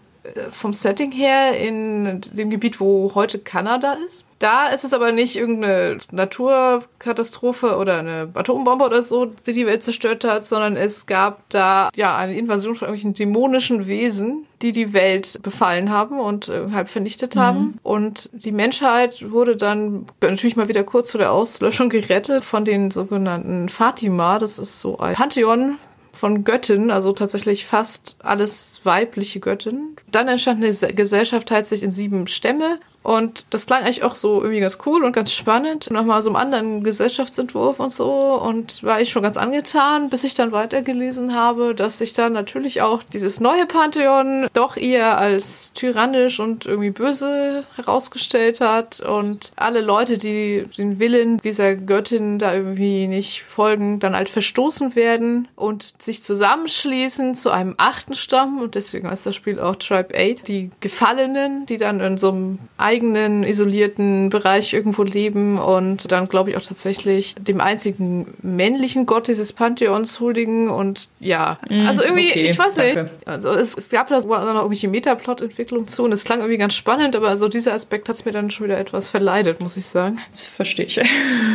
vom 0.52 0.74
Setting 0.74 1.12
her 1.12 1.58
in 1.58 2.22
dem 2.34 2.50
Gebiet, 2.50 2.80
wo 2.80 3.12
heute 3.16 3.40
Kanada 3.40 3.98
ist. 4.06 4.26
Da 4.40 4.70
ist 4.70 4.84
es 4.84 4.94
aber 4.94 5.12
nicht 5.12 5.36
irgendeine 5.36 5.98
Naturkatastrophe 6.12 7.78
oder 7.78 8.00
eine 8.00 8.30
Atombombe 8.34 8.86
oder 8.86 9.04
so, 9.04 9.26
die 9.26 9.54
die 9.54 9.68
Welt 9.68 9.84
zerstört 9.84 10.24
hat, 10.24 10.44
sondern 10.44 10.78
es 10.78 11.06
gab 11.06 11.48
da 11.50 11.90
ja 11.96 12.18
eine 12.18 12.36
Invasion 12.36 12.76
von 12.76 12.88
irgendwelchen 12.88 13.14
dämonischen 13.14 13.86
Wesen, 13.86 14.48
die 14.64 14.72
die 14.72 14.94
Welt 14.94 15.40
befallen 15.44 15.92
haben 15.92 16.20
und 16.20 16.50
äh, 16.50 16.70
halb 16.72 16.90
vernichtet 16.90 17.36
haben. 17.36 17.60
Mhm. 17.60 17.74
Und 17.84 18.30
die 18.34 18.52
Menschheit 18.52 19.32
wurde 19.32 19.56
dann 19.56 20.08
natürlich 20.22 20.56
mal 20.56 20.68
wieder 20.68 20.84
kurz 20.84 21.12
vor 21.12 21.20
der 21.20 21.32
Auslöschung 21.32 21.90
gerettet 21.90 22.44
von 22.44 22.66
den 22.66 22.90
sogenannten 22.90 23.70
Fatima. 23.70 24.40
Das 24.40 24.58
ist 24.58 24.82
so 24.82 24.98
ein 24.98 25.14
Pantheon 25.14 25.78
von 26.22 26.44
Göttinnen, 26.44 26.92
also 26.92 27.14
tatsächlich 27.14 27.66
fast 27.66 28.16
alles 28.20 28.82
weibliche 28.84 29.40
Göttinnen. 29.40 29.96
Dann 30.12 30.28
entstand 30.28 30.64
eine 30.64 30.94
Gesellschaft, 30.94 31.48
teilt 31.48 31.66
sich 31.66 31.82
in 31.82 31.92
sieben 31.92 32.28
Stämme 32.28 32.80
und 33.04 33.46
das 33.50 33.66
klang 33.66 33.84
eigentlich 33.84 34.04
auch 34.04 34.14
so 34.14 34.42
irgendwie 34.42 34.60
ganz 34.60 34.78
cool 34.86 35.04
und 35.04 35.14
ganz 35.14 35.34
spannend. 35.34 35.90
Nochmal 35.90 36.22
so 36.22 36.30
einem 36.30 36.36
anderen 36.36 36.84
Gesellschaftsentwurf 36.84 37.80
und 37.80 37.92
so. 37.92 38.12
Und 38.12 38.84
war 38.84 39.02
ich 39.02 39.10
schon 39.10 39.24
ganz 39.24 39.38
angetan, 39.38 40.10
bis 40.10 40.24
ich 40.24 40.36
dann 40.36 40.52
weitergelesen 40.52 41.36
habe, 41.36 41.74
dass 41.74 41.98
sich 41.98 42.14
dann 42.14 42.34
natürlich 42.34 42.84
auch 42.84 43.02
dieses 43.02 43.40
neue 43.40 43.66
Pantheon 43.66 44.48
doch 44.54 44.78
eher 44.78 45.18
als 45.18 45.74
tyrannisch 45.74 46.40
und 46.40 46.68
irgendwie 46.68 46.92
böse 46.92 47.64
herausgestellt 47.76 48.62
hat. 48.62 49.00
Und 49.00 49.52
alle 49.56 49.82
Leute, 49.82 50.20
die 50.20 50.66
den 50.78 51.00
Willen 51.00 51.38
dieser 51.38 51.76
Göttin 51.76 52.38
da 52.38 52.54
irgendwie 52.54 53.08
nicht 53.08 53.42
folgen, 53.42 54.00
dann 54.00 54.16
halt 54.16 54.30
verstoßen 54.30 54.96
werden 54.96 55.48
und 55.56 55.96
sich 55.98 56.22
zusammenschließen 56.22 57.34
zu 57.34 57.50
einem 57.50 57.74
achten 57.78 58.14
Stamm. 58.14 58.60
Und 58.60 58.76
deswegen 58.76 59.10
heißt 59.10 59.26
das 59.26 59.36
Spiel 59.36 59.60
auch 59.60 59.76
Tribe 59.78 60.14
8. 60.16 60.48
Die 60.48 60.70
Gefallenen, 60.82 61.66
die 61.66 61.78
dann 61.78 62.00
in 62.00 62.18
so 62.18 62.30
einem 62.30 62.60
eigenen 62.92 63.44
isolierten 63.44 64.30
Bereich 64.30 64.74
irgendwo 64.74 65.04
leben 65.04 65.58
und 65.58 66.12
dann 66.12 66.28
glaube 66.28 66.50
ich 66.50 66.58
auch 66.58 66.62
tatsächlich 66.62 67.36
dem 67.36 67.62
einzigen 67.62 68.34
männlichen 68.42 69.06
Gott 69.06 69.30
dieses 69.30 69.54
Pantheons 69.54 70.20
huldigen 70.20 70.70
und 70.70 71.08
ja, 71.22 71.58
mm, 71.70 71.88
also 71.88 72.04
irgendwie, 72.04 72.30
okay, 72.30 72.46
ich 72.46 72.60
weiß 72.60 72.76
danke. 72.76 73.04
nicht, 73.04 73.28
also 73.28 73.52
es, 73.52 73.78
es 73.78 73.90
gab 73.90 74.10
da 74.10 74.20
noch 74.20 74.28
irgendwelche 74.28 74.90
Metaplot-Entwicklung 74.90 75.88
zu 75.88 76.04
und 76.04 76.12
es 76.12 76.26
klang 76.26 76.40
irgendwie 76.40 76.58
ganz 76.58 76.74
spannend, 76.74 77.16
aber 77.16 77.38
so 77.38 77.48
dieser 77.48 77.74
Aspekt 77.74 78.10
hat 78.10 78.18
es 78.18 78.26
mir 78.26 78.34
dann 78.34 78.52
schon 78.52 78.66
wieder 78.66 78.78
etwas 78.78 79.10
verleidet, 79.10 79.62
muss 79.62 79.78
ich 79.78 79.86
sagen. 79.86 80.20
Verstehe 80.34 80.86
ich. 80.86 81.00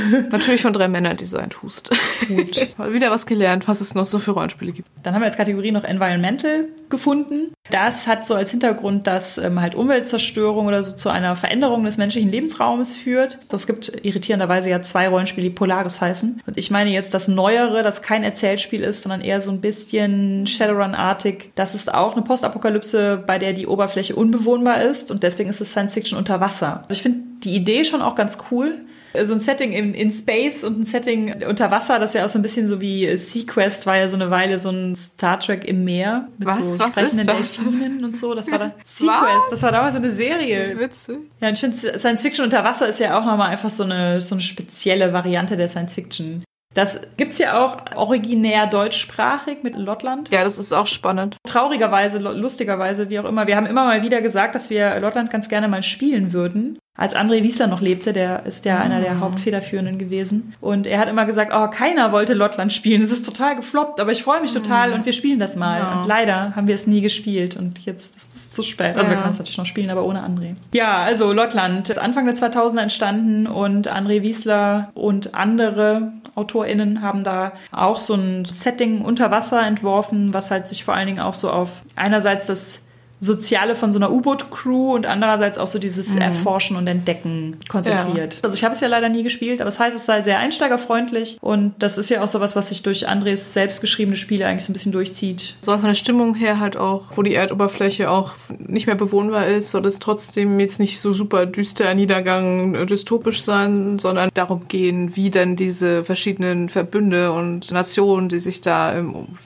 Natürlich 0.31 0.62
von 0.62 0.72
drei 0.72 0.88
Männern 0.88 1.16
designt, 1.16 1.62
Hust. 1.62 1.90
Gut. 2.29 2.68
wieder 2.92 3.11
was 3.11 3.27
gelernt, 3.27 3.68
was 3.68 3.81
es 3.81 3.94
noch 3.94 4.07
so 4.07 4.18
für 4.18 4.33
Rollenspiele 4.33 4.72
gibt. 4.72 4.88
Dann 5.03 5.14
haben 5.14 5.22
wir 5.22 5.27
als 5.27 5.37
Kategorie 5.37 5.72
noch 5.72 5.85
Environmental 5.85 6.66
gefunden. 6.90 7.53
Das 7.70 8.07
hat 8.07 8.27
so 8.27 8.35
als 8.35 8.51
Hintergrund, 8.51 9.07
dass 9.07 9.38
ähm, 9.38 9.61
halt 9.61 9.75
Umweltzerstörung 9.75 10.66
oder 10.66 10.83
so 10.83 10.92
zu 10.92 11.09
einer 11.09 11.35
Veränderung 11.35 11.85
des 11.85 11.99
menschlichen 11.99 12.31
Lebensraumes 12.31 12.94
führt. 12.94 13.38
Das 13.49 13.66
gibt 13.66 14.05
irritierenderweise 14.05 14.70
ja 14.70 14.83
zwei 14.83 15.09
Rollenspiele, 15.09 15.49
die 15.49 15.55
Polaris 15.55 16.01
heißen. 16.01 16.42
Und 16.46 16.57
ich 16.57 16.70
meine 16.70 16.90
jetzt 16.90 17.12
das 17.12 17.29
Neuere, 17.29 17.83
das 17.83 18.03
kein 18.03 18.22
Erzählspiel 18.22 18.83
ist, 18.83 19.03
sondern 19.03 19.20
eher 19.20 19.40
so 19.40 19.51
ein 19.51 19.61
bisschen 19.61 20.46
Shadowrun-artig. 20.46 21.51
Das 21.55 21.75
ist 21.75 21.92
auch 21.92 22.12
eine 22.12 22.22
Postapokalypse, 22.22 23.22
bei 23.27 23.38
der 23.38 23.53
die 23.53 23.66
Oberfläche 23.66 24.14
unbewohnbar 24.14 24.83
ist 24.83 25.11
und 25.11 25.22
deswegen 25.22 25.51
ist 25.51 25.61
es 25.61 25.70
Science 25.70 25.94
Fiction 25.94 26.18
unter 26.18 26.40
Wasser. 26.40 26.85
Also 26.85 26.92
ich 26.92 27.03
finde 27.03 27.20
die 27.42 27.55
Idee 27.55 27.85
schon 27.85 28.03
auch 28.03 28.14
ganz 28.14 28.38
cool 28.51 28.81
so 29.24 29.35
ein 29.35 29.40
Setting 29.40 29.72
in, 29.72 29.94
in 29.94 30.11
Space 30.11 30.64
und 30.64 30.81
ein 30.81 30.85
Setting 30.85 31.44
unter 31.44 31.70
Wasser, 31.70 31.98
das 31.98 32.11
ist 32.11 32.14
ja 32.14 32.24
auch 32.24 32.29
so 32.29 32.38
ein 32.38 32.42
bisschen 32.42 32.66
so 32.66 32.81
wie 32.81 33.16
Sequest 33.16 33.87
war 33.87 33.96
ja 33.96 34.09
so 34.09 34.16
eine 34.16 34.31
Weile 34.31 34.59
so 34.59 34.70
ein 34.70 34.94
Star 34.94 35.40
Trek 35.40 35.64
im 35.64 35.85
Meer 35.85 36.29
mit 36.38 36.48
was? 36.48 36.57
so 36.57 36.79
was 36.79 36.92
sprechenden 36.92 37.26
Delfinen 37.26 38.05
und 38.05 38.16
so. 38.16 38.35
Das 38.35 38.50
war 38.50 38.59
da 38.59 38.72
Sequest, 38.85 39.50
das 39.50 39.62
war 39.62 39.72
damals 39.72 39.94
so 39.94 40.00
eine 40.00 40.11
Serie. 40.11 40.79
Witze. 40.79 41.18
Ja, 41.40 41.50
ich 41.50 41.61
finde 41.61 41.76
Science 41.76 42.22
Fiction 42.22 42.44
unter 42.44 42.64
Wasser 42.64 42.88
ist 42.88 43.00
ja 43.00 43.18
auch 43.18 43.24
nochmal 43.24 43.50
einfach 43.50 43.70
so 43.70 43.85
eine, 43.85 44.20
so 44.20 44.35
eine 44.35 44.42
spezielle 44.42 45.12
Variante 45.12 45.57
der 45.57 45.68
Science 45.68 45.94
Fiction. 45.94 46.44
Das 46.77 47.01
gibt's 47.17 47.39
ja 47.39 47.65
auch 47.65 47.79
originär 47.97 48.67
deutschsprachig 48.67 49.62
mit 49.62 49.77
Lottland. 49.77 50.31
Ja, 50.31 50.45
das 50.45 50.59
ist 50.59 50.73
auch 50.73 50.87
spannend. 50.87 51.39
Traurigerweise, 51.45 52.19
lustigerweise, 52.19 53.09
wie 53.09 53.19
auch 53.19 53.25
immer. 53.25 53.47
Wir 53.47 53.57
haben 53.57 53.67
immer 53.67 53.87
mal 53.87 54.03
wieder 54.03 54.21
gesagt, 54.21 54.55
dass 54.55 54.69
wir 54.69 55.01
Lottland 55.01 55.31
ganz 55.31 55.49
gerne 55.49 55.69
mal 55.69 55.83
spielen 55.83 56.35
würden 56.35 56.79
als 56.97 57.15
André 57.15 57.43
Wiesler 57.43 57.67
noch 57.67 57.81
lebte, 57.81 58.12
der 58.12 58.47
ist 58.47 58.65
ja 58.65 58.79
einer 58.79 59.01
der 59.01 59.12
ah. 59.12 59.21
Hauptfederführenden 59.21 59.99
gewesen. 59.99 60.55
Und 60.61 60.87
er 60.87 60.99
hat 60.99 61.09
immer 61.09 61.27
gesagt, 61.27 61.53
oh, 61.55 61.69
keiner 61.69 62.11
wollte 62.11 62.33
Lottland 62.33 62.73
spielen. 62.73 63.03
Es 63.03 63.12
ist 63.12 63.27
total 63.27 63.57
gefloppt, 63.57 64.01
aber 64.01 64.12
ich 64.12 64.23
freue 64.23 64.41
mich 64.41 64.53
total 64.53 64.93
und 64.93 65.05
wir 65.05 65.12
spielen 65.12 65.39
das 65.39 65.57
mal. 65.57 65.79
Ja. 65.79 65.99
Und 65.99 66.07
leider 66.07 66.57
haben 66.57 66.69
wir 66.69 66.75
es 66.75 66.87
nie 66.87 67.03
gespielt 67.03 67.57
und 67.57 67.81
jetzt 67.81 68.17
ist 68.17 68.35
es 68.35 68.51
zu 68.53 68.62
spät. 68.62 68.97
Also 68.97 69.11
ja. 69.11 69.17
wir 69.17 69.21
können 69.21 69.31
es 69.31 69.39
natürlich 69.39 69.59
noch 69.59 69.67
spielen, 69.67 69.91
aber 69.91 70.05
ohne 70.05 70.27
André. 70.27 70.55
Ja, 70.73 71.03
also 71.03 71.33
Lottland 71.33 71.91
ist 71.91 71.99
Anfang 71.99 72.25
der 72.25 72.35
2000er 72.35 72.81
entstanden 72.81 73.47
und 73.47 73.93
André 73.93 74.23
Wiesler 74.23 74.91
und 74.95 75.35
andere 75.35 76.12
AutorInnen 76.37 77.03
haben 77.03 77.25
da 77.25 77.53
auch 77.72 77.99
so 77.99 78.14
ein 78.14 78.44
Setting 78.44 79.01
unter 79.01 79.31
Wasser 79.31 79.66
entworfen, 79.66 80.33
was 80.33 80.51
halt 80.51 80.68
sich 80.68 80.85
vor 80.85 80.94
allen 80.94 81.07
Dingen 81.07 81.20
auch 81.20 81.35
so 81.35 81.51
auf 81.51 81.83
einerseits 81.96 82.46
das 82.46 82.86
Soziale 83.20 83.76
von 83.76 83.92
so 83.92 83.98
einer 83.98 84.11
U-Boot-Crew 84.11 84.94
und 84.94 85.07
andererseits 85.07 85.59
auch 85.59 85.66
so 85.66 85.79
dieses 85.79 86.14
mhm. 86.14 86.22
Erforschen 86.22 86.76
und 86.76 86.87
Entdecken 86.87 87.57
konzentriert. 87.68 88.35
Ja. 88.35 88.40
Also 88.42 88.57
ich 88.57 88.64
habe 88.64 88.74
es 88.74 88.81
ja 88.81 88.88
leider 88.88 89.09
nie 89.09 89.22
gespielt, 89.22 89.61
aber 89.61 89.68
es 89.68 89.76
das 89.76 89.85
heißt, 89.85 89.96
es 89.96 90.07
sei 90.07 90.20
sehr 90.22 90.38
einsteigerfreundlich 90.38 91.37
und 91.40 91.74
das 91.79 91.98
ist 91.98 92.09
ja 92.09 92.22
auch 92.22 92.29
sowas, 92.29 92.57
was 92.57 92.68
sich 92.68 92.83
durch 92.83 93.09
Andres 93.09 93.52
selbstgeschriebene 93.52 94.16
Spiele 94.16 94.46
eigentlich 94.46 94.64
so 94.64 94.70
ein 94.70 94.74
bisschen 94.74 94.92
durchzieht. 94.92 95.55
So 95.61 95.72
von 95.72 95.85
der 95.85 95.94
Stimmung 95.94 96.35
her 96.35 96.61
halt 96.61 96.76
auch, 96.76 97.05
wo 97.14 97.22
die 97.22 97.35
Erdoberfläche 97.35 98.11
auch 98.11 98.33
nicht 98.59 98.87
mehr 98.87 98.96
bewohnbar 98.96 99.46
ist, 99.46 99.70
soll 99.70 99.87
es 99.87 99.98
trotzdem 99.98 100.59
jetzt 100.61 100.81
nicht 100.81 101.00
so 101.00 101.12
super 101.12 101.44
düster 101.44 101.92
Niedergang 101.94 102.87
dystopisch 102.87 103.42
sein, 103.42 103.98
sondern 103.98 104.31
darum 104.33 104.68
gehen, 104.68 105.14
wie 105.16 105.31
dann 105.31 105.57
diese 105.57 106.05
verschiedenen 106.05 106.68
Verbünde 106.68 107.33
und 107.33 107.70
Nationen, 107.70 108.29
die 108.29 108.38
sich 108.38 108.61
da 108.62 109.05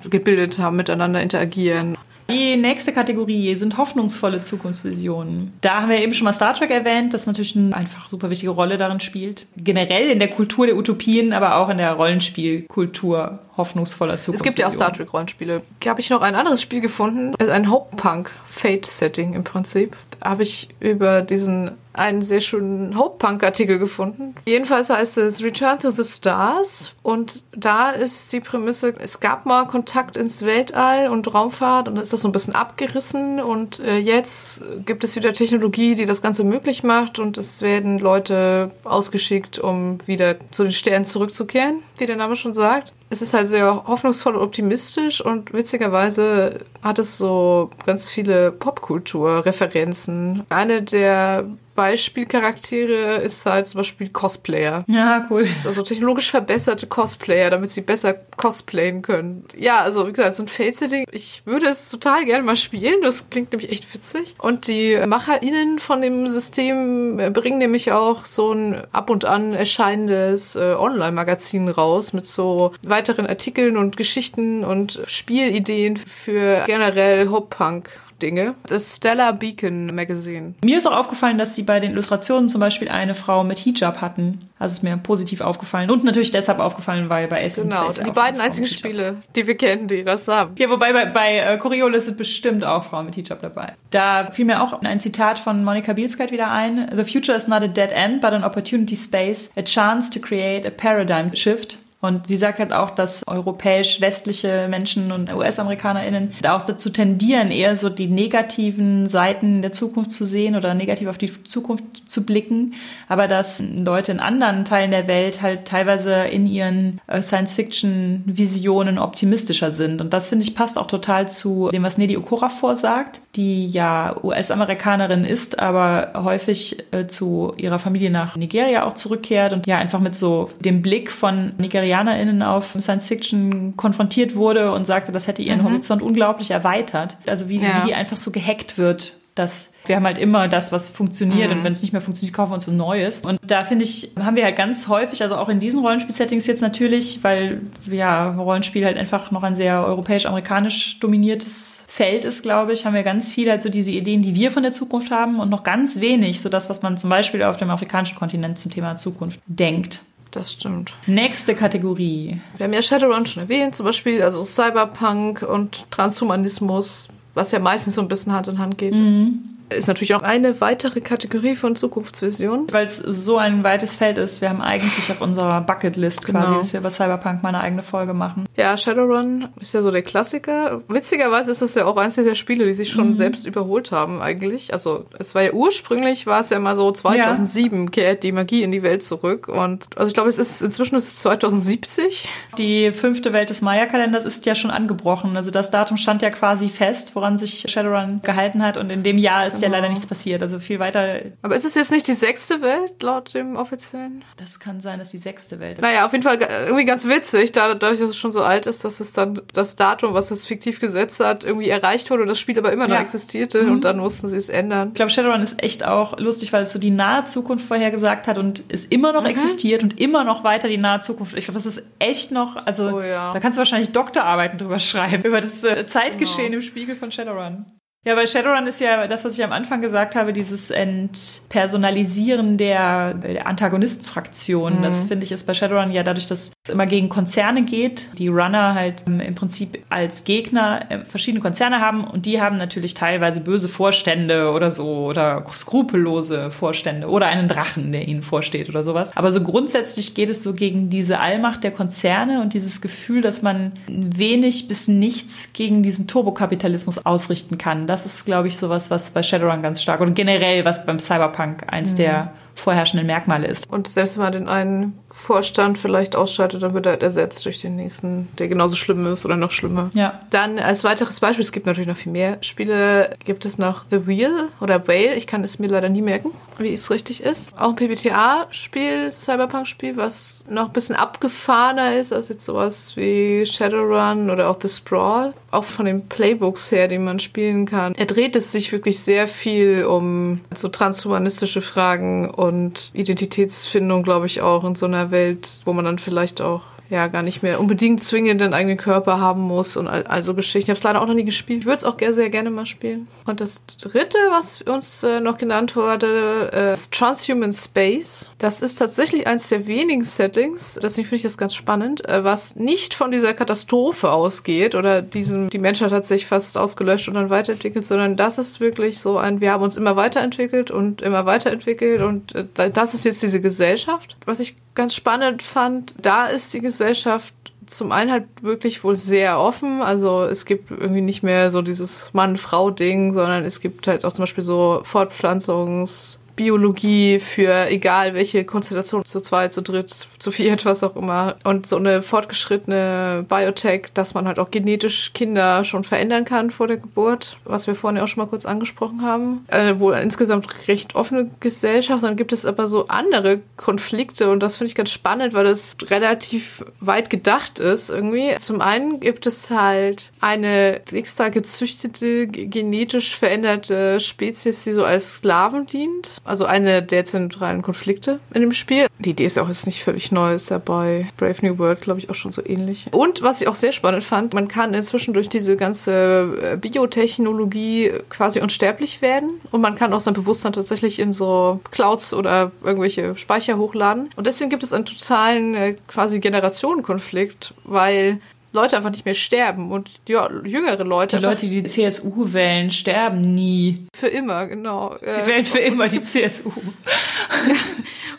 gebildet 0.09 0.59
haben, 0.59 0.76
miteinander 0.76 1.20
interagieren. 1.20 1.96
Die 2.31 2.57
nächste 2.57 2.93
Kategorie 2.93 3.57
sind 3.57 3.77
hoffnungsvolle 3.77 4.43
Zukunftsvisionen. 4.43 5.53
Da 5.61 5.83
haben 5.83 5.90
wir 5.90 5.99
eben 5.99 6.14
schon 6.14 6.25
mal 6.25 6.33
Star 6.33 6.55
Trek 6.55 6.71
erwähnt, 6.71 7.14
das 7.14 7.27
natürlich 7.27 7.57
eine 7.57 7.75
einfach 7.75 8.09
super 8.09 8.31
wichtige 8.31 8.53
Rolle 8.53 8.77
darin 8.77 9.01
spielt. 9.01 9.47
Generell 9.57 10.09
in 10.11 10.19
der 10.19 10.29
Kultur 10.29 10.66
der 10.66 10.77
Utopien, 10.77 11.33
aber 11.33 11.57
auch 11.57 11.69
in 11.69 11.79
der 11.79 11.93
Rollenspielkultur 11.93 13.40
hoffnungsvoller 13.57 14.19
Zukunftsvisionen. 14.19 14.37
Es 14.37 14.43
gibt 14.43 14.59
ja 14.59 14.69
auch 14.69 14.73
Star 14.73 14.93
Trek 14.93 15.13
Rollenspiele. 15.13 15.63
Hier 15.83 15.90
habe 15.90 16.00
ich 16.00 16.11
noch 16.11 16.23
ein 16.23 16.35
anderes 16.35 16.63
Spiel 16.63 16.81
gefunden, 16.81 17.35
ein 17.38 17.71
Hope 17.71 17.96
Punk 17.96 18.31
Fate 18.44 18.87
Setting 18.87 19.35
im 19.35 19.44
Prinzip. 19.44 19.96
Da 20.21 20.31
habe 20.31 20.42
ich 20.42 20.69
über 20.81 21.23
diesen 21.23 21.73
einen 21.93 22.23
sehr 22.23 22.41
schönen 22.41 22.97
Hope-Punk-Artikel 22.97 23.79
gefunden. 23.79 24.35
Jedenfalls 24.47 24.91
heißt 24.91 25.19
es 25.19 25.43
Return 25.43 25.79
to 25.79 25.91
the 25.91 26.05
Stars. 26.05 26.93
Und 27.03 27.45
da 27.57 27.91
ist 27.91 28.33
die 28.33 28.41
Prämisse, 28.41 28.95
es 28.99 29.21
gab 29.21 29.47
mal 29.47 29.67
Kontakt 29.67 30.17
ins 30.17 30.43
Weltall 30.43 31.09
und 31.11 31.33
Raumfahrt 31.33 31.88
und 31.88 31.97
dann 31.97 32.03
ist 32.03 32.13
das 32.13 32.23
so 32.23 32.29
ein 32.29 32.33
bisschen 32.33 32.55
abgerissen. 32.55 33.41
Und 33.41 33.81
äh, 33.81 33.99
jetzt 33.99 34.63
gibt 34.87 35.03
es 35.05 35.17
wieder 35.17 35.33
Technologie, 35.33 35.95
die 35.95 36.07
das 36.07 36.23
Ganze 36.23 36.45
möglich 36.45 36.85
macht. 36.85 37.19
Und 37.19 37.38
es 37.38 37.63
werden 37.63 37.99
Leute 37.99 38.71
ausgeschickt, 38.85 39.59
um 39.59 39.99
wieder 40.07 40.37
zu 40.53 40.63
den 40.63 40.73
Sternen 40.73 41.05
zurückzukehren, 41.05 41.83
wie 41.99 42.07
der 42.07 42.17
Name 42.17 42.37
schon 42.37 42.55
sagt. 42.55 42.95
Es 43.13 43.23
ist 43.23 43.35
halt 43.35 43.49
sehr 43.49 43.88
hoffnungsvoll 43.88 44.37
und 44.37 44.43
optimistisch. 44.43 45.21
Und 45.21 45.53
witzigerweise 45.53 46.59
hat 46.83 47.01
es 47.01 47.19
so 47.19 47.71
ganz 47.85 48.09
viele 48.09 48.53
Popkultur-Referenzen. 48.53 50.45
Eine 50.49 50.83
der 50.83 51.47
Beispielcharaktere 51.75 53.16
ist 53.16 53.46
halt 53.46 53.66
zum 53.66 53.79
Beispiel 53.79 54.08
Cosplayer. 54.08 54.85
Ja, 54.87 55.27
cool. 55.31 55.46
Also 55.64 55.83
technologisch 55.83 56.31
verbesserte 56.31 56.87
Cosplayer, 56.87 57.50
damit 57.50 57.71
sie 57.71 57.83
besser 57.83 58.14
cosplayen 58.37 59.02
können. 59.02 59.44
Ja, 59.56 59.81
also 59.81 60.06
wie 60.06 60.10
gesagt, 60.10 60.31
es 60.31 60.40
ein 60.40 60.48
Face-Sitting. 60.48 61.04
Ich 61.12 61.42
würde 61.44 61.66
es 61.66 61.90
total 61.90 62.25
gerne 62.25 62.42
mal 62.42 62.56
spielen. 62.56 63.02
Das 63.02 63.31
klingt 63.31 63.52
nämlich 63.52 63.71
echt 63.71 63.92
witzig. 63.94 64.35
Und 64.38 64.66
die 64.66 64.98
MacherInnen 65.06 65.79
von 65.79 66.02
dem 66.02 66.29
System 66.29 67.18
bringen 67.33 67.58
nämlich 67.58 67.92
auch 67.92 68.25
so 68.25 68.52
ein 68.52 68.83
ab 68.92 69.10
und 69.10 69.25
an 69.25 69.52
erscheinendes 69.52 70.56
äh, 70.56 70.75
Online-Magazin 70.77 71.68
raus 71.68 72.12
mit 72.12 72.27
so 72.27 72.73
weiteren 72.83 73.27
Artikeln 73.27 73.77
und 73.77 73.96
Geschichten 73.96 74.64
und 74.64 75.00
Spielideen 75.06 75.96
für 75.96 76.64
generell 76.66 77.29
Hop-Punk. 77.31 77.90
Dinge. 78.23 78.54
Das 78.66 78.96
Stellar 78.96 79.33
Beacon 79.33 79.94
Magazine. 79.94 80.54
Mir 80.64 80.79
ist 80.79 80.87
auch 80.87 80.96
aufgefallen, 80.96 81.38
dass 81.38 81.54
sie 81.54 81.62
bei 81.62 81.81
den 81.81 81.92
Illustrationen 81.92 82.48
zum 82.48 82.60
Beispiel 82.60 82.88
eine 82.88 83.14
Frau 83.14 83.44
mit 83.44 83.58
Hijab 83.58 84.00
hatten. 84.00 84.48
Also 84.58 84.75
ist 84.75 84.83
mir 84.83 84.96
positiv 84.98 85.40
aufgefallen. 85.40 85.90
Und 85.90 86.04
natürlich 86.04 86.31
deshalb 86.31 86.60
aufgefallen, 86.60 87.08
weil 87.08 87.29
bei 87.29 87.40
Essence 87.40 87.75
Genau, 87.75 87.88
die 87.90 88.10
beiden 88.10 88.40
einzigen 88.40 88.66
Spiele, 88.66 89.16
die 89.35 89.46
wir 89.46 89.56
kennen, 89.56 89.88
die 89.88 90.04
das 90.04 90.29
haben. 90.29 90.54
Ja, 90.58 90.68
wobei 90.68 90.92
bei, 90.92 91.06
bei 91.06 91.38
äh, 91.38 91.56
Coriolis 91.58 92.04
sind 92.04 92.18
bestimmt 92.18 92.64
auch 92.64 92.85
Frauen 92.85 93.06
mit 93.06 93.14
Hijab 93.14 93.40
dabei. 93.40 93.75
Da 93.90 94.31
fiel 94.33 94.44
mir 94.44 94.62
auch 94.62 94.81
ein 94.83 95.00
Zitat 95.00 95.38
von 95.38 95.64
Monika 95.64 95.94
Bielskite 95.94 96.33
wieder 96.33 96.50
ein. 96.50 96.90
The 96.94 97.04
future 97.04 97.37
is 97.37 97.48
not 97.48 97.62
a 97.62 97.68
dead 97.68 97.90
end, 97.90 98.21
but 98.21 98.33
an 98.33 98.44
opportunity 98.44 98.96
space, 98.96 99.50
a 99.56 99.62
chance 99.62 100.10
to 100.10 100.21
create 100.21 100.66
a 100.66 100.71
paradigm 100.71 101.35
shift. 101.35 101.79
Und 102.01 102.27
sie 102.27 102.38
sagt 102.38 102.59
halt 102.59 102.73
auch, 102.73 102.90
dass 102.90 103.23
europäisch-westliche 103.27 104.69
Menschen 104.71 105.13
und 105.13 105.31
US-AmerikanerInnen 105.33 106.33
auch 106.48 106.63
dazu 106.63 106.88
tendieren, 106.88 107.51
eher 107.51 107.77
so 107.77 107.90
die 107.90 108.07
negativen 108.07 109.07
Seiten 109.07 109.61
der 109.61 109.73
Zukunft 109.73 110.11
zu 110.13 110.25
sehen 110.25 110.57
oder 110.57 110.73
negativ 110.73 111.09
auf 111.09 111.19
die 111.19 111.44
Zukunft 111.44 111.85
zu 112.07 112.25
blicken. 112.25 112.75
Aber 113.09 113.29
dass 113.29 113.61
Leute 113.61 114.13
in 114.13 114.21
anderen 114.21 114.65
Teilen 114.65 114.92
der 114.92 115.09
Welt 115.09 115.42
halt 115.42 115.67
teilweise 115.67 116.15
in 116.15 116.46
ihren 116.46 117.03
äh, 117.07 117.21
Science-Fiction-Visionen 117.21 118.98
optimistischer 118.98 119.71
sind. 119.71 120.01
Und 120.01 120.15
das 120.15 120.31
finde 120.31 120.46
ich 120.46 120.55
passt 120.55 120.79
auch 120.79 120.87
total 120.87 121.29
zu 121.29 121.69
dem, 121.71 121.83
was 121.83 121.98
Nedi 121.98 122.17
Okorafor 122.17 122.77
sagt, 122.77 123.21
die 123.37 123.67
ja 123.67 124.17
US-Amerikanerin 124.23 125.25
ist, 125.25 125.59
aber 125.59 126.13
häufig 126.25 126.83
äh, 126.92 127.07
zu 127.07 127.53
ihrer 127.59 127.79
Familie 127.79 128.11
nach 128.11 128.37
Nigeria 128.37 128.87
auch 128.87 128.94
zurückkehrt 128.94 129.53
und 129.53 129.67
ja 129.67 129.77
einfach 129.77 130.01
mit 130.01 130.15
so 130.15 130.51
dem 130.61 130.81
Blick 130.81 131.11
von 131.11 131.53
Nigeria 131.59 131.90
VegetarisierInnen 131.91 132.43
auf 132.43 132.77
Science 132.79 133.09
Fiction 133.09 133.77
konfrontiert 133.77 134.35
wurde 134.35 134.73
und 134.73 134.87
sagte, 134.87 135.13
das 135.13 135.27
hätte 135.27 135.43
ihren 135.43 135.61
mhm. 135.61 135.71
Horizont 135.71 136.03
unglaublich 136.03 136.51
erweitert. 136.51 137.17
Also 137.27 137.49
wie, 137.49 137.61
ja. 137.61 137.83
wie 137.83 137.88
die 137.88 137.95
einfach 137.95 138.17
so 138.17 138.31
gehackt 138.31 138.79
wird 138.79 139.17
dass 139.37 139.73
wir 139.87 139.97
haben 139.97 140.05
halt 140.05 140.19
immer 140.19 140.49
das, 140.49 140.71
was 140.71 140.88
funktioniert 140.88 141.51
mhm. 141.51 141.59
und 141.59 141.65
wenn 141.65 141.73
es 141.73 141.83
nicht 141.83 141.93
mehr 141.93 142.03
funktioniert, 142.03 142.35
kaufen 142.35 142.51
wir 142.51 142.55
uns 142.55 142.67
was 142.67 142.75
Neues. 142.75 143.21
Und 143.23 143.38
da 143.43 143.65
finde 143.65 143.85
ich, 143.85 144.13
haben 144.19 144.37
wir 144.37 144.45
halt 144.45 144.57
ganz 144.57 144.88
häufig, 144.88 145.23
also 145.23 145.37
auch 145.37 145.49
in 145.49 145.61
diesen 145.61 145.81
Rollenspiel-Settings 145.81 146.47
jetzt 146.47 146.61
natürlich, 146.61 147.21
weil 147.23 147.63
ja 147.87 148.33
Rollenspiel 148.33 148.85
halt 148.85 148.99
einfach 148.99 149.31
noch 149.31 149.43
ein 149.43 149.55
sehr 149.55 149.87
europäisch-amerikanisch 149.87 151.01
dominiertes 151.01 151.85
Feld 151.88 152.25
ist, 152.25 152.43
glaube 152.43 152.73
ich, 152.73 152.85
haben 152.85 152.95
wir 152.95 153.03
ganz 153.03 153.33
viel 153.33 153.49
halt 153.51 153.63
so 153.63 153.69
diese 153.69 153.93
Ideen, 153.93 154.21
die 154.21 154.35
wir 154.35 154.51
von 154.51 154.63
der 154.63 154.73
Zukunft 154.73 155.11
haben 155.11 155.41
und 155.41 155.49
noch 155.49 155.63
ganz 155.63 156.01
wenig 156.01 156.41
so 156.41 156.49
das, 156.49 156.69
was 156.69 156.83
man 156.83 156.99
zum 156.99 157.09
Beispiel 157.09 157.43
auf 157.43 157.57
dem 157.57 157.71
afrikanischen 157.71 158.19
Kontinent 158.19 158.59
zum 158.59 158.71
Thema 158.71 158.97
Zukunft 158.97 159.41
denkt. 159.47 160.01
Das 160.31 160.52
stimmt. 160.52 160.94
Nächste 161.06 161.54
Kategorie. 161.54 162.40
Wir 162.56 162.64
haben 162.64 162.72
ja 162.72 162.83
Shadowrun 162.83 163.26
schon 163.26 163.42
erwähnt, 163.42 163.74
zum 163.74 163.87
Beispiel 163.87 164.22
also 164.22 164.44
Cyberpunk 164.44 165.42
und 165.42 165.90
Transhumanismus, 165.90 167.08
was 167.35 167.52
ja 167.52 167.58
meistens 167.58 167.96
so 167.96 168.00
ein 168.00 168.08
bisschen 168.08 168.33
Hand 168.33 168.48
in 168.48 168.58
Hand 168.58 168.78
geht. 168.78 168.94
Mhm 168.94 169.60
ist 169.73 169.88
natürlich 169.88 170.14
auch 170.14 170.23
eine 170.23 170.60
weitere 170.60 171.00
Kategorie 171.00 171.56
von 171.56 171.77
Zukunftsvision. 171.77 172.66
Weil 172.71 172.85
es 172.85 172.98
so 172.98 173.37
ein 173.37 173.64
weites 173.64 173.96
Feld 173.96 174.18
ist. 174.18 174.40
Wir 174.40 174.48
haben 174.48 174.60
eigentlich 174.60 175.10
auf 175.10 175.21
unserer 175.21 175.60
Bucketlist 175.60 176.25
quasi, 176.25 176.46
genau. 176.46 176.58
dass 176.58 176.73
wir 176.73 176.81
über 176.81 176.90
Cyberpunk 176.90 177.42
mal 177.42 177.50
eine 177.50 177.60
eigene 177.60 177.83
Folge 177.83 178.14
machen. 178.14 178.46
Ja, 178.56 178.77
Shadowrun 178.77 179.48
ist 179.60 179.75
ja 179.75 179.83
so 179.83 179.90
der 179.90 180.02
Klassiker. 180.02 180.83
Witzigerweise 180.88 181.50
ist 181.50 181.62
das 181.62 181.75
ja 181.75 181.85
auch 181.85 181.96
eines 181.96 182.14
dieser 182.14 182.35
Spiele, 182.35 182.66
die 182.66 182.75
sich 182.75 182.90
schon 182.90 183.10
mhm. 183.10 183.14
selbst 183.14 183.46
überholt 183.46 183.92
haben 183.92 184.21
eigentlich. 184.21 184.73
Also 184.73 185.06
es 185.18 185.35
war 185.35 185.42
ja 185.42 185.52
ursprünglich, 185.52 186.27
war 186.27 186.40
es 186.40 186.50
ja 186.50 186.58
mal 186.58 186.75
so 186.75 186.90
2007 186.90 187.85
ja. 187.85 187.90
kehrt 187.90 188.23
die 188.23 188.33
Magie 188.33 188.62
in 188.62 188.73
die 188.73 188.83
Welt 188.83 189.02
zurück. 189.02 189.48
Und 189.48 189.87
also 189.96 190.08
ich 190.08 190.14
glaube, 190.14 190.31
es 190.31 190.38
ist 190.38 190.62
inzwischen 190.62 190.96
ist 190.96 191.08
es 191.08 191.16
2070. 191.16 192.29
Die 192.58 192.92
fünfte 192.92 193.33
Welt 193.33 193.50
des 193.50 193.62
Maya-Kalenders 193.62 194.25
ist 194.25 194.46
ja 194.46 194.54
schon 194.54 194.71
angebrochen. 194.71 195.37
Also 195.37 195.50
das 195.50 195.71
Datum 195.71 195.96
stand 195.96 196.23
ja 196.23 196.31
quasi 196.31 196.68
fest, 196.68 197.14
woran 197.14 197.38
sich 197.38 197.66
Shadowrun 197.68 198.21
gehalten 198.23 198.62
hat. 198.62 198.77
Und 198.77 198.90
in 198.90 199.02
dem 199.02 199.18
Jahr 199.18 199.46
ist 199.46 199.60
ist 199.61 199.71
ja 199.71 199.77
leider 199.77 199.88
nichts 199.88 200.06
passiert. 200.06 200.42
Also 200.42 200.58
viel 200.61 200.79
weiter. 200.79 201.21
Aber 201.42 201.56
ist 201.56 201.65
es 201.65 201.75
jetzt 201.75 201.90
nicht 201.90 202.06
die 202.08 202.15
sechste 202.15 202.63
Welt 202.63 203.02
laut 203.02 203.35
dem 203.35 203.56
offiziellen? 203.56 204.25
Das 204.37 204.61
kann 204.61 204.81
sein, 204.81 204.98
dass 204.98 205.11
die 205.11 205.19
sechste 205.19 205.61
Welt 205.61 205.79
ist. 205.79 205.83
Naja, 205.83 206.06
auf 206.06 206.13
jeden 206.13 206.25
Fall 206.25 206.38
irgendwie 206.40 206.85
ganz 206.85 207.06
witzig, 207.06 207.52
dadurch, 207.52 207.98
dass 208.00 208.11
es 208.11 208.17
schon 208.17 208.33
so 208.33 208.42
alt 208.42 208.67
ist, 208.67 208.85
dass 208.85 209.00
es 209.00 209.13
dann 209.13 209.40
das 209.52 209.77
Datum, 209.77 210.15
was 210.15 210.31
es 210.31 210.46
fiktiv 210.46 210.81
gesetzt 210.81 211.21
hat, 211.21 211.44
irgendwie 211.44 211.69
erreicht 211.69 212.11
wurde 212.11 212.23
und 212.23 212.29
das 212.29 212.38
Spiel 212.38 212.58
aber 212.58 212.73
immer 212.73 212.88
noch 212.88 212.94
ja. 212.94 213.00
existierte 213.00 213.63
mhm. 213.65 213.73
und 213.73 213.85
dann 213.85 213.98
mussten 213.98 214.29
sie 214.29 214.37
es 214.37 214.48
ändern. 214.48 214.88
Ich 214.88 214.94
glaube, 214.94 215.11
Shadowrun 215.11 215.42
ist 215.42 215.63
echt 215.63 215.85
auch 215.87 216.19
lustig, 216.19 216.52
weil 216.52 216.63
es 216.63 216.73
so 216.73 216.79
die 216.79 216.90
nahe 216.90 217.25
Zukunft 217.25 217.67
vorhergesagt 217.67 218.27
hat 218.27 218.38
und 218.38 218.65
es 218.69 218.85
immer 218.85 219.13
noch 219.13 219.23
mhm. 219.23 219.29
existiert 219.29 219.83
und 219.83 220.00
immer 220.00 220.25
noch 220.25 220.44
weiter 220.44 220.69
die 220.69 220.79
nahe 220.79 221.00
Zukunft. 221.00 221.35
Ich 221.37 221.44
glaube, 221.44 221.56
das 221.56 221.67
ist 221.67 221.83
echt 221.98 222.31
noch, 222.31 222.67
also 222.67 222.98
oh, 222.98 223.02
ja. 223.02 223.33
da 223.33 223.40
kannst 223.40 223.56
du 223.56 223.61
wahrscheinlich 223.61 223.92
Doktorarbeiten 223.92 224.58
drüber 224.58 224.79
schreiben, 224.79 225.25
über 225.25 225.40
das 225.40 225.65
äh, 225.65 225.87
Zeitgeschehen 225.87 226.46
genau. 226.46 226.56
im 226.56 226.63
Spiegel 226.63 226.96
von 226.96 227.11
Shadowrun. 227.11 227.67
Ja, 228.03 228.15
bei 228.15 228.27
Shadowrun 228.27 228.67
ist 228.67 228.81
ja 228.81 229.07
das, 229.07 229.27
was 229.27 229.37
ich 229.37 229.44
am 229.44 229.53
Anfang 229.53 229.83
gesagt 229.83 230.17
habe, 230.17 230.33
dieses 230.33 230.71
Entpersonalisieren 230.71 232.57
der, 232.57 233.13
der 233.13 233.46
Antagonistenfraktion. 233.46 234.79
Mhm. 234.79 234.83
Das 234.83 235.07
finde 235.07 235.25
ich 235.25 235.33
ist 235.33 235.46
bei 235.46 235.53
Shadowrun 235.53 235.90
ja 235.90 236.03
dadurch, 236.03 236.27
dass 236.27 236.53
es 236.65 236.73
immer 236.73 236.87
gegen 236.87 237.11
Konzerne 237.11 237.63
geht, 237.63 238.09
die 238.17 238.29
Runner 238.29 238.75
halt 238.75 239.05
im 239.07 239.35
Prinzip 239.35 239.85
als 239.90 240.25
Gegner 240.25 240.87
äh, 240.88 241.05
verschiedene 241.05 241.42
Konzerne 241.42 241.83
haben 241.83 242.05
und 242.05 242.25
die 242.25 242.40
haben 242.40 242.57
natürlich 242.57 242.94
teilweise 242.94 243.42
böse 243.42 243.69
Vorstände 243.69 244.51
oder 244.53 244.71
so 244.71 245.05
oder 245.05 245.44
skrupellose 245.55 246.51
Vorstände 246.51 247.07
oder 247.07 247.27
einen 247.27 247.48
Drachen, 247.48 247.92
der 247.92 248.09
ihnen 248.09 248.23
vorsteht 248.23 248.71
oder 248.71 248.83
sowas. 248.83 249.15
Aber 249.15 249.31
so 249.31 249.42
grundsätzlich 249.42 250.15
geht 250.15 250.31
es 250.31 250.42
so 250.42 250.55
gegen 250.55 250.88
diese 250.88 251.21
Allmacht 251.21 251.65
der 251.65 251.71
Konzerne 251.71 252.40
und 252.40 252.55
dieses 252.55 252.81
Gefühl, 252.81 253.21
dass 253.21 253.42
man 253.42 253.73
wenig 253.88 254.69
bis 254.69 254.88
nichts 254.88 255.53
gegen 255.53 255.83
diesen 255.83 256.09
Turbokapitalismus 256.09 257.05
ausrichten 257.05 257.59
kann 257.59 257.90
das 257.91 258.07
ist, 258.07 258.25
glaube 258.25 258.49
ich, 258.49 258.57
sowas, 258.57 258.91
was 258.91 259.11
bei 259.11 259.23
Shadowrun 259.23 259.63
ganz 259.63 259.83
stark 259.83 260.01
und 260.01 260.15
generell, 260.15 260.65
was 260.65 260.87
beim 260.87 261.01
Cyberpunk 261.01 261.65
eins 261.67 261.93
mhm. 261.93 261.97
der 261.97 262.33
vorherrschenden 262.61 263.06
Merkmale 263.06 263.46
ist. 263.46 263.71
Und 263.71 263.88
selbst 263.88 264.17
wenn 264.17 264.25
man 264.25 264.33
den 264.33 264.48
einen 264.48 264.98
Vorstand 265.13 265.79
vielleicht 265.79 266.15
ausschaltet, 266.15 266.63
dann 266.63 266.73
wird 266.73 266.87
er 266.87 266.92
halt 266.92 267.02
ersetzt 267.02 267.44
durch 267.44 267.61
den 267.61 267.77
nächsten, 267.77 268.29
der 268.38 268.48
genauso 268.48 268.77
schlimm 268.77 269.06
ist 269.06 269.25
oder 269.25 269.37
noch 269.37 269.50
schlimmer. 269.50 269.90
Ja. 269.94 270.21
Dann 270.31 270.58
als 270.58 270.85
weiteres 270.85 271.21
Beispiel, 271.21 271.44
es 271.44 271.52
gibt 271.52 271.67
natürlich 271.67 271.88
noch 271.88 271.96
viel 271.96 272.13
mehr 272.13 272.38
Spiele, 272.42 273.17
gibt 273.25 273.44
es 273.44 273.58
noch 273.58 273.85
The 273.90 274.06
Wheel 274.06 274.48
oder 274.61 274.87
Whale, 274.87 275.15
ich 275.15 275.27
kann 275.27 275.42
es 275.42 275.58
mir 275.58 275.67
leider 275.67 275.88
nie 275.88 276.02
merken, 276.02 276.31
wie 276.58 276.73
es 276.73 276.90
richtig 276.90 277.23
ist. 277.23 277.52
Auch 277.58 277.71
ein 277.71 277.77
PBTA-Spiel, 277.77 279.11
Cyberpunk-Spiel, 279.11 279.96
was 279.96 280.44
noch 280.48 280.67
ein 280.67 280.73
bisschen 280.73 280.96
abgefahrener 280.96 281.96
ist 281.96 282.13
als 282.13 282.29
jetzt 282.29 282.44
sowas 282.44 282.96
wie 282.96 283.44
Shadowrun 283.44 284.31
oder 284.31 284.48
auch 284.48 284.58
The 284.61 284.69
Sprawl. 284.69 285.35
Auch 285.50 285.65
von 285.65 285.87
den 285.87 286.08
Playbooks 286.08 286.71
her, 286.71 286.87
die 286.87 286.98
man 286.98 287.19
spielen 287.19 287.67
kann. 287.67 287.94
Er 287.96 288.06
dreht 288.06 288.37
es 288.37 288.52
sich 288.52 288.71
wirklich 288.71 289.00
sehr 289.00 289.27
viel 289.27 289.85
um 289.85 290.40
so 290.54 290.69
transhumanistische 290.69 291.61
Fragen 291.61 292.31
und 292.31 292.50
Identitätsfindung, 292.92 294.03
glaube 294.03 294.27
ich, 294.27 294.40
auch 294.40 294.65
in 294.65 294.75
so 294.75 294.87
einer 294.87 295.11
Welt, 295.11 295.61
wo 295.65 295.73
man 295.73 295.85
dann 295.85 295.98
vielleicht 295.98 296.40
auch 296.40 296.63
ja 296.91 297.07
gar 297.07 297.23
nicht 297.23 297.43
mehr 297.43 297.61
unbedingt 297.61 298.03
zwingend 298.03 298.43
einen 298.43 298.53
eigenen 298.53 298.77
Körper 298.77 299.21
haben 299.21 299.43
muss 299.43 299.77
und 299.77 299.87
all, 299.87 300.05
all 300.07 300.23
so 300.23 300.35
Geschichten. 300.35 300.67
Ich 300.67 300.71
habe 300.71 300.79
es 300.79 300.83
leider 300.83 301.01
auch 301.01 301.07
noch 301.07 301.15
nie 301.15 301.25
gespielt, 301.25 301.65
würde 301.65 301.79
es 301.79 301.85
auch 301.85 301.97
sehr, 301.99 302.13
sehr 302.13 302.31
gerne 302.31 302.51
mal 302.51 302.67
spielen. 302.67 303.07
Und 303.27 303.41
das 303.41 303.65
dritte, 303.67 304.19
was 304.31 304.63
uns 304.63 305.03
äh, 305.05 305.21
noch 305.21 305.38
genannt 305.38 305.77
wurde, 305.77 306.51
äh, 306.53 306.73
ist 306.73 306.93
Transhuman 306.93 307.53
Space. 307.53 308.29
Das 308.38 308.61
ist 308.61 308.77
tatsächlich 308.77 309.27
eines 309.27 309.49
der 309.49 309.67
wenigen 309.69 310.03
Settings, 310.03 310.79
deswegen 310.83 311.07
finde 311.07 311.17
ich 311.17 311.23
das 311.23 311.38
ganz 311.38 311.55
spannend, 311.55 312.07
äh, 312.09 312.25
was 312.25 312.57
nicht 312.57 312.95
von 312.95 313.13
dieser 313.13 313.35
Katastrophe 313.35 314.11
ausgeht 314.11 314.75
oder 314.75 315.01
diesem, 315.01 315.49
die 315.49 315.59
Menschheit 315.59 315.93
hat 315.93 316.07
sich 316.07 316.27
fast 316.27 316.59
ausgelöscht 316.59 317.09
und 317.09 317.15
dann 317.15 317.31
weiterentwickelt, 317.31 317.85
sondern 317.85 318.17
das 318.17 318.38
ist 318.38 318.59
wirklich 318.59 318.99
so 318.99 319.17
ein, 319.17 319.41
wir 319.41 319.53
haben 319.53 319.63
uns 319.63 319.77
immer 319.77 319.95
weiterentwickelt 319.95 320.71
und 320.73 321.03
immer 321.03 321.25
weiterentwickelt 321.25 322.03
und 322.03 322.35
äh, 322.35 322.71
das 322.71 322.95
ist 322.95 323.05
jetzt 323.05 323.23
diese 323.23 323.41
Gesellschaft. 323.41 324.17
Was 324.27 324.41
ich 324.41 324.57
ganz 324.75 324.94
spannend 324.94 325.42
fand, 325.42 325.94
da 326.00 326.27
ist 326.27 326.52
die 326.54 326.60
Gesellschaft 326.60 327.35
zum 327.66 327.92
einen 327.92 328.10
halt 328.10 328.25
wirklich 328.42 328.83
wohl 328.83 328.96
sehr 328.96 329.38
offen. 329.38 329.81
Also 329.81 330.25
es 330.25 330.44
gibt 330.44 330.71
irgendwie 330.71 331.00
nicht 331.00 331.23
mehr 331.23 331.50
so 331.50 331.62
dieses 331.62 332.12
Mann-Frau-Ding, 332.12 333.14
sondern 333.14 333.44
es 333.44 333.60
gibt 333.60 333.87
halt 333.87 334.04
auch 334.04 334.12
zum 334.12 334.25
Beispiel 334.25 334.44
so 334.44 334.83
Fortpflanzungs- 334.85 336.18
Biologie 336.37 337.20
für 337.20 337.68
egal 337.68 338.14
welche 338.14 338.44
Konstellation, 338.44 339.04
zu 339.04 339.20
zweit, 339.20 339.52
zu 339.52 339.62
dritt, 339.62 339.90
zu 339.90 340.31
viert, 340.31 340.64
was 340.64 340.83
auch 340.83 340.96
immer. 340.96 341.37
Und 341.44 341.66
so 341.66 341.76
eine 341.76 342.02
fortgeschrittene 342.02 343.24
Biotech, 343.28 343.88
dass 343.94 344.14
man 344.14 344.26
halt 344.26 344.38
auch 344.38 344.50
genetisch 344.50 345.12
Kinder 345.12 345.64
schon 345.64 345.85
verändern 345.85 346.24
kann 346.24 346.50
vor 346.50 346.66
der 346.66 346.76
Geburt, 346.76 347.37
was 347.44 347.66
wir 347.66 347.74
vorhin 347.74 348.00
auch 348.00 348.08
schon 348.08 348.22
mal 348.22 348.28
kurz 348.28 348.46
angesprochen 348.46 349.02
haben. 349.02 349.44
Eine 349.48 349.81
wohl 349.81 349.94
insgesamt 349.94 350.68
recht 350.68 350.94
offene 350.94 351.31
Gesellschaft. 351.40 352.02
Dann 352.02 352.16
gibt 352.16 352.33
es 352.33 352.46
aber 352.46 352.68
so 352.68 352.88
andere 352.88 353.40
Konflikte 353.56 354.31
und 354.31 354.40
das 354.40 354.56
finde 354.56 354.68
ich 354.68 354.74
ganz 354.74 354.90
spannend, 354.90 355.35
weil 355.35 355.44
das 355.44 355.76
relativ 355.88 356.64
weit 356.81 357.10
gedacht 357.10 357.58
ist 357.58 357.90
irgendwie. 357.90 358.37
Zum 358.38 358.60
einen 358.60 359.00
gibt 359.00 359.26
es 359.26 359.50
halt 359.50 360.12
eine 360.20 360.81
extra 360.92 361.28
gezüchtete, 361.28 362.26
genetisch 362.26 363.16
veränderte 363.16 364.00
Spezies, 364.00 364.64
die 364.64 364.72
so 364.72 364.85
als 364.85 365.16
Sklaven 365.16 365.66
dient 365.66 366.20
also 366.31 366.44
eine 366.44 366.83
der 366.83 367.04
zentralen 367.04 367.60
Konflikte 367.60 368.20
in 368.33 368.40
dem 368.40 368.52
Spiel. 368.52 368.87
Die 369.00 369.10
Idee 369.10 369.26
ist 369.26 369.38
auch 369.38 369.48
jetzt 369.48 369.66
nicht 369.66 369.83
völlig 369.83 370.12
neu, 370.12 370.35
ist 370.35 370.50
ja 370.50 370.58
bei 370.58 371.10
Brave 371.16 371.37
New 371.42 371.58
World, 371.58 371.81
glaube 371.81 371.98
ich, 371.98 372.08
auch 372.08 372.14
schon 372.14 372.31
so 372.31 372.42
ähnlich. 372.44 372.87
Und 372.92 373.22
was 373.22 373.42
ich 373.42 373.48
auch 373.48 373.54
sehr 373.54 373.72
spannend 373.72 374.04
fand, 374.04 374.33
man 374.33 374.46
kann 374.46 374.72
inzwischen 374.72 375.12
durch 375.12 375.28
diese 375.28 375.56
ganze 375.56 376.38
äh, 376.40 376.56
Biotechnologie 376.56 377.92
quasi 378.08 378.40
unsterblich 378.40 379.02
werden 379.02 379.40
und 379.50 379.60
man 379.60 379.74
kann 379.74 379.92
auch 379.92 380.00
sein 380.00 380.14
Bewusstsein 380.14 380.52
tatsächlich 380.52 381.00
in 381.00 381.12
so 381.12 381.60
Clouds 381.72 382.14
oder 382.14 382.52
irgendwelche 382.62 383.16
Speicher 383.16 383.58
hochladen. 383.58 384.10
Und 384.16 384.26
deswegen 384.26 384.50
gibt 384.50 384.62
es 384.62 384.72
einen 384.72 384.87
totalen 384.87 385.54
äh, 385.54 385.74
quasi 385.88 386.20
Generationenkonflikt, 386.20 387.54
weil 387.64 388.20
Leute 388.53 388.77
einfach 388.77 388.90
nicht 388.90 389.05
mehr 389.05 389.15
sterben 389.15 389.71
und 389.71 389.90
ja, 390.09 390.29
jüngere 390.44 390.85
Leute. 390.85 391.17
Die 391.19 391.23
Leute, 391.23 391.46
die 391.46 391.63
die 391.63 391.69
CSU 391.69 392.33
wählen, 392.33 392.71
sterben 392.71 393.21
nie. 393.33 393.87
Für 393.94 394.09
immer, 394.09 394.46
genau. 394.46 394.96
Sie 395.01 395.27
wählen 395.27 395.44
für 395.44 395.59
immer 395.59 395.88
die 395.88 396.01
CSU. 396.03 396.53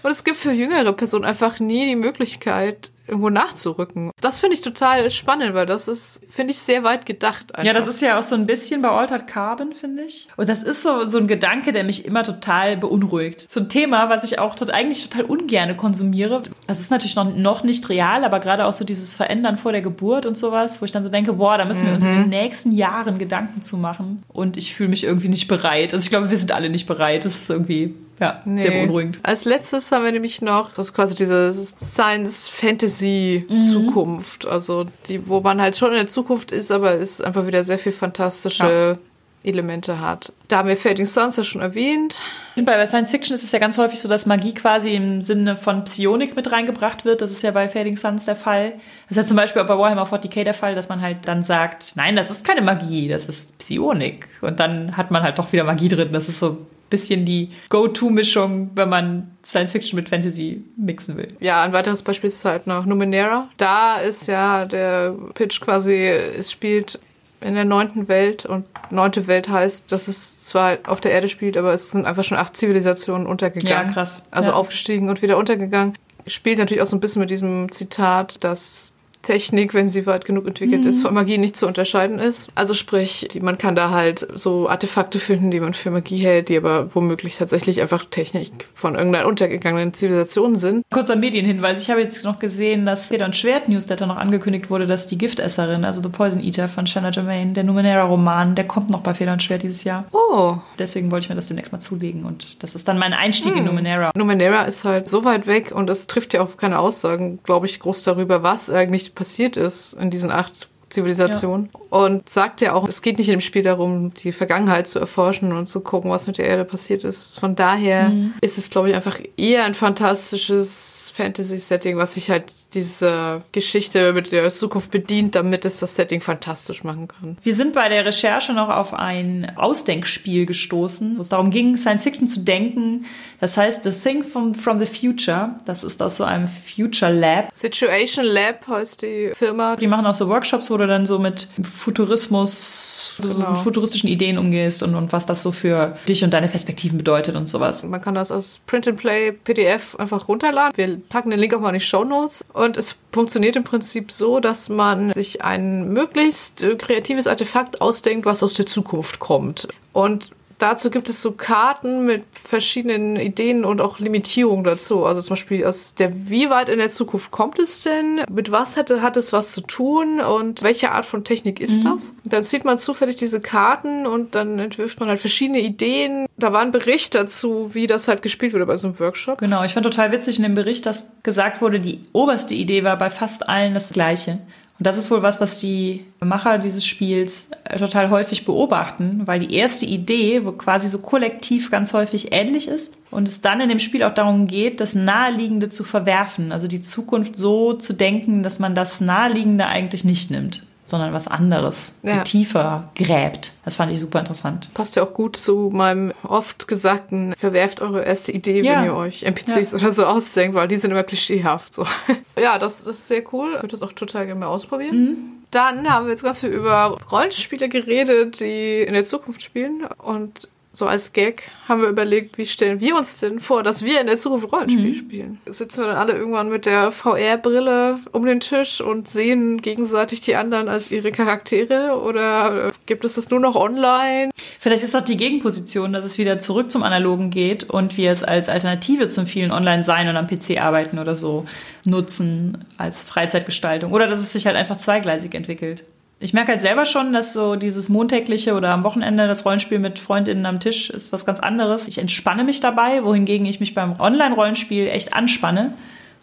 Und 0.04 0.12
es 0.12 0.24
gibt 0.24 0.38
für 0.38 0.52
jüngere 0.52 0.94
Personen 0.94 1.26
einfach 1.26 1.60
nie 1.60 1.86
die 1.86 1.96
Möglichkeit, 1.96 2.92
irgendwo 3.12 3.30
nachzurücken. 3.30 4.12
Das 4.22 4.40
finde 4.40 4.56
ich 4.56 4.62
total 4.62 5.10
spannend, 5.10 5.54
weil 5.54 5.66
das 5.66 5.90
ist, 5.90 6.22
finde 6.30 6.54
ich, 6.54 6.60
sehr 6.60 6.84
weit 6.84 7.06
gedacht. 7.06 7.54
Einfach. 7.54 7.66
Ja, 7.66 7.74
das 7.74 7.88
ist 7.88 8.02
ja 8.02 8.18
auch 8.18 8.24
so 8.24 8.36
ein 8.36 8.46
bisschen 8.46 8.82
bei 8.82 8.90
Altered 8.90 9.28
Carbon, 9.28 9.74
finde 9.74 10.04
ich. 10.04 10.30
Und 10.38 10.48
das 10.48 10.64
ist 10.64 10.82
so, 10.82 11.04
so 11.06 11.18
ein 11.18 11.28
Gedanke, 11.28 11.74
der 11.74 11.84
mich 11.84 12.06
immer 12.06 12.24
total 12.24 12.78
beunruhigt. 12.78 13.52
So 13.52 13.60
ein 13.60 13.68
Thema, 13.68 14.10
was 14.10 14.24
ich 14.24 14.40
auch 14.40 14.56
tot, 14.56 14.70
eigentlich 14.72 15.08
total 15.10 15.26
ungerne 15.26 15.76
konsumiere. 15.76 16.42
Das 16.68 16.80
ist 16.80 16.90
natürlich 16.90 17.18
noch, 17.18 17.36
noch 17.36 17.64
nicht 17.64 17.90
real, 17.90 18.24
aber 18.24 18.40
gerade 18.40 18.66
auch 18.66 18.74
so 18.74 18.86
dieses 18.86 19.14
Verändern 19.16 19.58
vor 19.58 19.74
der 19.74 19.82
Geburt 19.82 20.26
und 20.26 20.38
sowas, 20.38 20.82
wo 20.82 20.86
ich 20.86 20.94
dann 20.94 21.04
so 21.04 21.10
denke, 21.10 21.34
boah, 21.34 21.58
da 21.58 21.66
müssen 21.66 21.88
wir 21.88 21.94
uns 21.94 22.06
in 22.06 22.12
den 22.12 22.24
mhm. 22.24 22.30
nächsten 22.30 22.72
Jahren 22.72 23.18
Gedanken 23.18 23.62
zu 23.62 23.76
machen. 23.76 24.24
Und 24.30 24.56
ich 24.56 24.74
fühle 24.74 24.90
mich 24.90 25.04
irgendwie 25.04 25.30
nicht 25.30 25.50
bereit. 25.50 25.94
Also 25.94 26.06
ich 26.06 26.10
glaube, 26.10 26.30
wir 26.30 26.38
sind 26.38 26.54
alle 26.54 26.70
nicht 26.70 26.88
bereit. 26.88 27.26
Das 27.26 27.36
ist 27.36 27.50
irgendwie 27.50 27.94
ja, 28.22 28.42
nee. 28.46 28.60
sehr 28.60 28.72
beunruhigend. 28.72 29.20
Als 29.24 29.44
letztes 29.46 29.92
haben 29.92 30.06
wir 30.06 30.12
nämlich 30.12 30.44
noch, 30.44 30.72
das 30.74 30.90
ist 30.90 30.94
quasi 30.94 31.16
diese 31.16 31.52
Science-Fantasy-Zukunft. 31.52 34.46
Mhm. 34.46 34.52
Also 34.52 34.86
die, 35.08 35.28
wo 35.28 35.42
man 35.42 35.60
halt 35.60 35.76
schon 35.76 35.90
in 35.90 35.96
der 35.96 36.06
Zukunft 36.06 36.52
ist, 36.52 36.72
aber 36.72 36.94
es 36.94 37.20
einfach 37.20 37.48
wieder 37.48 37.64
sehr 37.64 37.80
viel 37.80 37.92
fantastische 37.92 38.64
ja. 38.64 38.96
Elemente 39.44 40.00
hat. 40.00 40.34
Da 40.50 40.60
haben 40.60 40.68
wir 40.68 40.78
Fading 40.78 41.08
Suns 41.08 41.38
ja 41.38 41.44
schon 41.44 41.62
erwähnt. 41.62 42.22
Bei 42.64 42.86
Science 42.86 43.10
Fiction 43.10 43.34
ist 43.34 43.44
es 43.44 43.52
ja 43.52 43.58
ganz 43.58 43.80
häufig 43.80 44.00
so, 44.00 44.08
dass 44.08 44.28
Magie 44.28 44.54
quasi 44.54 44.94
im 44.94 45.20
Sinne 45.22 45.56
von 45.56 45.84
Psionik 45.86 46.36
mit 46.36 46.52
reingebracht 46.52 47.06
wird. 47.06 47.22
Das 47.22 47.32
ist 47.32 47.42
ja 47.42 47.50
bei 47.50 47.68
Fading 47.68 47.98
Suns 47.98 48.26
der 48.26 48.36
Fall. 48.36 48.74
Das 49.10 49.12
ist 49.12 49.18
ja 49.18 49.24
zum 49.24 49.38
Beispiel 49.38 49.64
auch 49.64 49.68
bei 49.68 49.80
Warhammer 49.80 50.06
40k 50.06 50.44
der 50.44 50.54
Fall, 50.54 50.76
dass 50.76 50.90
man 50.90 51.02
halt 51.02 51.28
dann 51.28 51.42
sagt, 51.42 51.94
nein, 51.96 52.16
das 52.16 52.30
ist 52.30 52.46
keine 52.46 52.62
Magie, 52.62 53.08
das 53.08 53.26
ist 53.26 53.58
Psionik. 53.58 54.28
Und 54.42 54.60
dann 54.60 54.96
hat 54.96 55.10
man 55.10 55.24
halt 55.24 55.40
doch 55.40 55.52
wieder 55.52 55.64
Magie 55.64 55.88
drin. 55.88 56.10
Das 56.12 56.30
ist 56.30 56.38
so 56.38 56.68
bisschen 56.92 57.26
die 57.26 57.50
Go-To-Mischung, 57.70 58.70
wenn 58.76 58.90
man 58.90 59.32
Science 59.44 59.72
Fiction 59.72 59.98
mit 59.98 60.10
Fantasy 60.10 60.64
mixen 60.78 61.18
will. 61.18 61.36
Ja, 61.40 61.64
ein 61.64 61.74
weiteres 61.74 62.04
Beispiel 62.04 62.28
ist 62.28 62.46
halt 62.46 62.68
noch 62.68 62.86
Numenera. 62.86 63.50
Da 63.58 63.96
ist 63.96 64.28
ja 64.28 64.66
der 64.66 65.16
Pitch 65.34 65.60
quasi, 65.60 65.96
es 65.96 66.52
spielt 66.52 67.00
in 67.40 67.56
der 67.56 67.66
neunten 67.66 68.08
Welt 68.08 68.46
und 68.46 68.66
neunte 68.92 69.26
Welt 69.26 69.50
heißt, 69.50 69.92
dass 69.92 70.08
es 70.08 70.46
zwar 70.46 70.78
auf 70.86 71.02
der 71.02 71.12
Erde 71.12 71.28
spielt, 71.28 71.58
aber 71.58 71.74
es 71.74 71.90
sind 71.90 72.06
einfach 72.06 72.24
schon 72.24 72.38
acht 72.38 72.56
Zivilisationen 72.56 73.26
untergegangen. 73.26 73.88
Ja, 73.88 73.92
krass. 73.92 74.26
Also 74.30 74.52
ja. 74.52 74.56
aufgestiegen 74.56 75.10
und 75.10 75.24
wieder 75.24 75.38
untergegangen. 75.38 75.98
Spielt 76.28 76.60
natürlich 76.60 76.84
auch 76.84 76.88
so 76.88 76.96
ein 76.96 77.00
bisschen 77.00 77.22
mit 77.22 77.32
diesem 77.32 77.72
Zitat, 77.72 78.44
dass 78.44 78.91
Technik, 79.22 79.74
wenn 79.74 79.88
sie 79.88 80.06
weit 80.06 80.26
genug 80.26 80.48
entwickelt 80.48 80.82
mhm. 80.82 80.88
ist, 80.88 81.02
von 81.02 81.14
Magie 81.14 81.38
nicht 81.38 81.56
zu 81.56 81.68
unterscheiden 81.68 82.20
ist. 82.20 82.50
Also 82.56 82.74
sprich, 82.74 83.30
man 83.42 83.58
kann 83.58 83.76
da 83.76 83.92
halt 83.92 84.28
so 84.36 84.68
Artefakte 84.70 85.20
finden, 85.20 85.52
die 85.52 85.60
man 85.60 85.74
für 85.74 85.92
Magie 85.92 86.18
hält, 86.18 86.50
die 86.50 86.58
aber 86.58 86.94
womöglich 86.96 87.38
tatsächlich 87.38 87.82
einfach 87.82 88.06
Technik 88.06 88.68
von 88.74 88.96
irgendeiner 88.96 89.28
untergegangenen 89.28 89.94
Zivilisation 89.94 90.56
sind. 90.56 90.84
Kurzer 90.92 91.16
Medienhinweis. 91.16 91.82
Ich 91.82 91.90
habe 91.90 92.02
jetzt 92.02 92.24
noch 92.24 92.40
gesehen, 92.40 92.86
dass 92.86 93.10
Feder 93.10 93.26
und 93.26 93.36
Schwert 93.36 93.70
Newsletter 93.70 94.06
noch 94.06 94.18
angekündigt 94.18 94.70
wurde, 94.70 94.88
dass 94.88 95.08
die 95.08 95.18
Giftesserin, 95.18 95.86
also 95.86 96.02
The 96.02 96.10
Poison 96.10 96.44
Eater 96.44 96.68
von 96.68 96.88
Shanna 96.88 97.12
Germain, 97.12 97.54
der 97.54 97.64
Numenera-Roman, 97.64 98.56
der 98.56 98.68
kommt 98.68 98.90
noch 98.90 99.02
bei 99.02 99.14
Feder 99.14 99.34
und 99.34 99.44
Schwert 99.44 99.64
dieses 99.64 99.84
Jahr. 99.84 100.06
Oh. 100.12 100.56
Deswegen 100.80 101.12
wollte 101.12 101.26
ich 101.26 101.30
mir 101.30 101.36
das 101.36 101.48
demnächst 101.48 101.72
mal 101.72 101.80
zulegen 101.80 102.26
und 102.26 102.62
das 102.64 102.76
ist 102.76 102.88
dann 102.88 102.98
mein 102.98 103.14
Einstieg 103.14 103.52
hm. 103.52 103.60
in 103.60 103.66
Numenera. 103.66 104.12
Numenera 104.16 104.64
ist 104.64 104.84
halt 104.84 105.10
so 105.10 105.24
weit 105.26 105.48
weg 105.48 105.72
und 105.72 105.90
es 105.90 106.08
trifft 106.08 106.34
ja 106.34 106.42
auch 106.42 106.58
keine 106.58 106.80
Aussagen, 106.80 107.40
glaube 107.44 107.66
ich, 107.66 107.80
groß 107.80 108.04
darüber, 108.04 108.44
was 108.44 108.70
eigentlich 108.70 109.11
passiert 109.16 109.58
ist 109.58 109.94
in 109.94 110.10
diesen 110.10 110.32
acht 110.32 110.70
Zivilisationen. 110.92 111.70
Ja. 111.74 111.80
Und 111.98 112.30
sagt 112.30 112.62
ja 112.62 112.74
auch, 112.74 112.88
es 112.88 113.02
geht 113.02 113.18
nicht 113.18 113.28
in 113.28 113.36
dem 113.36 113.42
Spiel 113.42 113.64
darum, 113.64 114.14
die 114.14 114.32
Vergangenheit 114.32 114.88
zu 114.88 115.00
erforschen 115.00 115.52
und 115.54 115.68
zu 115.68 115.82
gucken, 115.82 116.12
was 116.12 116.28
mit 116.28 116.38
der 116.38 116.48
Erde 116.48 116.66
passiert 116.66 117.04
ist. 117.04 117.40
Von 117.40 117.56
daher 117.56 118.10
mhm. 118.10 118.34
ist 118.42 118.58
es, 118.58 118.70
glaube 118.70 118.90
ich, 118.90 118.96
einfach 118.96 119.20
eher 119.38 119.64
ein 119.64 119.74
fantastisches 119.74 121.12
Fantasy-Setting, 121.16 121.98
was 121.98 122.14
sich 122.14 122.30
halt 122.30 122.54
diese 122.74 123.44
Geschichte 123.52 124.14
mit 124.14 124.32
der 124.32 124.50
Zukunft 124.50 124.92
bedient, 124.92 125.36
damit 125.36 125.66
es 125.66 125.80
das 125.80 125.96
Setting 125.96 126.22
fantastisch 126.22 126.84
machen 126.84 127.08
kann. 127.08 127.38
Wir 127.44 127.54
sind 127.54 127.74
bei 127.74 127.90
der 127.90 128.06
Recherche 128.06 128.54
noch 128.54 128.70
auf 128.70 128.94
ein 128.94 129.52
Ausdenkspiel 129.56 130.46
gestoßen, 130.46 131.18
wo 131.18 131.22
es 131.22 131.30
darum 131.30 131.52
ging, 131.52 131.78
Science 131.78 132.04
Fiction 132.04 132.28
zu 132.28 132.42
denken. 132.42 133.06
Das 133.40 133.58
heißt 133.58 133.84
The 133.84 133.92
Thing 133.92 134.24
from, 134.24 134.54
from 134.54 134.80
the 134.80 134.86
Future. 134.86 135.56
Das 135.66 135.84
ist 135.84 136.02
aus 136.02 136.18
so 136.18 136.24
einem 136.24 136.48
Future 136.48 137.12
Lab. 137.12 137.50
Situation 137.54 138.26
Lab 138.26 138.68
heißt 138.68 139.02
die 139.02 139.32
Firma. 139.34 139.76
Die 139.76 139.88
machen 139.88 140.06
auch 140.06 140.14
so 140.14 140.28
Workshops, 140.28 140.72
wo 140.72 140.78
du 140.78 140.88
dann 140.88 141.06
so 141.06 141.20
mit 141.20 141.48
Futurismus 141.64 142.91
genau. 143.18 143.34
so 143.34 143.40
mit 143.40 143.58
futuristischen 143.62 144.10
Ideen 144.10 144.38
umgehst 144.38 144.84
und, 144.84 144.96
und 144.96 145.14
was 145.14 145.26
das 145.26 145.44
so 145.44 145.52
für 145.52 145.98
dich 146.08 146.24
und 146.24 146.32
deine 146.34 146.48
Perspektiven 146.48 146.98
bedeutet 146.98 147.36
und 147.36 147.48
sowas. 147.48 147.84
Man 147.84 148.02
kann 148.02 148.16
das 148.16 148.32
als 148.32 148.60
Print-and-Play 148.66 149.32
PDF 149.32 149.96
einfach 149.96 150.28
runterladen. 150.28 150.76
Wir 150.76 150.98
packen 151.10 151.32
den 151.32 151.40
Link 151.40 151.54
auch 151.54 151.62
mal 151.62 151.70
in 151.70 151.76
die 151.76 151.80
Show 151.80 152.04
Notes. 152.04 152.44
Und 152.54 152.78
es 152.78 152.98
funktioniert 153.12 153.56
im 153.56 153.64
Prinzip 153.64 154.12
so, 154.12 154.40
dass 154.40 154.70
man 154.70 155.14
sich 155.14 155.44
ein 155.44 155.90
möglichst 155.94 156.66
kreatives 156.78 157.28
Artefakt 157.28 157.82
ausdenkt, 157.82 158.26
was 158.26 158.44
aus 158.44 158.54
der 158.54 158.66
Zukunft 158.66 159.20
kommt. 159.20 159.68
Und 159.94 160.32
Dazu 160.62 160.92
gibt 160.92 161.10
es 161.10 161.24
so 161.24 161.32
Karten 161.32 162.06
mit 162.06 162.24
verschiedenen 162.34 163.16
Ideen 163.16 163.66
und 163.66 163.82
auch 163.82 163.98
Limitierungen 163.98 164.64
dazu. 164.64 165.06
Also 165.06 165.20
zum 165.20 165.32
Beispiel 165.32 165.66
aus 165.66 165.96
der, 165.96 166.30
wie 166.30 166.52
weit 166.52 166.70
in 166.70 166.78
der 166.78 166.90
Zukunft 166.90 167.32
kommt 167.32 167.58
es 167.58 167.82
denn? 167.82 168.22
Mit 168.30 168.52
was 168.52 168.76
hätte, 168.76 169.02
hat 169.02 169.18
es 169.18 169.34
was 169.34 169.54
zu 169.54 169.62
tun? 169.62 170.22
Und 170.22 170.62
welche 170.62 170.92
Art 170.92 171.08
von 171.08 171.24
Technik 171.24 171.60
ist 171.60 171.84
mhm. 171.84 171.90
das? 171.90 172.14
Dann 172.26 172.44
sieht 172.44 172.64
man 172.64 172.78
zufällig 172.78 173.16
diese 173.16 173.42
Karten 173.42 174.06
und 174.06 174.36
dann 174.36 174.60
entwirft 174.60 175.00
man 175.00 175.10
halt 175.10 175.20
verschiedene 175.20 175.62
Ideen. 175.62 176.28
Da 176.38 176.54
war 176.54 176.62
ein 176.62 176.72
Bericht 176.72 177.16
dazu, 177.16 177.74
wie 177.74 177.88
das 177.88 178.08
halt 178.08 178.22
gespielt 178.22 178.54
wurde 178.54 178.68
bei 178.68 178.76
so 178.76 178.90
einem 178.90 179.00
Workshop. 179.00 179.40
Genau, 179.40 179.64
ich 179.64 179.74
fand 179.74 179.88
total 179.88 180.12
witzig 180.12 180.38
in 180.38 180.44
dem 180.44 180.54
Bericht, 180.54 180.86
dass 180.86 181.16
gesagt 181.24 181.64
wurde, 181.64 181.80
die 181.80 182.02
oberste 182.14 182.54
Idee 182.54 182.84
war 182.84 183.00
bei 183.00 183.10
fast 183.10 183.50
allen 183.50 183.74
das 183.74 183.90
gleiche. 183.90 184.38
Und 184.82 184.88
das 184.88 184.98
ist 184.98 185.12
wohl 185.12 185.22
was, 185.22 185.40
was 185.40 185.60
die 185.60 186.06
Macher 186.22 186.58
dieses 186.58 186.88
Spiels 186.88 187.52
äh, 187.66 187.78
total 187.78 188.10
häufig 188.10 188.46
beobachten, 188.46 189.22
weil 189.26 189.40
die 189.40 189.54
erste 189.54 189.86
Idee 189.86 190.44
wo 190.44 190.54
quasi 190.54 190.90
so 190.90 190.98
kollektiv 190.98 191.70
ganz 191.70 191.94
häufig 191.94 192.34
ähnlich 192.34 192.68
ist 192.68 192.98
und 193.12 193.28
es 193.28 193.42
dann 193.42 193.62
in 193.62 193.70
dem 193.70 193.78
Spiel 193.78 194.02
auch 194.02 194.16
darum 194.16 194.48
geht, 194.48 194.82
das 194.82 194.96
Naheliegende 194.96 195.70
zu 195.70 195.84
verwerfen, 195.84 196.52
also 196.52 196.68
die 196.68 196.82
Zukunft 196.82 197.38
so 197.38 197.74
zu 197.74 197.94
denken, 197.94 198.42
dass 198.42 198.58
man 198.58 198.74
das 198.74 199.02
Naheliegende 199.02 199.68
eigentlich 199.68 200.04
nicht 200.04 200.32
nimmt 200.32 200.64
sondern 200.92 201.12
was 201.14 201.28
anderes, 201.28 201.96
so 202.04 202.12
Ja. 202.12 202.22
tiefer 202.24 202.90
gräbt. 202.96 203.54
Das 203.66 203.78
fand 203.78 203.92
ich 203.92 204.00
super 204.00 204.20
interessant. 204.20 204.70
Passt 204.76 204.96
ja 204.96 205.04
auch 205.04 205.14
gut 205.14 205.36
zu 205.38 205.72
meinem 205.74 206.14
oft 206.24 206.68
gesagten, 206.68 207.34
verwerft 207.38 207.82
eure 207.82 208.04
erste 208.04 208.32
Idee, 208.32 208.62
Ja. 208.62 208.78
wenn 208.80 208.86
ihr 208.86 208.96
euch 208.96 209.24
NPCs 209.24 209.74
oder 209.74 209.92
so 209.92 210.06
ausdenkt, 210.06 210.56
weil 210.56 210.68
die 210.68 210.76
sind 210.78 210.92
immer 210.92 211.04
klischeehaft. 211.04 211.74
So. 211.74 211.86
Ja, 212.40 212.58
das, 212.60 212.84
das 212.84 213.00
ist 213.00 213.08
sehr 213.08 213.24
cool. 213.34 213.50
Ich 213.56 213.62
würde 213.64 213.68
das 213.70 213.82
auch 213.84 213.94
total 213.94 214.26
gerne 214.26 214.40
mal 214.40 214.48
ausprobieren. 214.48 215.44
Dann 215.52 215.90
haben 215.92 216.06
wir 216.06 216.12
jetzt 216.12 216.24
ganz 216.24 216.40
viel 216.40 216.50
über 216.50 216.98
Rollenspiele 217.12 217.68
geredet, 217.70 218.40
die 218.40 218.82
in 218.82 218.94
der 218.94 219.04
Zukunft 219.04 219.42
spielen. 219.42 219.86
Und 219.98 220.48
so 220.74 220.86
als 220.86 221.12
Gag 221.12 221.50
haben 221.68 221.82
wir 221.82 221.90
überlegt, 221.90 222.38
wie 222.38 222.46
stellen 222.46 222.80
wir 222.80 222.96
uns 222.96 223.20
denn 223.20 223.42
vor, 223.42 223.62
dass 223.62 223.84
wir 223.84 224.00
in 224.00 224.08
der 224.08 224.16
Zukunft 224.16 224.52
Rollenspiel 224.54 224.94
spielen? 224.94 225.42
Sitzen 225.46 225.82
wir 225.82 225.88
dann 225.88 225.98
alle 225.98 226.14
irgendwann 226.14 226.50
mit 226.50 226.66
der 226.66 226.92
VR-Brille 226.92 228.00
um 228.14 228.26
den 228.26 228.40
Tisch 228.40 228.80
und 228.80 229.08
sehen 229.10 229.62
gegenseitig 229.62 230.22
die 230.22 230.36
anderen 230.36 230.70
als 230.70 230.90
ihre 230.90 231.12
Charaktere? 231.12 232.00
Oder 232.02 232.68
äh, 232.68 232.72
gibt 232.86 233.04
es 233.04 233.16
das 233.16 233.30
nur 233.30 233.42
noch 233.42 233.56
online? 233.56 234.32
Vielleicht 234.60 234.84
ist 234.84 234.96
auch 234.96 235.04
die 235.04 235.18
Gegenposition, 235.18 235.92
dass 235.92 236.06
es 236.06 236.18
wieder 236.18 236.40
zurück 236.40 236.72
zum 236.72 236.84
Analogen 236.84 237.32
geht 237.32 237.70
und 237.70 237.98
wir 237.98 238.12
es 238.12 238.24
als 238.24 238.48
Alternative 238.48 239.10
zum 239.10 239.26
vielen 239.26 239.52
Online-Sein 239.52 240.08
und 240.08 240.16
am 240.16 240.28
PC 240.28 240.62
arbeiten 240.62 241.00
oder 241.00 241.16
so 241.16 241.46
nutzen 241.84 242.64
als 242.78 243.04
Freizeitgestaltung. 243.04 243.92
Oder 243.92 244.08
dass 244.08 244.20
es 244.20 244.32
sich 244.32 244.46
halt 244.46 244.56
einfach 244.56 244.78
zweigleisig 244.78 245.36
entwickelt. 245.36 245.84
Ich 246.22 246.34
merke 246.34 246.52
halt 246.52 246.62
selber 246.62 246.86
schon, 246.86 247.14
dass 247.14 247.34
so 247.34 247.56
dieses 247.56 247.90
montägliche 247.90 248.54
oder 248.54 248.70
am 248.70 248.84
Wochenende 248.84 249.28
das 249.28 249.44
Rollenspiel 249.44 249.80
mit 249.80 249.98
Freundinnen 249.98 250.46
am 250.46 250.60
Tisch 250.60 250.92
ist 250.92 251.12
was 251.12 251.26
ganz 251.26 251.40
anderes. 251.40 251.88
Ich 251.88 251.98
entspanne 251.98 252.44
mich 252.44 252.60
dabei, 252.60 253.04
wohingegen 253.04 253.46
ich 253.48 253.60
mich 253.60 253.74
beim 253.74 254.00
Online-Rollenspiel 254.00 254.88
echt 254.88 255.16
anspanne, 255.16 255.74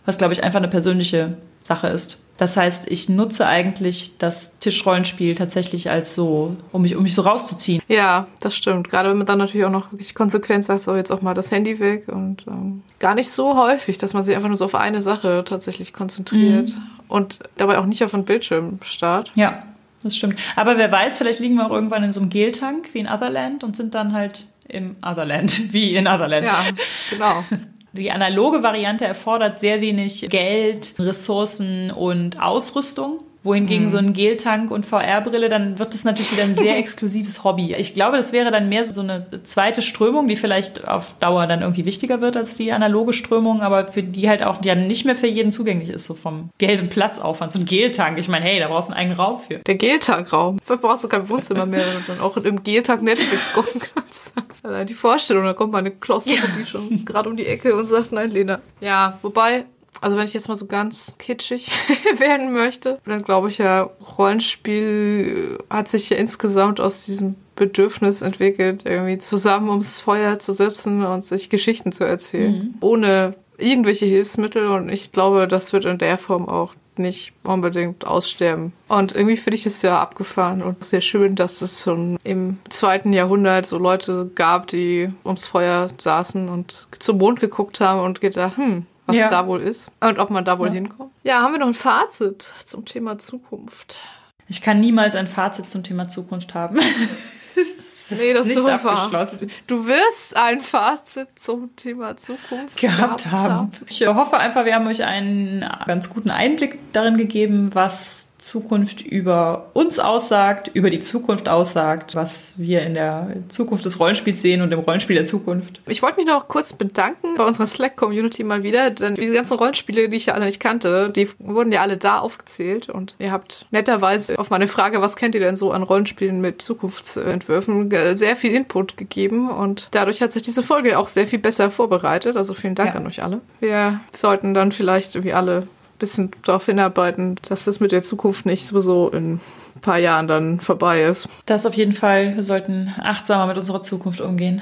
was 0.07 0.19
glaube 0.19 0.35
ich 0.35 0.45
einfach 0.45 0.59
eine 0.59 0.69
persönliche 0.69 1.37
Sache 1.61 1.89
ist. 1.89 2.19
Das 2.37 2.57
heißt, 2.57 2.89
ich 2.89 3.09
nutze 3.09 3.49
eigentlich 3.49 4.17
das 4.19 4.61
Tischrollenspiel 4.61 5.35
tatsächlich 5.35 5.91
als 5.91 6.15
so, 6.15 6.57
um 6.71 6.83
mich, 6.83 6.95
um 6.95 7.03
mich 7.03 7.17
so 7.17 7.23
rauszuziehen. 7.23 7.83
Ja, 7.89 8.29
das 8.41 8.55
stimmt. 8.55 8.91
Gerade 8.91 9.11
wenn 9.11 9.19
man 9.19 9.27
dann 9.27 9.39
natürlich 9.39 9.67
auch 9.67 9.73
noch 9.73 9.91
wirklich 9.91 10.15
konsequent 10.15 10.65
sagt, 10.65 10.83
so 10.83 10.95
jetzt 10.95 11.11
auch 11.11 11.21
mal 11.21 11.35
das 11.35 11.51
Handy 11.51 11.81
weg 11.81 12.05
und 12.07 12.45
ähm, 12.47 12.83
gar 13.01 13.17
nicht 13.17 13.29
so 13.29 13.59
häufig, 13.59 13.99
dass 13.99 14.15
man 14.15 14.23
sich 14.23 14.37
einfach 14.37 14.47
nur 14.47 14.57
so 14.57 14.67
auf 14.67 14.77
eine 14.77 15.01
Sache 15.01 15.43
tatsächlich 15.45 15.93
konzentriert 15.93 16.77
und 17.09 17.41
dabei 17.57 17.79
auch 17.79 17.87
nicht 17.87 18.05
auf 18.05 18.13
den 18.13 18.25
Bildschirm 18.25 18.79
starrt. 18.83 19.33
Ja, 19.35 19.65
das 20.03 20.17
stimmt. 20.17 20.39
Aber 20.57 20.79
wer 20.79 20.91
weiß, 20.91 21.19
vielleicht 21.19 21.41
liegen 21.41 21.57
wir 21.57 21.67
auch 21.67 21.73
irgendwann 21.73 22.05
in 22.05 22.13
so 22.13 22.21
einem 22.21 22.31
Geltank 22.31 22.91
wie 22.93 23.01
in 23.01 23.09
Otherland 23.09 23.65
und 23.65 23.77
sind 23.77 23.95
dann 23.95 24.13
halt 24.13 24.45
im 24.69 24.97
Otherland, 25.05 25.73
wie 25.73 25.97
in 25.97 26.07
Otherland. 26.07 26.47
Ja, 26.47 26.65
genau. 27.11 27.45
Die 27.93 28.13
analoge 28.13 28.63
Variante 28.63 29.07
erfordert 29.07 29.59
sehr 29.59 29.81
wenig 29.81 30.29
Geld, 30.29 30.95
Ressourcen 30.99 31.91
und 31.91 32.41
Ausrüstung. 32.41 33.25
Wohingegen 33.45 33.89
so 33.89 33.99
ein 33.99 34.13
Geltank 34.13 34.71
und 34.71 34.85
VR-Brille, 34.85 35.49
dann 35.49 35.79
wird 35.79 35.95
es 35.95 36.05
natürlich 36.05 36.33
wieder 36.33 36.43
ein 36.43 36.55
sehr 36.55 36.77
exklusives 36.79 37.45
Hobby. 37.45 37.75
Ich 37.75 37.95
glaube, 37.95 38.17
das 38.17 38.33
wäre 38.33 38.51
dann 38.51 38.69
mehr 38.69 38.85
so 38.85 39.01
eine 39.01 39.27
zweite 39.45 39.81
Strömung, 39.83 40.29
die 40.29 40.37
vielleicht 40.37 40.87
auf 40.87 41.15
Dauer 41.21 41.47
dann 41.47 41.61
irgendwie 41.61 41.85
wichtiger 41.85 42.21
wird 42.21 42.37
als 42.37 42.57
die 42.57 42.73
analoge 42.73 43.13
Strömung, 43.13 43.63
aber 43.63 43.87
für 43.87 44.03
die 44.03 44.29
halt 44.29 44.43
auch 44.43 44.59
die 44.59 44.69
ja 44.69 44.75
nicht 44.75 45.05
mehr 45.05 45.15
für 45.15 45.29
jeden 45.29 45.53
zugänglich 45.53 45.89
ist, 45.89 46.07
so 46.07 46.15
vom 46.15 46.51
Geld- 46.59 46.81
und 46.81 46.91
Platzaufwand. 46.91 47.53
So 47.53 47.59
ein 47.59 47.65
Geltank, 47.65 48.19
ich 48.19 48.29
meine, 48.29 48.45
hey, 48.45 48.59
da 48.59 48.69
brauchst 48.69 48.91
du 48.91 48.95
einen 48.95 49.01
eigenen 49.01 49.19
Raum 49.19 49.41
für. 49.41 49.59
Der 49.59 49.77
Geltag-Raum. 49.77 50.59
Da 50.67 50.77
brauchst 50.77 51.05
du 51.05 51.09
kein 51.09 51.29
Wohnzimmer 51.29 51.67
mehr, 51.67 51.81
wenn 51.87 52.03
du 52.03 52.13
dann 52.13 52.21
auch 52.21 52.37
im 52.37 52.63
Geltag 52.63 53.03
Netflix 53.03 53.53
gucken 53.53 53.81
kannst. 53.95 54.33
Allein 54.63 54.87
die 54.87 54.95
Vorstellung, 54.95 55.45
da 55.45 55.55
kommt 55.55 55.73
meine 55.73 55.91
Klaustrophobie 55.91 56.67
schon 56.67 57.05
gerade 57.05 57.29
um 57.29 57.37
die 57.37 57.47
Ecke 57.47 57.75
und 57.75 57.87
sagt, 57.87 58.13
nein, 58.13 58.31
Lena. 58.31 58.61
Ja, 58.81 59.19
wobei, 59.23 59.65
also 60.01 60.17
wenn 60.17 60.27
ich 60.27 60.35
jetzt 60.35 60.49
mal 60.49 60.57
so 60.57 60.67
ganz 60.67 61.17
kitschig 61.19 61.71
werden 62.19 62.53
möchte, 62.53 62.99
dann 63.05 63.23
glaube 63.23 63.49
ich 63.49 63.59
ja, 63.59 63.91
Rollenspiel 64.19 65.59
hat 65.71 65.89
sich 65.89 66.11
ja 66.11 66.17
insgesamt 66.17 66.81
aus 66.81 67.05
diesem 67.05 67.37
Bedürfnis 67.57 68.23
entwickelt, 68.23 68.85
irgendwie 68.85 69.19
zusammen 69.19 69.69
ums 69.69 69.99
Feuer 70.01 70.39
zu 70.39 70.53
sitzen 70.53 71.05
und 71.05 71.25
sich 71.25 71.51
Geschichten 71.51 71.91
zu 71.93 72.05
erzählen. 72.05 72.75
Ohne 72.81 73.35
irgendwelche 73.57 74.07
Hilfsmittel 74.07 74.69
und 74.69 74.89
ich 74.89 75.11
glaube, 75.11 75.49
das 75.49 75.73
wird 75.73 75.85
in 75.85 75.99
der 75.99 76.19
Form 76.19 76.49
auch 76.49 76.75
nicht 76.99 77.33
unbedingt 77.45 78.07
aussterben. 78.07 78.73
Und 78.89 79.15
irgendwie 79.15 79.37
finde 79.37 79.57
ich 79.57 79.67
es 79.67 79.83
ja 79.83 80.01
abgefahren 80.01 80.63
und 80.63 80.85
sehr 80.85 81.01
schön, 81.01 81.37
dass 81.37 81.63
es 81.63 81.83
schon 81.83 82.19
im 82.25 82.59
zweiten 82.69 83.13
Jahrhundert 83.13 83.67
so 83.67 83.79
Leute 83.79 84.31
gab, 84.35 84.67
die 84.69 85.09
ums 85.25 85.47
Feuer 85.47 85.91
saßen 85.97 86.49
und 86.49 86.89
zum 86.99 87.19
Mond 87.19 87.41
geguckt 87.41 87.81
haben 87.81 88.01
und 88.01 88.21
gedacht, 88.21 88.57
hm, 88.57 88.87
was 89.09 89.17
Ja. 89.17 89.29
da 89.29 89.47
wohl 89.47 89.61
ist 89.61 89.91
und 90.01 90.19
ob 90.19 90.31
man 90.31 90.45
da 90.45 90.59
wohl 90.59 90.69
Ja. 90.69 90.75
hinkommt. 90.75 91.11
Ja, 91.25 91.41
haben 91.43 91.53
wir 91.53 91.59
noch 91.59 91.67
ein 91.67 91.75
Fazit 91.75 92.43
zum 92.65 92.85
Thema 92.85 93.19
Zukunft? 93.19 93.99
Ich 94.47 94.63
kann 94.63 94.81
niemals 94.81 95.15
ein 95.17 95.27
Fazit 95.29 95.71
zum 95.71 95.83
Thema 95.83 96.09
Zukunft 96.09 96.55
haben. 96.55 96.77
das 97.57 98.11
Nee, 98.11 98.33
das 98.33 98.47
ist 98.47 98.55
nicht 98.57 98.59
so 98.59 98.69
abgeschlossen. 98.69 99.51
Du 99.67 99.87
wirst 99.87 100.37
ein 100.37 100.61
Fazit 100.61 101.29
zum 101.37 101.75
Thema 101.77 102.17
Zukunft 102.17 102.79
gehabt 102.81 103.27
haben. 103.31 103.71
Ich 103.89 104.07
hoffe 104.07 104.39
einfach, 104.39 104.65
wir 104.65 104.75
haben 104.75 104.87
euch 104.87 105.03
einen 105.05 105.69
ganz 105.87 106.09
guten 106.09 106.31
Einblick 106.31 106.79
darin 106.93 107.17
gegeben, 107.19 107.71
was 107.75 108.28
Zukunft 108.39 109.01
über 109.03 109.71
uns 109.75 109.99
aussagt, 109.99 110.71
über 110.75 110.91
die 110.91 111.01
Zukunft 111.01 111.49
aussagt, 111.49 112.15
was 112.15 112.55
wir 112.59 112.83
in 112.83 112.95
der 112.95 113.29
Zukunft 113.49 113.85
des 113.85 113.99
Rollenspiels 114.01 114.41
sehen 114.41 114.63
und 114.63 114.73
im 114.73 114.79
Rollenspiel 114.79 115.17
der 115.17 115.25
Zukunft. 115.25 115.81
Ich 115.87 116.03
wollte 116.03 116.17
mich 116.19 116.27
noch 116.27 116.49
kurz 116.49 116.73
bedanken 116.73 117.35
bei 117.37 117.45
unserer 117.45 117.67
Slack-Community 117.67 118.45
mal 118.45 118.63
wieder, 118.63 118.91
denn 118.91 119.15
diese 119.17 119.35
ganzen 119.35 119.59
Rollenspiele, 119.59 120.09
die 120.09 120.17
ich 120.17 120.27
ja 120.27 120.35
alle 120.35 120.47
nicht 120.47 120.61
kannte, 120.61 121.11
die 121.11 121.29
wurden 121.39 121.73
ja 121.73 121.83
alle 121.83 121.97
da 121.97 122.19
aufgezählt 122.19 122.89
und 122.89 123.15
ihr 123.19 123.33
habt 123.33 123.67
netterweise 123.71 124.39
auf 124.39 124.51
meine 124.51 124.69
Frage, 124.69 125.01
was 125.01 125.17
kennt 125.17 125.35
ihr 125.35 125.41
denn 125.41 125.57
so 125.57 125.73
an 125.73 125.83
Rollenspielen 125.83 126.41
mit 126.41 126.63
Zukunftsentwürfen, 126.63 127.91
sehr 128.17 128.37
viel 128.37 128.53
Input 128.55 128.97
gegeben 128.97 129.51
und 129.51 129.89
dadurch 129.93 130.21
hat 130.23 130.33
sich 130.33 130.43
diese 130.43 130.63
Folge 130.63 130.99
auch 130.99 131.09
sehr 131.09 131.27
viel 131.27 131.39
besser 131.39 131.71
vorbereitet. 131.71 132.37
Also 132.37 132.55
vielen 132.55 132.75
Dank 132.75 132.95
Ja. 132.95 133.01
an 133.01 133.07
euch 133.07 133.23
alle. 133.23 133.41
Wir 133.61 134.01
sollten 134.13 134.55
dann 134.55 134.73
vielleicht 134.73 135.15
irgendwie 135.15 135.35
alle 135.35 135.67
bisschen 135.99 136.31
darauf 136.45 136.67
hinarbeiten, 136.67 137.37
dass 137.49 137.65
das 137.65 137.81
mit 137.81 137.93
der 137.93 138.03
Zukunft 138.03 138.47
nicht 138.47 138.67
sowieso 138.67 139.09
in 139.11 139.41
ein 139.79 139.81
paar 139.81 139.99
Jahren 139.99 140.27
dann 140.29 140.61
vorbei 140.61 141.03
ist. 141.03 141.29
Das 141.47 141.65
auf 141.67 141.75
jeden 141.75 141.93
Fall. 141.93 142.35
Wir 142.35 142.43
sollten 142.43 142.93
achtsamer 143.01 143.47
mit 143.47 143.57
unserer 143.57 143.83
Zukunft 143.83 144.21
umgehen. 144.21 144.61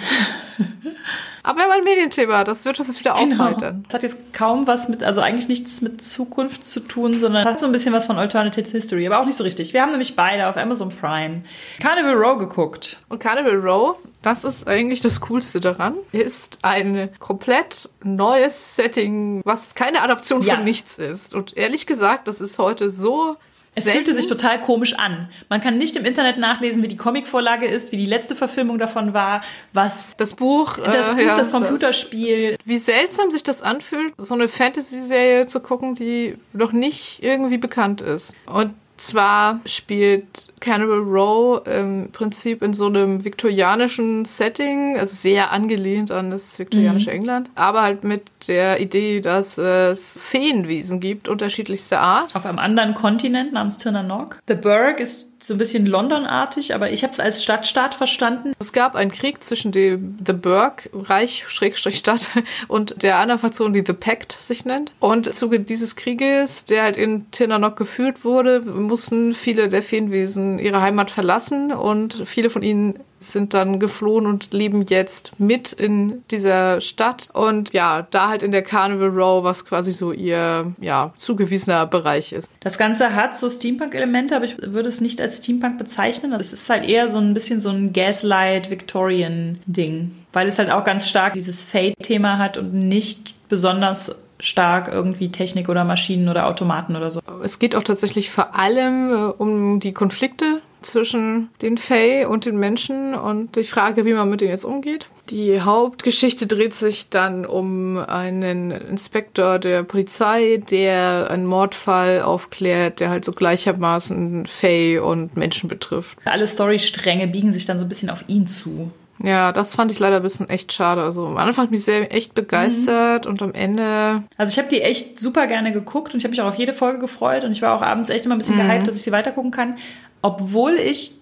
Aber 1.43 1.59
wir 1.59 1.65
haben 1.65 1.73
ein 1.79 1.85
Medienthema, 1.85 2.43
das 2.43 2.65
wird 2.65 2.77
uns 2.81 2.89
jetzt 2.89 2.99
wieder 2.99 3.15
aufheitern. 3.15 3.85
Das 3.87 3.95
hat 3.95 4.03
jetzt 4.03 4.33
kaum 4.33 4.67
was 4.67 4.89
mit, 4.89 5.05
also 5.05 5.21
eigentlich 5.21 5.47
nichts 5.47 5.81
mit 5.81 6.03
Zukunft 6.03 6.67
zu 6.67 6.81
tun, 6.81 7.17
sondern 7.21 7.45
hat 7.45 7.61
so 7.61 7.67
ein 7.67 7.73
bisschen 7.73 7.93
was 7.95 8.05
von 8.07 8.19
Alternative 8.19 8.69
History, 8.69 9.07
aber 9.07 9.21
auch 9.21 9.27
nicht 9.27 9.37
so 9.37 9.45
richtig. 9.45 9.73
Wir 9.73 9.81
haben 9.83 9.91
nämlich 9.91 10.17
beide 10.17 10.49
auf 10.49 10.57
Amazon 10.57 10.91
Prime 10.91 11.43
Carnival 11.81 12.15
Row 12.15 12.37
geguckt. 12.37 12.97
Und 13.09 13.21
Carnival 13.21 13.61
Row, 13.61 13.97
das 14.23 14.43
ist 14.43 14.67
eigentlich 14.67 15.03
das 15.03 15.21
Coolste 15.21 15.61
daran, 15.61 15.95
ist 16.11 16.59
ein 16.63 17.11
komplett 17.21 17.91
neues 18.03 18.75
Setting, 18.75 19.41
was 19.45 19.77
keine 19.77 20.03
Adaption 20.03 20.43
Ja. 20.43 20.57
von 20.57 20.65
nichts 20.65 20.99
ist. 20.99 21.33
Und 21.33 21.57
ehrlich 21.57 21.87
gesagt, 21.87 22.27
das 22.27 22.41
ist 22.41 22.59
heute 22.59 22.91
so. 22.91 23.37
Es 23.77 23.85
selten. 23.85 23.99
fühlte 23.99 24.15
sich 24.15 24.27
total 24.27 24.61
komisch 24.61 24.95
an. 24.95 25.29
Man 25.51 25.61
kann 25.61 25.77
nicht 25.77 25.97
im 25.97 26.07
Internet 26.07 26.39
nachlesen, 26.39 26.83
wie 26.83 26.89
die 26.89 26.97
Comicvorlage 26.97 27.67
ist, 27.67 27.93
wie 27.93 27.99
die 27.99 28.07
letzte 28.07 28.35
Verfilmung 28.35 28.79
davon 28.79 29.13
war, 29.13 29.43
was 29.75 30.17
das 30.17 30.33
Buch, 30.33 30.79
das, 30.79 31.11
äh, 31.11 31.15
Buch, 31.15 31.21
ja, 31.21 31.37
das 31.37 31.51
Computerspiel. 31.51 32.57
wie 32.65 32.79
seltsam 32.79 33.31
sich 33.31 33.43
das 33.43 33.61
anfühlt, 33.61 34.15
so 34.17 34.33
eine 34.33 34.49
Fantasy-Serie 34.49 35.47
zu 35.47 35.61
gucken, 35.61 35.95
die 35.95 36.37
noch 36.55 36.73
nicht 36.73 37.23
irgendwie 37.23 37.59
bekannt 37.59 38.01
ist. 38.01 38.35
Und 38.47 38.73
zwar 38.97 39.61
spielt 39.67 40.49
Carnival 40.61 40.99
Row 40.99 41.67
im 41.67 42.11
Prinzip 42.13 42.63
in 42.63 42.75
so 42.75 42.87
einem 42.87 43.25
viktorianischen 43.25 44.25
Setting, 44.25 44.97
also 44.97 45.15
sehr 45.15 45.53
angelehnt 45.53 46.11
an 46.11 46.31
das 46.31 46.59
viktorianische 46.59 47.11
England, 47.11 47.51
aber 47.55 47.83
halt 47.83 48.05
mit 48.05 48.23
der 48.49 48.81
Idee, 48.81 49.21
dass 49.21 49.59
es 49.59 50.19
Feenwesen 50.21 51.01
gibt, 51.01 51.29
unterschiedlichster 51.29 52.01
Art. 52.01 52.35
Auf 52.35 52.47
einem 52.47 52.59
anderen 52.59 52.95
Kontinent 52.95 53.53
namens 53.53 53.77
Tirnanok. 53.77 54.39
The 54.49 54.55
Burg 54.55 55.01
ist 55.01 55.37
so 55.39 55.55
ein 55.55 55.59
bisschen 55.59 55.87
Londonartig, 55.87 56.75
aber 56.75 56.93
ich 56.93 57.03
habe 57.03 57.13
es 57.13 57.21
als 57.21 57.43
Stadtstaat 57.43 57.95
verstanden. 57.95 58.53
Es 58.59 58.73
gab 58.73 58.95
einen 58.95 59.11
Krieg 59.11 59.45
zwischen 59.45 59.71
dem 59.71 60.17
The 60.25 60.33
Burg, 60.33 60.89
Reich, 60.93 61.45
Schrägstrich 61.49 61.97
Stadt, 61.99 62.29
und 62.69 63.03
der 63.03 63.19
anderen 63.19 63.39
Fraktion, 63.39 63.73
die 63.73 63.85
The 63.87 63.93
Pact 63.93 64.33
sich 64.33 64.65
nennt. 64.65 64.93
Und 64.99 65.27
im 65.27 65.33
Zuge 65.33 65.61
dieses 65.61 65.97
Krieges, 65.97 66.65
der 66.65 66.85
halt 66.85 66.97
in 66.97 67.31
Tirnanok 67.31 67.77
geführt 67.77 68.25
wurde, 68.25 68.61
mussten 68.61 69.35
viele 69.35 69.69
der 69.69 69.83
Feenwesen 69.83 70.46
ihre 70.59 70.81
Heimat 70.83 71.11
verlassen 71.11 71.73
und 71.73 72.23
viele 72.27 72.51
von 72.51 72.63
ihnen 72.63 73.01
sind 73.33 73.55
dann 73.55 73.81
geflohen 73.81 74.27
und 74.27 74.53
leben 74.53 74.85
jetzt 74.89 75.33
mit 75.39 75.73
in 75.73 76.23
dieser 76.31 76.81
Stadt. 76.81 77.29
Und 77.33 77.73
ja, 77.73 78.07
da 78.11 78.29
halt 78.29 78.43
in 78.43 78.51
der 78.53 78.63
Carnival 78.63 79.09
Row, 79.09 79.43
was 79.45 79.65
quasi 79.65 79.93
so 79.93 80.13
ihr 80.13 80.75
ja, 80.81 81.13
zugewiesener 81.17 81.87
Bereich 81.87 82.33
ist. 82.33 82.51
Das 82.61 82.77
Ganze 82.79 83.15
hat 83.15 83.39
so 83.39 83.51
Steampunk-Elemente, 83.51 84.37
aber 84.37 84.45
ich 84.45 84.57
würde 84.63 84.89
es 84.89 85.01
nicht 85.01 85.21
als 85.21 85.39
Steampunk 85.39 85.79
bezeichnen. 85.79 86.33
Es 86.33 86.53
ist 86.53 86.71
halt 86.71 86.89
eher 86.89 87.09
so 87.09 87.19
ein 87.19 87.35
bisschen 87.35 87.59
so 87.61 87.71
ein 87.71 87.93
Gaslight-Victorian-Ding, 87.93 90.13
weil 90.33 90.49
es 90.49 90.59
halt 90.59 90.71
auch 90.71 90.85
ganz 90.85 91.09
stark 91.09 91.35
dieses 91.35 91.63
Fate-Thema 91.63 92.39
hat 92.39 92.57
und 92.57 92.73
nicht 92.75 93.35
besonders 93.49 94.17
stark 94.41 94.89
irgendwie 94.89 95.31
Technik 95.31 95.69
oder 95.69 95.85
Maschinen 95.85 96.29
oder 96.29 96.47
Automaten 96.47 96.97
oder 96.97 97.11
so. 97.11 97.21
Es 97.43 97.59
geht 97.59 97.75
auch 97.75 97.83
tatsächlich 97.83 98.31
vor 98.31 98.55
allem 98.55 99.11
äh, 99.11 99.33
um 99.39 99.81
die 99.81 99.93
Konflikte 99.93 100.61
zwischen 100.87 101.51
den 101.63 101.79
Fae 101.79 102.25
und 102.27 102.45
den 102.45 102.57
Menschen 102.59 103.15
und 103.15 103.57
die 103.57 103.65
Frage, 103.65 104.05
wie 104.05 104.15
man 104.15 104.31
mit 104.31 104.41
denen 104.41 104.51
jetzt 104.51 104.65
umgeht. 104.65 105.09
Die 105.31 105.61
Hauptgeschichte 105.61 106.47
dreht 106.47 106.73
sich 106.73 107.11
dann 107.11 107.45
um 107.47 107.99
einen 107.99 108.71
Inspektor 108.71 109.59
der 109.59 109.83
Polizei, 109.83 110.63
der 110.71 111.29
einen 111.31 111.47
Mordfall 111.47 112.23
aufklärt, 112.23 113.01
der 113.01 113.11
halt 113.11 113.25
so 113.25 113.33
gleichermaßen 113.33 114.47
Fae 114.47 115.01
und 115.01 115.37
Menschen 115.37 115.69
betrifft. 115.69 116.19
Alle 116.25 116.47
Storystränge 116.47 117.27
biegen 117.27 117.53
sich 117.53 117.67
dann 117.67 117.79
so 117.79 117.85
ein 117.85 117.89
bisschen 117.89 118.11
auf 118.11 118.25
ihn 118.29 118.47
zu. 118.47 118.93
Ja, 119.23 119.53
das 119.53 119.75
fand 119.75 119.91
ich 119.91 119.99
leider 119.99 120.17
ein 120.17 120.23
bisschen 120.23 120.49
echt 120.49 120.73
schade. 120.73 121.03
Also 121.03 121.27
am 121.27 121.37
Anfang 121.39 121.65
hat 121.65 121.71
mich 121.71 121.85
sehr 121.85 122.15
echt 122.15 122.35
begeistert 122.35 123.25
mhm. 123.25 123.31
und 123.31 123.43
am 123.43 123.55
Ende. 123.55 124.23
Also 124.37 124.53
ich 124.53 124.59
habe 124.59 124.69
die 124.69 124.83
echt 124.83 125.19
super 125.19 125.47
gerne 125.47 125.73
geguckt 125.73 126.13
und 126.13 126.19
ich 126.19 126.25
habe 126.25 126.31
mich 126.31 126.43
auch 126.43 126.49
auf 126.49 126.57
jede 126.57 126.73
Folge 126.73 126.99
gefreut 126.99 127.45
und 127.45 127.53
ich 127.53 127.63
war 127.63 127.75
auch 127.75 127.83
abends 127.83 128.11
echt 128.11 128.27
immer 128.27 128.35
ein 128.35 128.39
bisschen 128.39 128.57
mhm. 128.57 128.69
gehypt, 128.69 128.89
dass 128.89 128.97
ich 128.97 129.03
sie 129.03 129.13
weitergucken 129.13 129.51
kann, 129.51 129.77
obwohl 130.23 130.75
ich 130.75 131.13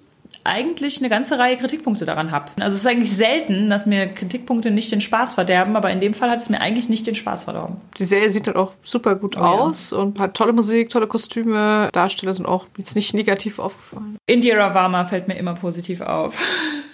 eigentlich 0.44 0.98
eine 0.98 1.08
ganze 1.08 1.38
Reihe 1.38 1.56
Kritikpunkte 1.56 2.04
daran 2.04 2.30
habe. 2.30 2.52
Also 2.60 2.76
es 2.76 2.82
ist 2.82 2.86
eigentlich 2.86 3.16
selten, 3.16 3.70
dass 3.70 3.86
mir 3.86 4.06
Kritikpunkte 4.06 4.70
nicht 4.70 4.92
den 4.92 5.00
Spaß 5.00 5.34
verderben, 5.34 5.74
aber 5.74 5.90
in 5.90 6.00
dem 6.00 6.12
Fall 6.12 6.30
hat 6.30 6.38
es 6.38 6.50
mir 6.50 6.60
eigentlich 6.60 6.90
nicht 6.90 7.06
den 7.06 7.14
Spaß 7.14 7.44
verdorben. 7.44 7.76
Die 7.98 8.04
Serie 8.04 8.30
sieht 8.30 8.46
halt 8.46 8.56
auch 8.56 8.72
super 8.82 9.16
gut 9.16 9.36
oh, 9.38 9.40
aus 9.40 9.90
ja. 9.90 9.98
und 9.98 10.18
hat 10.20 10.34
tolle 10.34 10.52
Musik, 10.52 10.90
tolle 10.90 11.06
Kostüme. 11.06 11.88
Darsteller 11.92 12.34
sind 12.34 12.46
auch 12.46 12.66
jetzt 12.76 12.94
nicht 12.94 13.14
negativ 13.14 13.58
aufgefallen. 13.58 14.18
Indira 14.26 14.74
Varma 14.74 15.06
fällt 15.06 15.28
mir 15.28 15.34
immer 15.34 15.54
positiv 15.54 16.02
auf. 16.02 16.34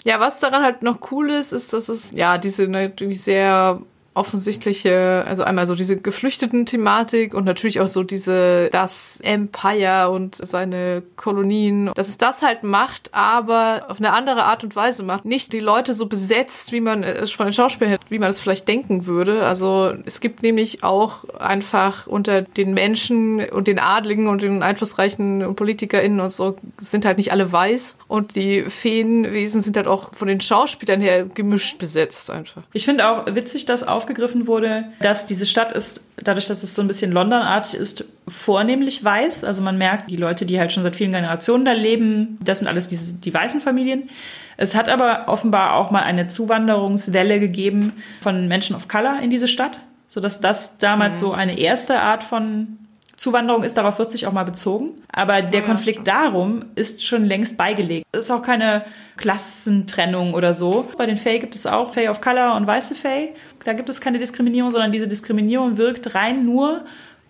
Ja, 0.05 0.21
was 0.21 0.41
daran 0.41 0.63
halt 0.63 0.83
noch 0.83 0.99
cool 1.11 1.29
ist, 1.29 1.53
ist, 1.53 1.73
dass 1.73 1.89
es 1.89 2.13
ja 2.13 2.39
diese 2.39 2.69
natürlich 2.69 3.21
sehr 3.21 3.83
offensichtliche, 4.21 5.25
also 5.27 5.45
einmal 5.45 5.67
so 5.67 5.75
diese 5.75 5.97
geflüchteten 5.97 6.67
Thematik 6.67 7.33
und 7.33 7.47
natürlich 7.47 7.81
auch 7.81 7.89
so 7.89 8.03
diese 8.03 8.69
das 8.71 9.19
Empire 9.23 10.11
und 10.11 10.35
seine 10.35 11.03
Kolonien, 11.17 11.91
dass 11.95 12.11
es 12.11 12.19
das 12.19 12.43
halt 12.43 12.63
macht, 12.63 13.15
aber 13.15 13.87
auf 13.89 13.99
eine 13.99 14.13
andere 14.13 14.45
Art 14.45 14.63
und 14.63 14.77
Weise 14.77 15.03
macht. 15.03 15.25
Nicht 15.25 15.55
die 15.55 15.61
Leute 15.61 15.95
so 15.95 16.05
besetzt, 16.05 16.71
wie 16.73 16.83
man 16.83 17.03
es 17.03 17.33
von 17.33 17.47
den 17.47 17.55
Schauspielern 17.55 17.99
wie 18.11 18.19
man 18.19 18.29
es 18.29 18.41
vielleicht 18.41 18.69
denken 18.69 19.07
würde. 19.07 19.47
Also 19.47 19.95
es 20.05 20.21
gibt 20.21 20.43
nämlich 20.43 20.85
auch 20.85 21.25
einfach 21.39 22.07
unter 22.07 22.43
den 22.43 22.75
Menschen 22.75 23.41
und 23.49 23.69
den 23.69 23.79
Adligen 23.79 24.29
und 24.29 24.43
den 24.43 24.63
einflussreichen 24.63 25.55
PolitikerInnen 25.57 26.21
und 26.21 26.31
so 26.31 26.57
sind 26.79 27.07
halt 27.07 27.17
nicht 27.17 27.33
alle 27.33 27.51
weiß 27.51 27.97
und 28.07 28.37
die 28.37 28.65
Feenwesen 28.65 29.63
sind 29.63 29.77
halt 29.79 29.87
auch 29.87 30.15
von 30.15 30.29
den 30.29 30.41
Schauspielern 30.43 31.01
her 31.01 31.25
gemischt 31.25 31.79
besetzt 31.79 32.31
einfach. 32.31 32.63
Ich 32.73 32.85
finde 32.85 33.09
auch 33.09 33.27
witzig, 33.35 33.65
dass 33.65 33.83
auf 33.83 34.07
aufgegriffen 34.11 34.47
wurde, 34.47 34.85
dass 35.01 35.27
diese 35.27 35.47
Stadt 35.47 35.73
ist, 35.73 36.03
dadurch, 36.17 36.47
dass 36.47 36.63
es 36.63 36.75
so 36.75 36.83
ein 36.83 36.89
bisschen 36.89 37.13
Londonartig 37.13 37.79
ist, 37.79 38.05
vornehmlich 38.27 39.03
weiß. 39.03 39.45
Also 39.45 39.63
man 39.63 39.79
merkt, 39.79 40.11
die 40.11 40.17
Leute, 40.17 40.47
die 40.47 40.59
halt 40.59 40.73
schon 40.73 40.83
seit 40.83 40.97
vielen 40.97 41.13
Generationen 41.13 41.65
da 41.65 41.73
leben, 41.73 42.39
das 42.43 42.59
sind 42.59 42.69
alles 42.69 42.89
diese, 42.89 43.15
die 43.15 43.33
weißen 43.33 43.61
Familien. 43.61 44.11
Es 44.57 44.75
hat 44.75 44.89
aber 44.89 45.25
offenbar 45.29 45.75
auch 45.75 45.91
mal 45.91 46.03
eine 46.03 46.27
Zuwanderungswelle 46.27 47.41
gegeben 47.41 47.93
von 48.21 48.49
Menschen 48.49 48.77
of 48.77 48.89
Color 48.89 49.21
in 49.23 49.31
diese 49.31 49.49
Stadt, 49.49 49.79
sodass 50.09 50.41
das 50.41 50.79
damals 50.79 51.17
mhm. 51.17 51.27
so 51.27 51.33
eine 51.33 51.59
erste 51.59 52.01
Art 52.01 52.23
von 52.23 52.79
Zuwanderung 53.21 53.65
ist, 53.65 53.77
darauf 53.77 53.99
wird 53.99 54.11
sich 54.11 54.27
auch 54.27 54.33
mal 54.33 54.45
bezogen. 54.45 54.93
Aber 55.13 55.43
der 55.43 55.61
ja, 55.61 55.67
Konflikt 55.67 56.09
darum 56.09 56.65
ist 56.75 57.05
schon 57.05 57.27
längst 57.27 57.59
beigelegt. 57.59 58.07
Es 58.13 58.25
ist 58.25 58.31
auch 58.31 58.41
keine 58.41 58.83
Klassentrennung 59.19 60.33
oder 60.33 60.55
so. 60.55 60.89
Bei 60.97 61.05
den 61.05 61.19
Fae 61.19 61.39
gibt 61.39 61.55
es 61.55 61.67
auch 61.67 61.93
Fae 61.93 62.09
of 62.09 62.23
Color 62.23 62.57
und 62.57 62.67
weiße 62.67 62.95
Fae. 62.95 63.35
Da 63.65 63.75
gibt 63.75 63.91
es 63.91 64.01
keine 64.01 64.17
Diskriminierung, 64.17 64.71
sondern 64.71 64.91
diese 64.91 65.07
Diskriminierung 65.07 65.77
wirkt 65.77 66.15
rein 66.15 66.47
nur 66.47 66.87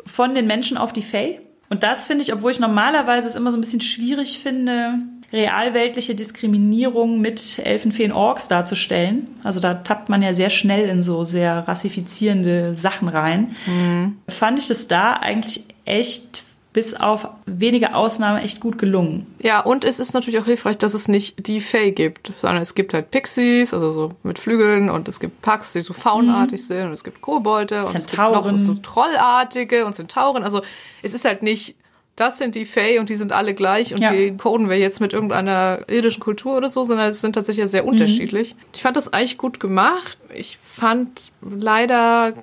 von 0.07 0.37
den 0.37 0.47
Menschen 0.47 0.77
auf 0.79 0.93
die 0.93 1.03
Fae. 1.03 1.41
Und 1.71 1.83
das 1.83 2.07
finde 2.07 2.23
ich, 2.23 2.33
obwohl 2.33 2.53
ich 2.53 2.61
normalerweise 2.61 3.27
es 3.27 3.35
immer 3.35 3.51
so 3.51 3.57
ein 3.57 3.61
bisschen 3.61 3.81
schwierig 3.81 4.39
finde, 4.39 5.01
realweltliche 5.33 6.15
Diskriminierung 6.15 7.21
mit 7.21 7.61
Elfenfeen 7.61 8.13
Orks 8.13 8.49
darzustellen. 8.49 9.29
Also 9.45 9.61
da 9.61 9.75
tappt 9.75 10.09
man 10.09 10.23
ja 10.23 10.35
sehr 10.35 10.51
schnell 10.51 10.89
in 10.89 11.03
so 11.03 11.25
sehr 11.25 11.69
rassifizierende 11.69 12.77
Sachen 12.77 13.09
rein. 13.09 13.55
Mhm. 13.67 14.17
Fand 14.29 14.59
ich 14.59 14.69
das 14.69 14.89
da 14.89 15.15
eigentlich 15.15 15.65
echt 15.85 16.43
bis 16.73 16.95
auf 16.95 17.29
wenige 17.47 17.95
Ausnahmen 17.95 18.41
echt 18.41 18.61
gut 18.61 18.79
gelungen. 18.79 19.27
Ja, 19.41 19.61
und 19.61 19.85
es 19.85 19.99
ist 19.99 20.15
natürlich 20.15 20.39
auch 20.39 20.45
hilfreich, 20.45 20.79
dass 20.79 20.95
es 20.95 21.09
nicht 21.09 21.49
die 21.49 21.61
Fae 21.61 21.91
gibt, 21.91 22.33
sondern 22.37 22.63
es 22.63 22.77
gibt 22.77 22.95
halt 22.95 23.11
Pixies, 23.11 23.75
also 23.75 23.91
so 23.91 24.13
mit 24.23 24.39
Flügeln 24.39 24.89
und 24.89 25.09
es 25.09 25.19
gibt 25.19 25.43
Pax, 25.43 25.73
die 25.73 25.83
so 25.83 25.93
faunartig 25.93 26.61
mhm. 26.61 26.65
sind 26.65 26.87
und 26.87 26.93
es 26.93 27.03
gibt 27.03 27.21
Kobolde 27.21 27.81
und 27.81 27.87
Zentauren. 27.87 28.55
es 28.55 28.63
gibt 28.63 28.69
noch 28.69 28.75
so 28.77 28.81
Trollartige 28.83 29.85
und 29.85 29.95
Zentauren. 29.95 30.45
Also 30.45 30.63
es 31.03 31.13
ist 31.13 31.25
halt 31.25 31.43
nicht 31.43 31.75
das 32.21 32.37
sind 32.37 32.55
die 32.55 32.67
Fae 32.67 32.99
und 32.99 33.09
die 33.09 33.15
sind 33.15 33.33
alle 33.33 33.55
gleich 33.55 33.95
und 33.95 34.03
ja. 34.03 34.13
die 34.13 34.37
coden 34.37 34.69
wir 34.69 34.79
jetzt 34.79 35.01
mit 35.01 35.15
irgendeiner 35.15 35.81
irdischen 35.89 36.23
Kultur 36.23 36.59
oder 36.59 36.69
so, 36.69 36.85
sondern 36.85 37.09
es 37.09 37.23
sind 37.23 37.33
tatsächlich 37.33 37.67
sehr 37.69 37.83
mhm. 37.83 37.89
unterschiedlich. 37.89 38.55
Ich 38.75 38.83
fand 38.83 38.99
das 38.99 39.13
eigentlich 39.13 39.39
gut 39.39 39.59
gemacht. 39.59 40.19
Ich 40.35 40.59
fand 40.59 41.33
leider, 41.41 42.35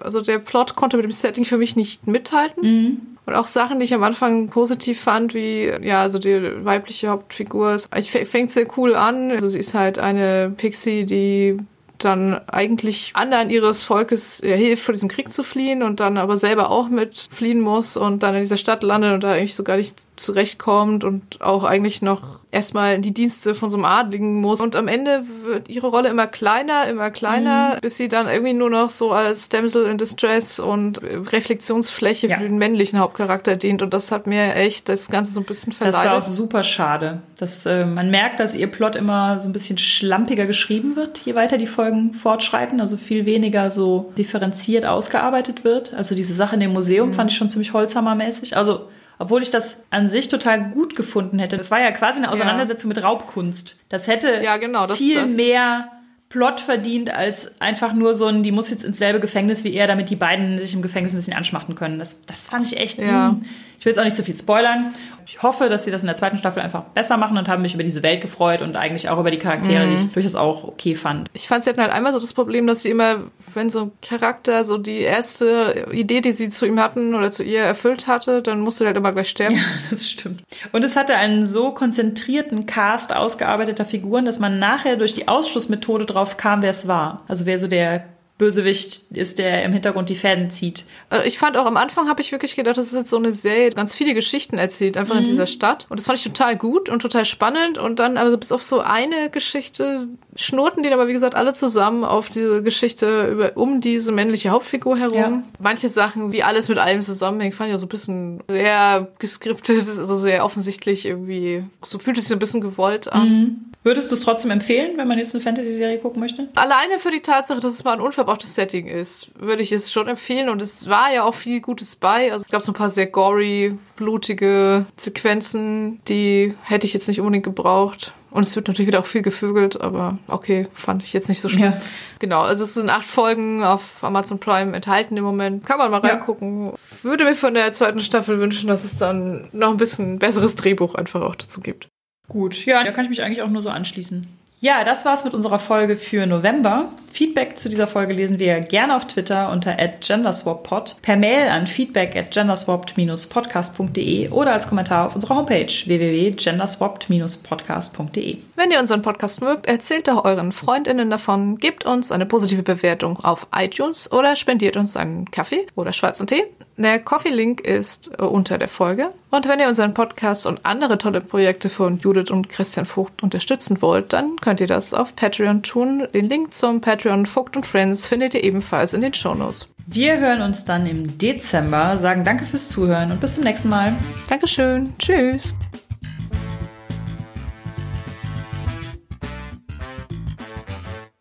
also 0.00 0.22
der 0.22 0.38
Plot 0.38 0.74
konnte 0.74 0.96
mit 0.96 1.04
dem 1.04 1.12
Setting 1.12 1.44
für 1.44 1.58
mich 1.58 1.76
nicht 1.76 2.06
mithalten. 2.06 2.62
Mhm. 2.62 3.00
Und 3.26 3.34
auch 3.34 3.46
Sachen, 3.46 3.78
die 3.78 3.84
ich 3.84 3.92
am 3.92 4.04
Anfang 4.04 4.48
positiv 4.48 5.00
fand, 5.00 5.34
wie, 5.34 5.70
ja, 5.82 6.00
also 6.00 6.18
die 6.18 6.64
weibliche 6.64 7.08
Hauptfigur 7.08 7.74
ist, 7.74 7.90
ich 7.94 8.10
fängt 8.10 8.52
sehr 8.52 8.66
cool 8.78 8.94
an. 8.94 9.32
Also 9.32 9.48
sie 9.48 9.58
ist 9.58 9.74
halt 9.74 9.98
eine 9.98 10.54
Pixie, 10.56 11.04
die 11.04 11.58
dann 11.98 12.40
eigentlich 12.48 13.12
anderen 13.14 13.50
ihres 13.50 13.82
Volkes 13.82 14.40
hilft, 14.44 14.84
vor 14.84 14.92
diesem 14.92 15.08
Krieg 15.08 15.32
zu 15.32 15.42
fliehen 15.42 15.82
und 15.82 16.00
dann 16.00 16.18
aber 16.18 16.36
selber 16.36 16.70
auch 16.70 16.88
mit 16.88 17.28
fliehen 17.30 17.60
muss 17.60 17.96
und 17.96 18.22
dann 18.22 18.34
in 18.34 18.42
dieser 18.42 18.56
Stadt 18.56 18.82
landet 18.82 19.14
und 19.14 19.24
da 19.24 19.32
eigentlich 19.32 19.54
so 19.54 19.64
gar 19.64 19.76
nicht 19.76 19.96
zurechtkommt 20.16 21.04
und 21.04 21.40
auch 21.40 21.64
eigentlich 21.64 22.02
noch 22.02 22.40
erstmal 22.52 22.94
in 22.94 23.02
die 23.02 23.12
Dienste 23.12 23.54
von 23.54 23.70
so 23.70 23.76
einem 23.76 23.84
Adligen 23.84 24.40
muss. 24.40 24.60
Und 24.60 24.76
am 24.76 24.88
Ende 24.88 25.24
wird 25.44 25.68
ihre 25.68 25.88
Rolle 25.88 26.08
immer 26.08 26.26
kleiner, 26.26 26.86
immer 26.88 27.10
kleiner, 27.10 27.74
mhm. 27.74 27.80
bis 27.80 27.96
sie 27.96 28.08
dann 28.08 28.28
irgendwie 28.28 28.54
nur 28.54 28.70
noch 28.70 28.90
so 28.90 29.12
als 29.12 29.48
Damsel 29.48 29.86
in 29.86 29.98
Distress 29.98 30.58
und 30.58 31.00
Reflexionsfläche 31.02 32.28
ja. 32.28 32.38
für 32.38 32.44
den 32.44 32.58
männlichen 32.58 32.98
Hauptcharakter 32.98 33.56
dient. 33.56 33.82
Und 33.82 33.92
das 33.92 34.12
hat 34.12 34.26
mir 34.26 34.54
echt 34.54 34.88
das 34.88 35.08
Ganze 35.08 35.32
so 35.32 35.40
ein 35.40 35.46
bisschen 35.46 35.72
verleidet. 35.72 36.00
Das 36.00 36.06
war 36.06 36.18
auch 36.18 36.22
super 36.22 36.62
schade. 36.62 37.20
Das, 37.38 37.66
äh, 37.66 37.84
man 37.84 38.10
merkt, 38.10 38.40
dass 38.40 38.54
ihr 38.54 38.68
Plot 38.68 38.96
immer 38.96 39.38
so 39.40 39.48
ein 39.48 39.52
bisschen 39.52 39.78
schlampiger 39.78 40.46
geschrieben 40.46 40.96
wird, 40.96 41.18
je 41.18 41.34
weiter 41.34 41.58
die 41.58 41.66
Folgen 41.66 42.12
fortschreiten. 42.12 42.80
Also 42.80 42.96
viel 42.96 43.26
weniger 43.26 43.70
so 43.70 44.12
differenziert 44.16 44.86
ausgearbeitet 44.86 45.64
wird. 45.64 45.92
Also 45.94 46.14
diese 46.14 46.32
Sache 46.32 46.54
in 46.54 46.60
dem 46.60 46.72
Museum 46.72 47.08
mhm. 47.08 47.14
fand 47.14 47.30
ich 47.30 47.36
schon 47.36 47.50
ziemlich 47.50 47.72
holzhammermäßig. 47.72 48.56
Also 48.56 48.88
obwohl 49.18 49.42
ich 49.42 49.50
das 49.50 49.84
an 49.90 50.08
sich 50.08 50.28
total 50.28 50.70
gut 50.70 50.96
gefunden 50.96 51.38
hätte. 51.38 51.56
Das 51.56 51.70
war 51.70 51.80
ja 51.80 51.90
quasi 51.90 52.22
eine 52.22 52.30
Auseinandersetzung 52.30 52.90
ja. 52.90 52.96
mit 52.96 53.04
Raubkunst. 53.04 53.76
Das 53.88 54.08
hätte 54.08 54.42
ja, 54.42 54.56
genau, 54.56 54.86
das, 54.86 54.98
viel 54.98 55.22
das. 55.22 55.32
mehr 55.34 55.92
Plot 56.28 56.60
verdient 56.60 57.10
als 57.10 57.60
einfach 57.60 57.92
nur 57.92 58.12
so 58.14 58.26
ein, 58.26 58.42
die 58.42 58.52
muss 58.52 58.70
jetzt 58.70 58.84
ins 58.84 58.98
selbe 58.98 59.20
Gefängnis 59.20 59.64
wie 59.64 59.72
er, 59.74 59.86
damit 59.86 60.10
die 60.10 60.16
beiden 60.16 60.58
sich 60.58 60.74
im 60.74 60.82
Gefängnis 60.82 61.14
ein 61.14 61.16
bisschen 61.16 61.36
anschmachten 61.36 61.74
können. 61.74 61.98
Das, 61.98 62.22
das 62.22 62.48
fand 62.48 62.66
ich 62.66 62.78
echt. 62.78 62.98
Ja. 62.98 63.32
Mh. 63.32 63.40
Ich 63.78 63.84
will 63.84 63.90
jetzt 63.90 63.98
auch 63.98 64.04
nicht 64.04 64.16
zu 64.16 64.22
viel 64.22 64.36
spoilern. 64.36 64.92
Ich 65.28 65.42
hoffe, 65.42 65.68
dass 65.68 65.84
sie 65.84 65.90
das 65.90 66.02
in 66.02 66.06
der 66.06 66.14
zweiten 66.14 66.38
Staffel 66.38 66.62
einfach 66.62 66.84
besser 66.84 67.16
machen 67.16 67.36
und 67.36 67.48
haben 67.48 67.62
mich 67.62 67.74
über 67.74 67.82
diese 67.82 68.04
Welt 68.04 68.20
gefreut 68.20 68.62
und 68.62 68.76
eigentlich 68.76 69.08
auch 69.08 69.18
über 69.18 69.32
die 69.32 69.38
Charaktere, 69.38 69.84
mhm. 69.84 69.90
die 69.90 70.02
ich 70.04 70.12
durchaus 70.12 70.36
auch 70.36 70.62
okay 70.64 70.94
fand. 70.94 71.28
Ich 71.32 71.48
fand, 71.48 71.64
sie 71.64 71.70
hatten 71.70 71.80
halt 71.80 71.92
einmal 71.92 72.12
so 72.12 72.20
das 72.20 72.32
Problem, 72.32 72.66
dass 72.68 72.82
sie 72.82 72.90
immer, 72.90 73.24
wenn 73.52 73.68
so 73.68 73.82
ein 73.82 73.92
Charakter 74.02 74.64
so 74.64 74.78
die 74.78 75.00
erste 75.00 75.88
Idee, 75.90 76.20
die 76.20 76.30
sie 76.30 76.48
zu 76.48 76.64
ihm 76.64 76.78
hatten 76.78 77.14
oder 77.14 77.32
zu 77.32 77.42
ihr 77.42 77.60
erfüllt 77.60 78.06
hatte, 78.06 78.40
dann 78.40 78.60
musste 78.60 78.84
er 78.84 78.88
halt 78.88 78.96
immer 78.96 79.12
gleich 79.12 79.28
sterben. 79.28 79.56
Ja, 79.66 79.90
das 79.90 80.08
stimmt. 80.08 80.42
Und 80.72 80.84
es 80.84 80.96
hatte 80.96 81.16
einen 81.16 81.44
so 81.44 81.72
konzentrierten 81.72 82.66
Cast 82.66 83.14
ausgearbeiteter 83.14 83.84
Figuren, 83.84 84.24
dass 84.24 84.38
man 84.38 84.58
nachher 84.58 84.96
durch 84.96 85.14
die 85.14 85.28
Ausschlussmethode 85.28 86.06
drauf 86.06 86.36
kam, 86.36 86.62
wer 86.62 86.70
es 86.70 86.88
war. 86.88 87.22
Also 87.26 87.46
wer 87.46 87.58
so 87.58 87.68
der 87.68 88.04
Bösewicht 88.38 89.10
ist, 89.12 89.38
der 89.38 89.64
im 89.64 89.72
Hintergrund 89.72 90.10
die 90.10 90.14
Fäden 90.14 90.50
zieht. 90.50 90.84
Äh, 91.10 91.26
ich 91.26 91.38
fand 91.38 91.56
auch 91.56 91.64
am 91.64 91.78
Anfang 91.78 92.08
habe 92.08 92.20
ich 92.20 92.32
wirklich 92.32 92.54
gedacht, 92.54 92.76
das 92.76 92.88
ist 92.88 92.94
jetzt 92.94 93.10
so 93.10 93.16
eine 93.16 93.32
Serie, 93.32 93.70
ganz 93.70 93.94
viele 93.94 94.12
Geschichten 94.12 94.58
erzählt, 94.58 94.98
einfach 94.98 95.14
mhm. 95.14 95.22
in 95.22 95.26
dieser 95.26 95.46
Stadt. 95.46 95.86
Und 95.88 95.98
das 95.98 96.06
fand 96.06 96.18
ich 96.18 96.24
total 96.24 96.56
gut 96.56 96.90
und 96.90 97.00
total 97.00 97.24
spannend. 97.24 97.78
Und 97.78 97.98
dann, 97.98 98.18
also 98.18 98.36
bis 98.36 98.52
auf 98.52 98.62
so 98.62 98.80
eine 98.80 99.30
Geschichte, 99.30 100.08
schnurrten 100.34 100.82
die 100.82 100.90
aber, 100.90 101.08
wie 101.08 101.12
gesagt, 101.12 101.34
alle 101.34 101.54
zusammen 101.54 102.04
auf 102.04 102.28
diese 102.28 102.62
Geschichte 102.62 103.28
über, 103.28 103.56
um 103.56 103.80
diese 103.80 104.12
männliche 104.12 104.50
Hauptfigur 104.50 104.98
herum. 104.98 105.16
Ja. 105.16 105.42
Manche 105.58 105.88
Sachen, 105.88 106.30
wie 106.32 106.42
alles 106.42 106.68
mit 106.68 106.76
allem 106.78 107.00
zusammenhängt, 107.00 107.54
fand 107.54 107.70
ich 107.70 107.74
auch 107.74 107.80
so 107.80 107.86
ein 107.86 107.90
bisschen 107.90 108.42
sehr 108.48 109.08
geskriptet, 109.18 109.86
also 109.98 110.16
sehr 110.16 110.44
offensichtlich 110.44 111.06
irgendwie, 111.06 111.64
so 111.82 111.98
fühlt 111.98 112.18
es 112.18 112.24
sich 112.24 112.36
ein 112.36 112.38
bisschen 112.38 112.60
gewollt 112.60 113.10
an. 113.10 113.28
Mhm. 113.28 113.56
Würdest 113.86 114.10
du 114.10 114.16
es 114.16 114.20
trotzdem 114.22 114.50
empfehlen, 114.50 114.98
wenn 114.98 115.06
man 115.06 115.16
jetzt 115.16 115.32
eine 115.32 115.44
Fantasy-Serie 115.44 115.98
gucken 115.98 116.18
möchte? 116.18 116.48
Alleine 116.56 116.98
für 116.98 117.12
die 117.12 117.20
Tatsache, 117.20 117.60
dass 117.60 117.72
es 117.72 117.84
mal 117.84 117.92
ein 117.92 118.00
unverbrauchtes 118.00 118.52
Setting 118.56 118.88
ist, 118.88 119.30
würde 119.38 119.62
ich 119.62 119.70
es 119.70 119.92
schon 119.92 120.08
empfehlen. 120.08 120.48
Und 120.48 120.60
es 120.60 120.88
war 120.88 121.14
ja 121.14 121.22
auch 121.22 121.36
viel 121.36 121.60
Gutes 121.60 121.94
bei. 121.94 122.32
Also 122.32 122.44
es 122.44 122.50
gab 122.50 122.62
so 122.62 122.72
ein 122.72 122.74
paar 122.74 122.90
sehr 122.90 123.06
gory, 123.06 123.78
blutige 123.94 124.86
Sequenzen, 124.96 126.00
die 126.08 126.52
hätte 126.64 126.84
ich 126.84 126.94
jetzt 126.94 127.06
nicht 127.06 127.20
unbedingt 127.20 127.44
gebraucht. 127.44 128.12
Und 128.32 128.44
es 128.44 128.56
wird 128.56 128.66
natürlich 128.66 128.88
wieder 128.88 128.98
auch 128.98 129.06
viel 129.06 129.22
gevögelt, 129.22 129.80
aber 129.80 130.18
okay, 130.26 130.66
fand 130.74 131.04
ich 131.04 131.12
jetzt 131.12 131.28
nicht 131.28 131.40
so 131.40 131.48
schlimm. 131.48 131.72
Ja. 131.74 131.80
Genau, 132.18 132.40
also 132.40 132.64
es 132.64 132.74
sind 132.74 132.90
acht 132.90 133.04
Folgen 133.04 133.62
auf 133.62 134.02
Amazon 134.02 134.40
Prime 134.40 134.74
enthalten 134.74 135.16
im 135.16 135.22
Moment. 135.22 135.64
Kann 135.64 135.78
man 135.78 135.92
mal 135.92 136.02
Ja. 136.02 136.14
reingucken. 136.14 136.72
Würde 137.02 137.22
mir 137.22 137.36
von 137.36 137.54
der 137.54 137.72
zweiten 137.72 138.00
Staffel 138.00 138.40
wünschen, 138.40 138.66
dass 138.66 138.82
es 138.82 138.98
dann 138.98 139.46
noch 139.52 139.70
ein 139.70 139.76
bisschen 139.76 140.18
besseres 140.18 140.56
Drehbuch 140.56 140.96
einfach 140.96 141.22
auch 141.22 141.36
dazu 141.36 141.60
gibt. 141.60 141.88
Gut, 142.28 142.66
ja, 142.66 142.82
da 142.82 142.90
kann 142.90 143.04
ich 143.04 143.10
mich 143.10 143.22
eigentlich 143.22 143.42
auch 143.42 143.50
nur 143.50 143.62
so 143.62 143.68
anschließen. 143.68 144.26
Ja, 144.58 144.84
das 144.84 145.04
war's 145.04 145.22
mit 145.22 145.34
unserer 145.34 145.58
Folge 145.58 145.98
für 145.98 146.24
November. 146.24 146.88
Feedback 147.12 147.58
zu 147.58 147.68
dieser 147.68 147.86
Folge 147.86 148.14
lesen 148.14 148.38
wir 148.38 148.58
gerne 148.60 148.96
auf 148.96 149.06
Twitter 149.06 149.52
unter 149.52 149.76
@genderswappod, 150.00 150.96
per 151.02 151.16
Mail 151.16 151.48
an 151.48 151.66
feedback 151.66 152.16
at 152.16 152.30
genderswapped-podcast.de 152.30 154.30
oder 154.30 154.54
als 154.54 154.66
Kommentar 154.66 155.04
auf 155.06 155.14
unserer 155.14 155.36
Homepage 155.36 155.66
www.genderswapped-podcast.de. 155.66 158.38
Wenn 158.54 158.70
ihr 158.70 158.80
unseren 158.80 159.02
Podcast 159.02 159.42
mögt, 159.42 159.66
erzählt 159.66 160.08
doch 160.08 160.24
euren 160.24 160.52
FreundInnen 160.52 161.10
davon, 161.10 161.58
gebt 161.58 161.84
uns 161.84 162.10
eine 162.10 162.24
positive 162.24 162.62
Bewertung 162.62 163.22
auf 163.22 163.48
iTunes 163.54 164.10
oder 164.10 164.36
spendiert 164.36 164.78
uns 164.78 164.96
einen 164.96 165.30
Kaffee 165.30 165.66
oder 165.74 165.92
schwarzen 165.92 166.26
Tee. 166.26 166.44
Der 166.78 166.98
Coffee-Link 166.98 167.60
ist 167.60 168.18
unter 168.20 168.56
der 168.56 168.68
Folge. 168.68 169.10
Und 169.36 169.46
wenn 169.48 169.60
ihr 169.60 169.68
unseren 169.68 169.92
Podcast 169.92 170.46
und 170.46 170.64
andere 170.64 170.96
tolle 170.96 171.20
Projekte 171.20 171.68
von 171.68 171.98
Judith 171.98 172.30
und 172.30 172.48
Christian 172.48 172.86
Vogt 172.86 173.22
unterstützen 173.22 173.82
wollt, 173.82 174.14
dann 174.14 174.36
könnt 174.36 174.62
ihr 174.62 174.66
das 174.66 174.94
auf 174.94 175.14
Patreon 175.14 175.62
tun. 175.62 176.08
Den 176.14 176.30
Link 176.30 176.54
zum 176.54 176.80
Patreon 176.80 177.26
Vogt 177.26 177.54
und 177.54 177.66
Friends 177.66 178.08
findet 178.08 178.32
ihr 178.32 178.42
ebenfalls 178.42 178.94
in 178.94 179.02
den 179.02 179.12
Shownotes. 179.12 179.68
Wir 179.88 180.18
hören 180.20 180.40
uns 180.40 180.64
dann 180.64 180.86
im 180.86 181.18
Dezember, 181.18 181.98
sagen 181.98 182.24
danke 182.24 182.46
fürs 182.46 182.70
Zuhören 182.70 183.12
und 183.12 183.20
bis 183.20 183.34
zum 183.34 183.44
nächsten 183.44 183.68
Mal. 183.68 183.92
Dankeschön. 184.26 184.94
Tschüss. 184.98 185.54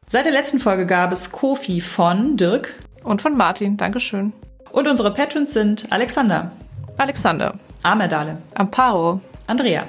Seit 0.08 0.24
der 0.24 0.32
letzten 0.32 0.62
Folge 0.62 0.86
gab 0.86 1.12
es 1.12 1.34
Kofi 1.34 1.82
von 1.82 2.38
Dirk 2.38 2.76
Und 3.04 3.22
von 3.22 3.36
Martin. 3.36 3.76
Dankeschön. 3.76 4.32
und 4.72 4.88
unsere 4.88 5.14
Patrons 5.14 5.52
sind 5.52 5.92
Alexander, 5.92 6.54
Alexander. 6.98 7.60
Amerdale, 7.96 8.38
Amparo. 8.56 9.22
Andrea, 9.46 9.86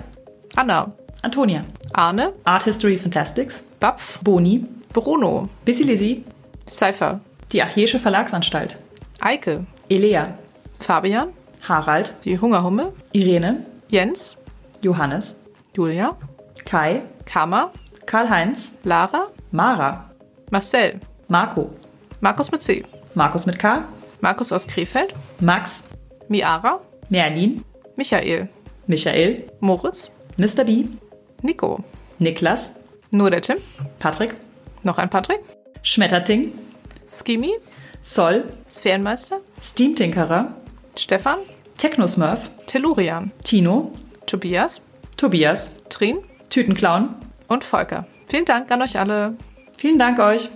Anna. 0.55 0.93
Antonia, 1.23 1.65
Arne. 1.95 2.35
Art 2.45 2.65
History 2.65 2.99
Fantastics, 2.99 3.65
Bapf. 3.81 4.19
Boni, 4.23 4.67
Bruno. 4.93 5.49
Bissy 5.65 5.85
Lizzy, 5.85 6.23
Cypher. 6.69 7.21
die 7.53 7.63
Achäische 7.63 7.99
Verlagsanstalt, 7.99 8.77
Eike. 9.21 9.65
Elea, 9.89 10.37
Fabian. 10.79 11.29
Harald, 11.67 12.15
Die 12.25 12.39
Hungerhummel. 12.39 12.93
Irene, 13.13 13.65
Jens. 13.89 14.37
Johannes, 14.83 15.43
Julia. 15.75 16.15
Kai, 16.67 17.01
Karma. 17.25 17.73
Karl-Heinz, 18.05 18.79
Lara. 18.85 19.29
Mara, 19.53 20.11
Marcel. 20.51 21.01
Marco, 21.29 21.71
Markus 22.21 22.53
mit 22.53 22.63
C. 22.63 22.85
Markus 23.15 23.47
mit 23.47 23.59
K, 23.59 23.85
Markus 24.21 24.53
aus 24.53 24.67
Krefeld. 24.67 25.15
Max, 25.41 25.89
Miara. 26.29 26.81
Merlin, 27.09 27.65
Michael. 27.97 28.49
Michael, 28.87 29.45
Moritz. 29.61 30.11
Mr. 30.37 30.65
B, 30.65 30.85
Nico. 31.43 31.83
Niklas, 32.19 32.81
Nur 33.11 33.31
der 33.31 33.41
Tim. 33.43 33.57
Patrick, 33.99 34.35
Noch 34.83 34.99
ein 34.99 35.11
Patrick. 35.11 35.41
Schmetterting, 35.83 36.53
Skimi. 37.09 37.53
Sol, 38.03 38.45
Sphärenmeister. 38.69 39.41
Steamtinkerer, 39.61 40.55
Stefan. 40.97 41.39
Technosmurf, 41.79 42.51
Tellurian. 42.67 43.33
Tino, 43.43 43.93
Tobias. 44.27 44.81
Tobias, 45.17 45.83
Trin. 45.89 46.19
Tütenclown. 46.51 47.15
Und 47.49 47.65
Volker. 47.65 48.07
Vielen 48.29 48.45
Dank 48.45 48.71
an 48.71 48.83
euch 48.83 48.99
alle. 48.99 49.37
Vielen 49.77 49.99
Dank 49.99 50.19
euch. 50.19 50.49